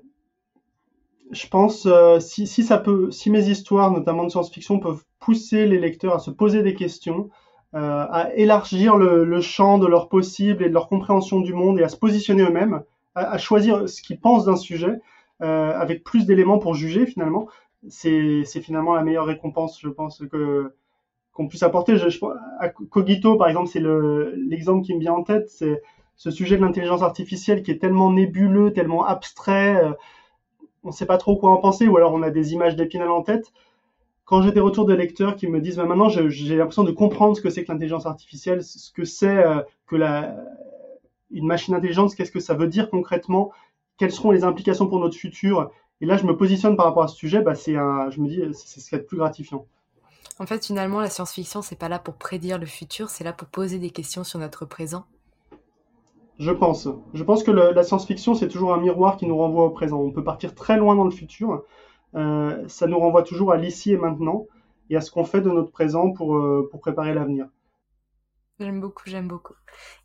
je 1.30 1.46
pense 1.48 1.86
euh, 1.86 2.20
si, 2.20 2.46
si, 2.46 2.62
ça 2.62 2.78
peut, 2.78 3.10
si 3.10 3.30
mes 3.30 3.48
histoires, 3.48 3.90
notamment 3.90 4.24
de 4.24 4.30
science-fiction, 4.30 4.78
peuvent 4.78 5.04
pousser 5.18 5.66
les 5.66 5.78
lecteurs 5.78 6.14
à 6.14 6.18
se 6.18 6.30
poser 6.30 6.62
des 6.62 6.74
questions, 6.74 7.30
euh, 7.74 8.06
à 8.10 8.34
élargir 8.34 8.96
le, 8.96 9.40
champ 9.40 9.78
de 9.78 9.86
leur 9.86 10.08
possible 10.08 10.62
et 10.62 10.68
de 10.68 10.74
leur 10.74 10.88
compréhension 10.88 11.40
du 11.40 11.54
monde 11.54 11.80
et 11.80 11.82
à 11.82 11.88
se 11.88 11.96
positionner 11.96 12.42
eux-mêmes, 12.42 12.82
à, 13.14 13.32
à, 13.32 13.38
choisir 13.38 13.88
ce 13.88 14.02
qu'ils 14.02 14.20
pensent 14.20 14.44
d'un 14.44 14.56
sujet 14.56 15.00
avec 15.40 16.04
plus 16.04 16.24
d'éléments 16.24 16.60
pour 16.60 16.74
juger 16.74 17.04
finalement, 17.04 17.48
c'est 17.88 18.44
finalement 18.44 18.94
la 18.94 19.02
meilleure 19.02 19.26
récompense, 19.26 19.80
je 19.80 19.88
pense 19.88 20.22
que 20.30 20.72
qu'on 21.32 21.48
puisse 21.48 21.62
apporter. 21.62 21.96
Je, 21.96 22.08
je, 22.08 22.18
à 22.58 22.68
Cogito, 22.68 23.36
par 23.36 23.48
exemple, 23.48 23.68
c'est 23.68 23.82
l'exemple 24.36 24.84
qui 24.84 24.94
me 24.94 25.00
vient 25.00 25.14
en 25.14 25.22
tête. 25.22 25.48
C'est 25.48 25.82
ce 26.16 26.30
sujet 26.30 26.56
de 26.56 26.62
l'intelligence 26.62 27.02
artificielle 27.02 27.62
qui 27.62 27.70
est 27.70 27.78
tellement 27.78 28.12
nébuleux, 28.12 28.72
tellement 28.72 29.04
abstrait. 29.04 29.82
Euh, 29.82 29.92
on 30.84 30.88
ne 30.88 30.92
sait 30.92 31.06
pas 31.06 31.18
trop 31.18 31.36
quoi 31.36 31.50
en 31.50 31.56
penser, 31.56 31.88
ou 31.88 31.96
alors 31.96 32.12
on 32.12 32.22
a 32.22 32.30
des 32.30 32.52
images 32.52 32.76
d'épinal 32.76 33.10
en 33.10 33.22
tête. 33.22 33.52
Quand 34.24 34.42
j'ai 34.42 34.52
des 34.52 34.60
retours 34.60 34.84
de 34.84 34.94
lecteurs 34.94 35.36
qui 35.36 35.46
me 35.48 35.60
disent, 35.60 35.76
bah, 35.76 35.84
maintenant 35.84 36.08
j'ai 36.08 36.56
l'impression 36.56 36.84
de 36.84 36.92
comprendre 36.92 37.36
ce 37.36 37.40
que 37.40 37.50
c'est 37.50 37.64
que 37.64 37.72
l'intelligence 37.72 38.06
artificielle, 38.06 38.62
ce 38.62 38.92
que 38.92 39.04
c'est 39.04 39.44
euh, 39.44 39.62
que 39.86 39.96
la, 39.96 40.36
une 41.30 41.46
machine 41.46 41.74
intelligente, 41.74 42.14
qu'est-ce 42.14 42.32
que 42.32 42.40
ça 42.40 42.54
veut 42.54 42.68
dire 42.68 42.90
concrètement, 42.90 43.52
quelles 43.96 44.12
seront 44.12 44.30
les 44.30 44.44
implications 44.44 44.86
pour 44.86 45.00
notre 45.00 45.16
futur. 45.16 45.70
Et 46.00 46.06
là, 46.06 46.16
je 46.16 46.26
me 46.26 46.36
positionne 46.36 46.76
par 46.76 46.86
rapport 46.86 47.04
à 47.04 47.08
ce 47.08 47.16
sujet, 47.16 47.42
bah, 47.42 47.54
c'est 47.54 47.74
je 47.74 48.20
me 48.20 48.28
dis, 48.28 48.42
c'est 48.54 48.80
ce 48.80 48.88
qui 48.88 48.94
est 48.94 48.98
le 48.98 49.04
plus 49.04 49.18
gratifiant. 49.18 49.66
En 50.38 50.46
fait, 50.46 50.64
finalement, 50.64 51.00
la 51.00 51.10
science-fiction, 51.10 51.62
c'est 51.62 51.76
pas 51.76 51.88
là 51.88 51.98
pour 51.98 52.14
prédire 52.14 52.58
le 52.58 52.66
futur, 52.66 53.10
c'est 53.10 53.24
là 53.24 53.32
pour 53.32 53.48
poser 53.48 53.78
des 53.78 53.90
questions 53.90 54.24
sur 54.24 54.38
notre 54.38 54.64
présent. 54.64 55.04
Je 56.38 56.50
pense. 56.50 56.88
Je 57.14 57.22
pense 57.22 57.42
que 57.42 57.50
le, 57.50 57.72
la 57.72 57.82
science-fiction, 57.82 58.34
c'est 58.34 58.48
toujours 58.48 58.72
un 58.74 58.80
miroir 58.80 59.16
qui 59.16 59.26
nous 59.26 59.36
renvoie 59.36 59.64
au 59.64 59.70
présent. 59.70 60.00
On 60.00 60.10
peut 60.10 60.24
partir 60.24 60.54
très 60.54 60.76
loin 60.76 60.96
dans 60.96 61.04
le 61.04 61.10
futur. 61.10 61.64
Euh, 62.14 62.66
ça 62.68 62.86
nous 62.86 62.98
renvoie 62.98 63.22
toujours 63.22 63.52
à 63.52 63.56
l'ici 63.56 63.92
et 63.92 63.96
maintenant 63.96 64.46
et 64.90 64.96
à 64.96 65.00
ce 65.00 65.10
qu'on 65.10 65.24
fait 65.24 65.40
de 65.40 65.50
notre 65.50 65.70
présent 65.70 66.12
pour, 66.12 66.36
euh, 66.36 66.68
pour 66.70 66.80
préparer 66.80 67.14
l'avenir. 67.14 67.46
J'aime 68.58 68.80
beaucoup, 68.80 69.04
j'aime 69.06 69.28
beaucoup. 69.28 69.54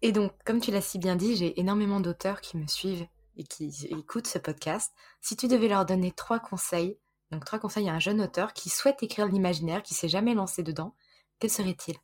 Et 0.01 0.11
donc, 0.11 0.32
comme 0.45 0.61
tu 0.61 0.71
l'as 0.71 0.82
si 0.82 0.99
bien 0.99 1.15
dit, 1.15 1.36
j'ai 1.36 1.59
énormément 1.59 1.99
d'auteurs 1.99 2.41
qui 2.41 2.57
me 2.57 2.67
suivent 2.67 3.05
et 3.36 3.43
qui 3.43 3.88
écoutent 3.91 4.28
ce 4.28 4.39
podcast. 4.39 4.93
Si 5.21 5.36
tu 5.36 5.47
devais 5.47 5.67
leur 5.67 5.86
donner 5.86 6.11
trois 6.11 6.39
conseils, 6.39 6.97
donc 7.32 7.45
trois 7.45 7.59
conseils 7.59 7.89
à 7.89 7.93
un 7.93 7.99
jeune 7.99 8.21
auteur 8.21 8.53
qui 8.53 8.69
souhaite 8.69 9.03
écrire 9.03 9.28
l'imaginaire, 9.28 9.84
qui 9.84 9.93
s'est 9.93 10.07
jamais 10.07 10.34
lancé 10.34 10.63
dedans, 10.63 10.93
quels 11.39 11.49
seraient-ils 11.49 11.97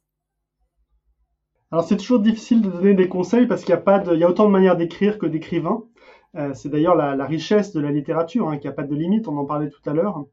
Alors 1.72 1.86
c'est 1.86 1.98
toujours 1.98 2.20
difficile 2.20 2.62
de 2.62 2.70
donner 2.70 2.94
des 2.94 3.08
conseils 3.08 3.48
parce 3.48 3.62
qu'il 3.62 3.72
y 3.72 3.78
a 3.78 3.78
pas 3.78 4.00
de, 4.00 4.14
il 4.14 4.20
y 4.20 4.24
a 4.24 4.30
autant 4.30 4.46
de 4.46 4.52
manières 4.52 4.76
d'écrire 4.76 5.18
que 5.18 5.26
d'écrivains. 5.26 5.84
Euh, 6.36 6.54
c'est 6.54 6.70
d'ailleurs 6.70 6.96
la, 6.96 7.26
richesse 7.26 7.74
de 7.74 7.80
la 7.80 7.92
littérature, 7.92 8.50
hein, 8.50 8.58
qu'il 8.58 8.70
n'y 8.70 8.74
a 8.74 8.76
pas 8.76 8.84
de 8.84 8.96
limite. 8.96 9.28
On 9.28 9.38
en 9.38 9.46
parlait 9.46 9.70
tout 9.70 9.88
à 9.88 9.94
l'heure. 9.94 10.26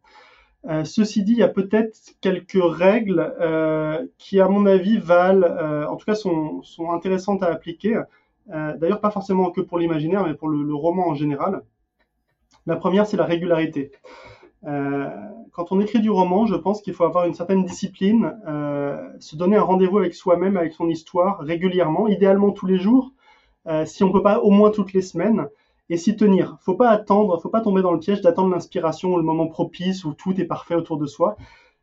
Euh, 0.69 0.85
ceci 0.85 1.23
dit, 1.23 1.33
il 1.33 1.39
y 1.39 1.43
a 1.43 1.49
peut-être 1.49 1.97
quelques 2.21 2.59
règles 2.63 3.35
euh, 3.41 4.07
qui, 4.19 4.41
à 4.41 4.49
mon 4.49 4.67
avis, 4.67 4.99
valent, 4.99 5.89
en 5.89 5.97
tout 5.97 6.07
cas, 6.07 6.15
sont, 6.15 6.63
sont 6.63 6.91
intéressantes 6.91 7.43
à 7.43 7.47
appliquer. 7.47 8.01
D'ailleurs, 8.47 9.01
pas 9.01 9.11
forcément 9.11 9.51
que 9.51 9.61
pour 9.61 9.79
l'imaginaire, 9.79 10.25
mais 10.27 10.35
pour 10.35 10.49
le, 10.49 10.75
roman 10.75 11.09
en 11.09 11.15
général. 11.15 11.63
La 12.67 12.77
première, 12.77 13.07
c'est 13.07 13.17
la 13.17 13.25
régularité. 13.25 13.93
Quand 14.63 15.73
on 15.73 15.81
écrit 15.81 16.01
du 16.01 16.11
roman, 16.11 16.47
je 16.47 16.55
pense 16.55 16.83
qu'il 16.83 16.95
faut 16.95 17.05
avoir 17.05 17.27
une 17.27 17.35
certaine 17.35 17.65
discipline, 17.65 18.35
se 19.19 19.37
donner 19.37 19.57
un 19.57 19.63
rendez-vous 19.63 19.99
avec 19.99 20.15
soi-même, 20.15 20.57
avec 20.57 20.73
son 20.73 20.89
histoire, 20.89 21.41
régulièrement, 21.41 22.09
idéalement 22.09 22.53
tous 22.53 22.67
les 22.67 22.79
jours. 22.79 23.13
si 23.85 24.05
on 24.05 24.13
peut 24.13 24.23
pas, 24.23 24.41
au 24.41 24.51
moins 24.51 24.71
toutes 24.71 24.93
les 24.93 25.03
semaines 25.03 25.49
et 25.91 25.97
s'y 25.97 26.17
tenir. 26.17 26.57
Faut 26.61 26.75
pas 26.75 26.89
attendre, 26.89 27.39
faut 27.43 27.49
pas 27.49 27.61
tomber 27.61 27.83
dans 27.83 27.93
le 27.93 27.99
piège 27.99 28.23
d'attendre 28.23 28.51
l'inspiration 28.51 29.13
ou 29.13 29.17
le 29.17 29.25
moment 29.25 29.49
propice 29.49 30.05
où 30.05 30.15
tout 30.15 30.41
est 30.41 30.45
parfait 30.45 30.77
autour 30.77 30.97
de 30.97 31.07
soi, 31.07 31.37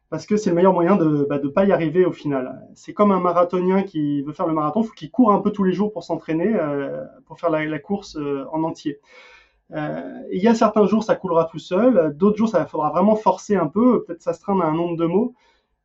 parce 0.10 0.26
que 0.26 0.38
c'est 0.38 0.50
le 0.50 0.56
meilleur 0.56 0.74
moyen 0.74 0.96
de 0.96 1.06
ne 1.06 1.24
bah, 1.26 1.40
pas 1.54 1.66
y 1.66 1.74
arriver 1.74 2.06
au 2.06 2.14
final. 2.14 2.66
C'est 2.74 2.94
comme 2.94 3.12
un 3.12 3.20
marathonien 3.20 3.84
qui 3.84 4.22
veut 4.22 4.32
faire 4.32 4.48
le 4.48 4.54
marathon, 4.54 4.82
faut 4.82 4.94
qu'il 4.94 5.12
court 5.12 5.34
un 5.34 5.40
peu 5.40 5.52
tous 5.52 5.66
les 5.66 5.74
jours 5.74 5.92
pour 5.92 6.04
s'entraîner, 6.04 6.56
euh, 6.56 7.04
pour 7.26 7.38
faire 7.38 7.50
la, 7.50 7.80
course 7.80 8.16
euh, 8.16 8.46
en 8.54 8.64
entier. 8.64 9.00
Euh, 9.74 10.22
il 10.32 10.42
y 10.42 10.48
a 10.48 10.56
certains 10.56 10.86
jours 10.86 11.04
ça 11.04 11.16
coulera 11.16 11.46
tout 11.46 11.60
seul, 11.60 12.16
d'autres 12.16 12.38
jours 12.38 12.50
ça 12.50 12.66
faudra 12.66 12.90
vraiment 12.92 13.16
forcer 13.16 13.56
un 13.56 13.68
peu, 13.68 14.04
peut-être 14.04 14.22
s'astreindre 14.22 14.64
à 14.64 14.68
un 14.68 14.74
nombre 14.74 14.96
de 14.96 15.06
mots, 15.06 15.34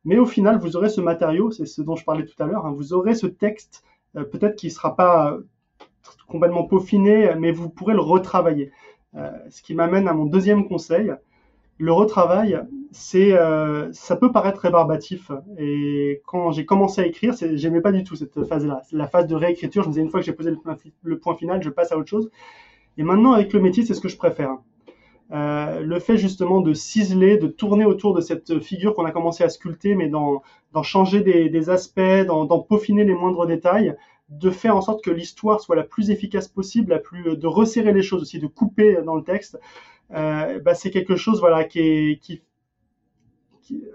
mais 0.05 0.17
au 0.17 0.25
final 0.25 0.57
vous 0.57 0.77
aurez 0.77 0.89
ce 0.89 1.01
matériau, 1.01 1.51
c'est 1.51 1.65
ce 1.65 1.81
dont 1.81 1.95
je 1.95 2.05
parlais 2.05 2.25
tout 2.25 2.41
à 2.41 2.45
l'heure, 2.45 2.65
hein, 2.65 2.73
vous 2.73 2.93
aurez 2.93 3.15
ce 3.15 3.27
texte 3.27 3.83
peut-être 4.13 4.55
qui 4.55 4.69
sera 4.69 4.95
pas 4.95 5.37
complètement 6.27 6.63
peaufiné, 6.63 7.33
mais 7.37 7.51
vous 7.51 7.69
pourrez 7.69 7.93
le 7.93 8.01
retravailler. 8.01 8.71
Euh, 9.15 9.29
ce 9.49 9.61
qui 9.61 9.75
m'amène 9.75 10.07
à 10.07 10.13
mon 10.13 10.25
deuxième 10.25 10.67
conseil. 10.67 11.13
Le 11.77 11.91
retravail, 11.91 12.61
c'est, 12.91 13.33
euh, 13.33 13.91
ça 13.91 14.15
peut 14.15 14.31
paraître 14.31 14.61
rébarbatif. 14.61 15.31
Et 15.57 16.21
quand 16.25 16.51
j'ai 16.51 16.65
commencé 16.65 17.01
à 17.01 17.05
écrire, 17.05 17.35
j'aimais 17.53 17.81
pas 17.81 17.91
du 17.91 18.03
tout 18.03 18.15
cette 18.15 18.43
phase-là. 18.45 18.81
La 18.91 19.07
phase 19.07 19.27
de 19.27 19.35
réécriture, 19.35 19.83
je 19.83 19.89
me 19.89 19.93
disais 19.93 20.03
une 20.03 20.09
fois 20.09 20.19
que 20.19 20.25
j'ai 20.25 20.33
posé 20.33 20.51
le, 21.03 21.19
point 21.19 21.35
final, 21.35 21.61
je 21.61 21.69
passe 21.69 21.91
à 21.91 21.97
autre 21.97 22.09
chose. 22.09 22.29
Et 22.97 23.03
maintenant, 23.03 23.33
avec 23.33 23.53
le 23.53 23.59
métier, 23.59 23.85
c'est 23.85 23.93
ce 23.93 24.01
que 24.01 24.09
je 24.09 24.17
préfère. 24.17 24.57
Euh, 25.31 25.79
le 25.79 25.99
fait 25.99 26.17
justement 26.17 26.61
de 26.61 26.73
ciseler, 26.73 27.37
de 27.37 27.47
tourner 27.47 27.85
autour 27.85 28.13
de 28.13 28.21
cette 28.21 28.59
figure 28.59 28.93
qu'on 28.93 29.05
a 29.05 29.11
commencé 29.11 29.43
à 29.43 29.49
sculpter, 29.49 29.95
mais 29.95 30.07
d'en, 30.07 30.43
changer 30.83 31.21
des, 31.21 31.69
aspects, 31.69 32.25
d'en, 32.27 32.59
peaufiner 32.59 33.03
les 33.03 33.15
moindres 33.15 33.47
détails, 33.47 33.95
de 34.29 34.49
faire 34.51 34.75
en 34.75 34.81
sorte 34.81 35.03
que 35.03 35.11
l'histoire 35.11 35.59
soit 35.59 35.75
la 35.75 35.83
plus 35.83 36.11
efficace 36.11 36.47
possible, 36.47 36.91
la 36.91 36.99
plus 36.99 37.37
de 37.37 37.47
resserrer 37.47 37.93
les 37.93 38.03
choses 38.03 38.21
aussi, 38.21 38.39
de 38.39 38.47
couper 38.47 38.99
dans 39.05 39.15
le 39.15 39.23
texte, 39.23 39.59
euh, 40.13 40.59
bah, 40.59 40.75
c'est 40.75 40.91
quelque 40.91 41.15
chose 41.15 41.39
voilà 41.39 41.63
qui 41.63 41.79
est 41.79 42.19
qui, 42.21 42.43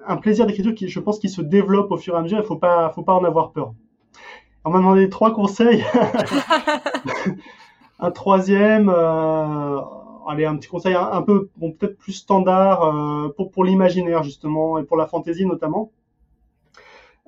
un 0.07 0.16
plaisir 0.16 0.46
d'écriture 0.46 0.74
qui 0.74 0.88
je 0.88 1.01
pense 1.01 1.18
qui 1.18 1.28
se 1.28 1.42
développe 1.42 1.90
au 1.92 1.96
fur 1.96 2.14
et 2.14 2.18
à 2.18 2.22
mesure. 2.22 2.38
Il 2.38 2.44
faut 2.44 2.57
pas 2.57 2.90
faut 2.90 3.03
pas 3.03 3.14
en 3.14 3.24
avoir 3.24 3.53
peur. 3.53 3.74
On 4.64 4.70
m'a 4.70 4.78
demandé 4.78 5.09
trois 5.09 5.32
conseils. 5.32 5.84
un 7.99 8.11
troisième, 8.11 8.88
euh, 8.88 9.80
allez 10.28 10.44
un 10.44 10.57
petit 10.57 10.68
conseil 10.68 10.94
un, 10.94 11.22
peu 11.22 11.51
bon 11.57 11.72
peut-être 11.72 11.99
plus 11.99 12.12
standard 12.12 12.82
euh, 12.84 13.28
pour 13.36 13.51
pour 13.51 13.64
l'imaginaire 13.64 14.22
justement 14.22 14.78
et 14.78 14.84
pour 14.84 14.96
la 14.96 15.07
fantaisie 15.07 15.46
notamment. 15.46 15.90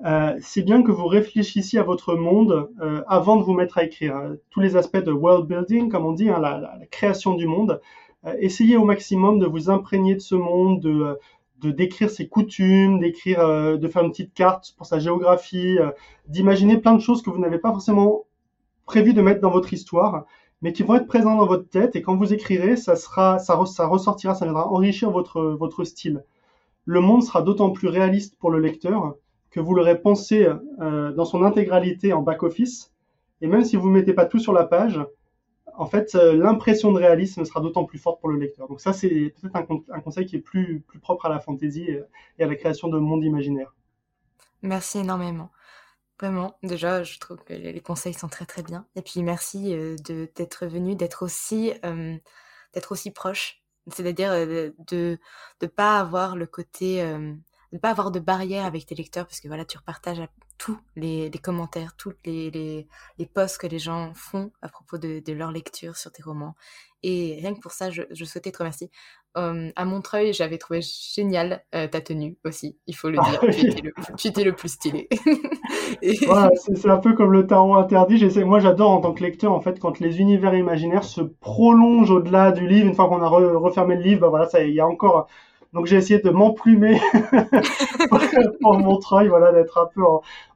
Euh, 0.05 0.35
c'est 0.41 0.63
bien 0.63 0.81
que 0.81 0.91
vous 0.91 1.05
réfléchissiez 1.05 1.79
à 1.79 1.83
votre 1.83 2.15
monde 2.15 2.69
euh, 2.81 3.03
avant 3.07 3.37
de 3.37 3.43
vous 3.43 3.53
mettre 3.53 3.77
à 3.77 3.83
écrire. 3.83 4.35
Tous 4.49 4.59
les 4.59 4.75
aspects 4.75 4.97
de 4.97 5.11
world 5.11 5.47
building, 5.47 5.89
comme 5.89 6.05
on 6.05 6.13
dit, 6.13 6.29
hein, 6.29 6.39
la, 6.39 6.79
création 6.89 7.35
du 7.35 7.47
monde. 7.47 7.81
Euh, 8.25 8.35
essayez 8.39 8.77
au 8.77 8.85
maximum 8.85 9.39
de 9.39 9.45
vous 9.45 9.69
imprégner 9.69 10.15
de 10.15 10.19
ce 10.19 10.35
monde, 10.35 10.79
de, 10.79 11.19
de 11.59 11.71
décrire 11.71 12.09
ses 12.09 12.27
coutumes, 12.27 12.99
d'écrire, 12.99 13.77
de 13.77 13.87
faire 13.87 14.03
une 14.03 14.11
petite 14.11 14.33
carte 14.33 14.73
pour 14.77 14.87
sa 14.87 14.97
géographie, 14.97 15.77
d'imaginer 16.27 16.77
plein 16.77 16.95
de 16.95 17.01
choses 17.01 17.21
que 17.21 17.29
vous 17.29 17.39
n'avez 17.39 17.59
pas 17.59 17.71
forcément 17.71 18.25
prévu 18.85 19.13
de 19.13 19.21
mettre 19.21 19.41
dans 19.41 19.51
votre 19.51 19.71
histoire, 19.71 20.25
mais 20.61 20.73
qui 20.73 20.83
vont 20.83 20.95
être 20.95 21.07
présentes 21.07 21.37
dans 21.37 21.45
votre 21.45 21.69
tête. 21.69 21.95
Et 21.95 22.01
quand 22.01 22.15
vous 22.15 22.33
écrirez, 22.33 22.75
ça 22.75 22.95
sera, 22.95 23.39
ça, 23.39 23.55
ressortira, 23.55 24.35
ça 24.35 24.45
viendra 24.45 24.67
enrichir 24.67 25.11
votre 25.11 25.41
votre 25.41 25.83
style. 25.83 26.23
Le 26.85 26.99
monde 27.01 27.23
sera 27.23 27.41
d'autant 27.41 27.71
plus 27.71 27.87
réaliste 27.87 28.37
pour 28.37 28.51
le 28.51 28.59
lecteur 28.59 29.15
que 29.51 29.59
vous 29.59 29.75
l'aurez 29.75 29.99
pensé 30.01 30.47
euh, 30.79 31.11
dans 31.11 31.25
son 31.25 31.43
intégralité 31.43 32.13
en 32.13 32.21
back-office. 32.21 32.91
Et 33.41 33.47
même 33.47 33.63
si 33.63 33.75
vous 33.75 33.89
ne 33.89 33.93
mettez 33.93 34.13
pas 34.13 34.25
tout 34.25 34.39
sur 34.39 34.53
la 34.53 34.63
page, 34.63 34.99
en 35.75 35.85
fait, 35.85 36.15
euh, 36.15 36.35
l'impression 36.35 36.91
de 36.91 36.99
réalisme 36.99 37.43
sera 37.43 37.59
d'autant 37.59 37.83
plus 37.83 37.99
forte 37.99 38.19
pour 38.21 38.29
le 38.29 38.37
lecteur. 38.37 38.67
Donc 38.67 38.81
ça, 38.81 38.93
c'est 38.93 39.33
peut-être 39.41 39.55
un, 39.55 39.99
conseil 39.99 40.25
qui 40.25 40.37
est 40.37 40.41
plus, 40.41 40.81
plus 40.81 40.99
propre 40.99 41.25
à 41.25 41.29
la 41.29 41.39
fantaisie 41.39 41.89
et 42.39 42.43
à 42.43 42.47
la 42.47 42.55
création 42.55 42.87
de 42.87 42.97
mondes 42.97 43.23
imaginaires. 43.23 43.73
Merci 44.61 44.99
énormément. 44.99 45.49
Vraiment, 46.21 46.57
déjà, 46.63 47.03
je 47.03 47.17
trouve 47.19 47.43
que 47.43 47.53
les 47.53 47.81
conseils 47.81 48.13
sont 48.13 48.29
très 48.29 48.45
très 48.45 48.61
bien. 48.63 48.85
Et 48.95 49.01
puis 49.01 49.23
merci 49.23 49.73
euh, 49.73 49.95
de 50.05 50.29
d'être 50.35 50.67
venu, 50.67 50.95
d'être 50.95 51.23
aussi 51.23 51.73
d'être 52.73 52.91
aussi 52.91 53.11
proche. 53.11 53.61
C'est-à-dire 53.91 54.31
de 54.31 55.17
ne 55.61 55.67
pas 55.67 55.99
avoir 55.99 56.35
le 56.35 56.45
côté 56.45 57.03
ne 57.71 57.77
pas 57.77 57.89
avoir 57.89 58.11
de 58.11 58.19
barrière 58.19 58.65
avec 58.65 58.85
tes 58.85 58.95
lecteurs 58.95 59.25
parce 59.25 59.39
que 59.39 59.47
voilà, 59.47 59.65
tu 59.65 59.77
repartages 59.77 60.21
tous 60.61 60.77
les, 60.95 61.31
commentaires, 61.41 61.95
tous 61.97 62.13
les, 62.23 62.51
les, 62.51 62.87
les, 63.17 63.25
posts 63.25 63.57
que 63.57 63.65
les 63.65 63.79
gens 63.79 64.11
font 64.13 64.51
à 64.61 64.69
propos 64.69 64.99
de, 64.99 65.19
de 65.25 65.33
leur 65.33 65.51
lecture 65.51 65.97
sur 65.97 66.11
tes 66.11 66.21
romans. 66.21 66.53
Et 67.01 67.39
rien 67.41 67.55
que 67.55 67.59
pour 67.59 67.71
ça, 67.71 67.89
je, 67.89 68.03
je 68.11 68.25
souhaitais 68.25 68.51
te 68.51 68.59
remercier. 68.59 68.91
Euh, 69.37 69.71
à 69.75 69.85
Montreuil, 69.85 70.33
j'avais 70.33 70.59
trouvé 70.59 70.81
génial 70.81 71.63
euh, 71.73 71.87
ta 71.87 71.99
tenue 71.99 72.37
aussi, 72.45 72.77
il 72.85 72.95
faut 72.95 73.09
le 73.09 73.17
ah 73.19 73.27
dire. 73.31 73.39
tu, 74.17 74.27
étais 74.27 74.43
le, 74.43 74.53
plus 74.53 74.69
stylé. 74.69 75.09
voilà, 76.27 76.51
c'est 76.55 76.89
un 76.89 76.97
peu 76.97 77.13
comme 77.13 77.31
le 77.31 77.47
tarot 77.47 77.73
interdit. 77.73 78.23
Moi, 78.45 78.59
j'adore 78.59 78.91
en 78.91 79.01
tant 79.01 79.13
que 79.13 79.23
lecteur, 79.23 79.53
en 79.53 79.61
fait, 79.61 79.79
quand 79.79 79.99
les 79.99 80.19
univers 80.19 80.53
imaginaires 80.53 81.05
se 81.05 81.21
prolongent 81.21 82.11
au-delà 82.11 82.51
du 82.51 82.67
livre. 82.67 82.87
Une 82.87 82.93
fois 82.93 83.07
qu'on 83.07 83.23
a 83.23 83.27
refermé 83.27 83.95
le 83.95 84.03
livre, 84.03 84.21
bah 84.21 84.29
voilà, 84.29 84.47
il 84.63 84.75
y 84.75 84.79
a 84.79 84.85
encore 84.85 85.27
donc 85.73 85.85
j'ai 85.85 85.95
essayé 85.95 86.19
de 86.19 86.29
m'emplumer 86.29 86.99
pour 88.61 88.77
Montreuil, 88.77 89.29
voilà, 89.29 89.51
d'être 89.51 89.77
un 89.77 89.87
peu 89.93 90.01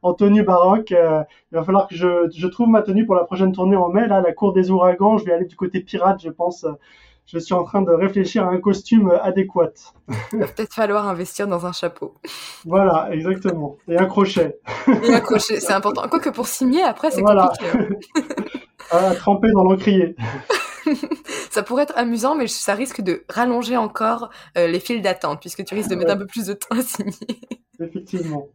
en, 0.01 0.13
tenue 0.13 0.43
baroque. 0.43 0.91
Euh, 0.91 1.23
il 1.51 1.55
va 1.55 1.63
falloir 1.63 1.87
que 1.87 1.95
je, 1.95 2.29
je, 2.35 2.47
trouve 2.47 2.67
ma 2.67 2.81
tenue 2.81 3.05
pour 3.05 3.15
la 3.15 3.23
prochaine 3.23 3.53
tournée 3.53 3.77
en 3.77 3.89
mai. 3.89 4.07
Là, 4.07 4.21
la 4.21 4.33
cour 4.33 4.53
des 4.53 4.71
ouragans, 4.71 5.17
je 5.17 5.25
vais 5.25 5.33
aller 5.33 5.45
du 5.45 5.55
côté 5.55 5.79
pirate, 5.79 6.19
je 6.21 6.29
pense. 6.29 6.65
Je 7.27 7.39
suis 7.39 7.55
en 7.55 7.63
train 7.63 7.81
de 7.81 7.91
réfléchir 7.91 8.45
à 8.45 8.49
un 8.49 8.59
costume 8.59 9.11
adéquat. 9.23 9.71
Il 10.31 10.39
va 10.39 10.45
peut-être 10.45 10.73
falloir 10.73 11.07
investir 11.07 11.47
dans 11.47 11.65
un 11.65 11.71
chapeau. 11.71 12.13
Voilà, 12.65 13.09
exactement. 13.11 13.77
Et 13.87 13.97
un 13.97 14.05
crochet. 14.05 14.59
Et 15.03 15.13
un 15.13 15.21
crochet, 15.21 15.59
c'est 15.59 15.73
important. 15.73 16.07
Quoique 16.07 16.29
pour 16.29 16.45
signer, 16.45 16.83
après, 16.83 17.09
c'est 17.09 17.21
voilà. 17.21 17.47
compliqué. 17.47 17.89
Hein. 18.11 18.25
à 18.91 19.15
tremper 19.15 19.51
dans 19.53 19.63
l'encrier. 19.63 20.15
ça 21.51 21.63
pourrait 21.63 21.83
être 21.83 21.97
amusant, 21.97 22.35
mais 22.35 22.47
ça 22.47 22.73
risque 22.73 23.01
de 23.01 23.23
rallonger 23.29 23.77
encore 23.77 24.29
euh, 24.57 24.67
les 24.67 24.79
files 24.79 25.01
d'attente, 25.01 25.39
puisque 25.39 25.63
tu 25.65 25.75
risques 25.75 25.89
de 25.89 25.95
mettre 25.95 26.11
un 26.11 26.17
peu 26.17 26.27
plus 26.27 26.45
de 26.47 26.53
temps 26.53 26.75
à 26.77 26.81
signer. 26.81 27.39
Effectivement. 27.79 28.49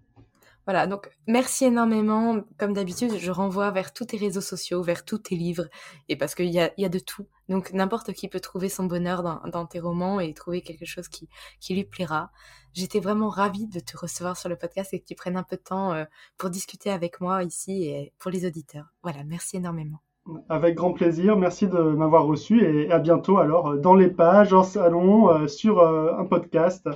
Voilà, 0.67 0.87
donc 0.87 1.11
merci 1.27 1.65
énormément. 1.65 2.43
Comme 2.59 2.75
d'habitude, 2.75 3.17
je 3.19 3.31
renvoie 3.31 3.71
vers 3.71 3.93
tous 3.93 4.05
tes 4.05 4.17
réseaux 4.17 4.41
sociaux, 4.41 4.83
vers 4.83 5.05
tous 5.05 5.19
tes 5.19 5.35
livres, 5.35 5.67
et 6.09 6.17
parce 6.17 6.35
qu'il 6.35 6.51
y 6.51 6.61
a, 6.61 6.71
y 6.79 6.85
a 6.85 6.89
de 6.89 6.99
tout. 6.99 7.27
Donc 7.49 7.73
n'importe 7.73 8.13
qui 8.13 8.29
peut 8.29 8.41
trouver 8.41 8.69
son 8.69 8.85
bonheur 8.85 9.23
dans, 9.23 9.41
dans, 9.51 9.67
tes 9.67 9.81
romans 9.81 10.21
et 10.21 10.33
trouver 10.35 10.61
quelque 10.61 10.85
chose 10.85 11.09
qui, 11.09 11.29
qui 11.61 11.75
lui 11.75 11.85
plaira. 11.85 12.31
J'étais 12.73 13.01
vraiment 13.01 13.31
ravie 13.31 13.67
de 13.67 13.81
te 13.81 13.97
recevoir 13.97 14.37
sur 14.37 14.49
le 14.49 14.57
podcast 14.57 14.95
et 14.95 15.01
que 15.01 15.07
tu 15.07 15.17
prennes 15.17 15.37
un 15.37 15.43
peu 15.43 15.57
de 15.57 15.63
temps 15.63 15.93
euh, 15.93 16.05
pour 16.37 16.51
discuter 16.51 16.91
avec 16.91 17.21
moi 17.21 17.43
ici 17.43 17.85
et 17.85 18.13
pour 18.19 18.31
les 18.31 18.47
auditeurs. 18.47 18.93
Voilà, 19.03 19.25
merci 19.25 19.57
énormément. 19.57 20.01
Avec 20.49 20.75
grand 20.75 20.93
plaisir. 20.93 21.37
Merci 21.37 21.67
de 21.67 21.79
m'avoir 21.79 22.25
reçu 22.25 22.65
et 22.65 22.91
à 22.91 22.99
bientôt 22.99 23.39
alors 23.39 23.77
dans 23.77 23.95
les 23.95 24.09
pages, 24.09 24.53
en 24.53 24.63
salon, 24.63 25.29
euh, 25.31 25.47
sur 25.47 25.81
euh, 25.81 26.13
un 26.19 26.25
podcast. 26.25 26.89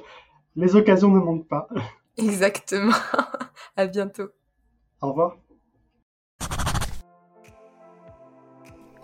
Les 0.56 0.76
occasions 0.76 1.10
ne 1.10 1.18
manquent 1.18 1.48
pas. 1.48 1.68
Exactement. 2.18 2.92
à 3.76 3.86
bientôt. 3.86 4.28
Au 5.00 5.08
revoir. 5.10 5.36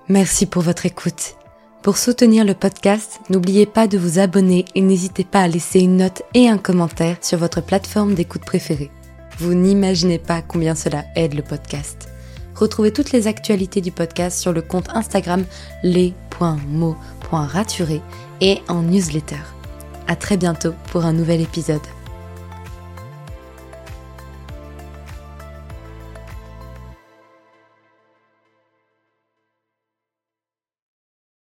Merci 0.09 0.47
pour 0.47 0.63
votre 0.63 0.87
écoute. 0.87 1.37
Pour 1.83 1.97
soutenir 1.97 2.45
le 2.45 2.55
podcast, 2.55 3.21
n'oubliez 3.31 3.65
pas 3.65 3.87
de 3.87 3.97
vous 3.97 4.19
abonner 4.19 4.65
et 4.75 4.83
n'hésitez 4.83 5.25
pas 5.25 5.41
à 5.41 5.49
laisser 5.49 5.81
une 5.81 5.97
note 5.97 6.23
et 6.35 6.49
un 6.49 6.59
commentaire 6.59 7.17
sur 7.23 7.39
votre 7.39 7.65
plateforme 7.65 8.15
d'écoute 8.15 8.45
préférée. 8.45 8.91
Vous 9.39 9.55
n'imaginez 9.55 10.19
pas 10.19 10.43
combien 10.43 10.75
cela 10.75 11.05
aide 11.17 11.35
le 11.35 11.43
podcast. 11.43 12.11
Retrouvez 12.61 12.93
toutes 12.93 13.13
les 13.13 13.27
actualités 13.27 13.81
du 13.81 13.91
podcast 13.91 14.39
sur 14.39 14.53
le 14.53 14.61
compte 14.61 14.91
Instagram 14.91 15.47
les.mots.raturés 15.83 18.03
et 18.43 18.59
en 18.69 18.83
newsletter. 18.83 19.41
À 20.07 20.15
très 20.15 20.37
bientôt 20.37 20.75
pour 20.93 21.07
un 21.07 21.15
nouvel 21.15 21.41
épisode. 21.41 21.81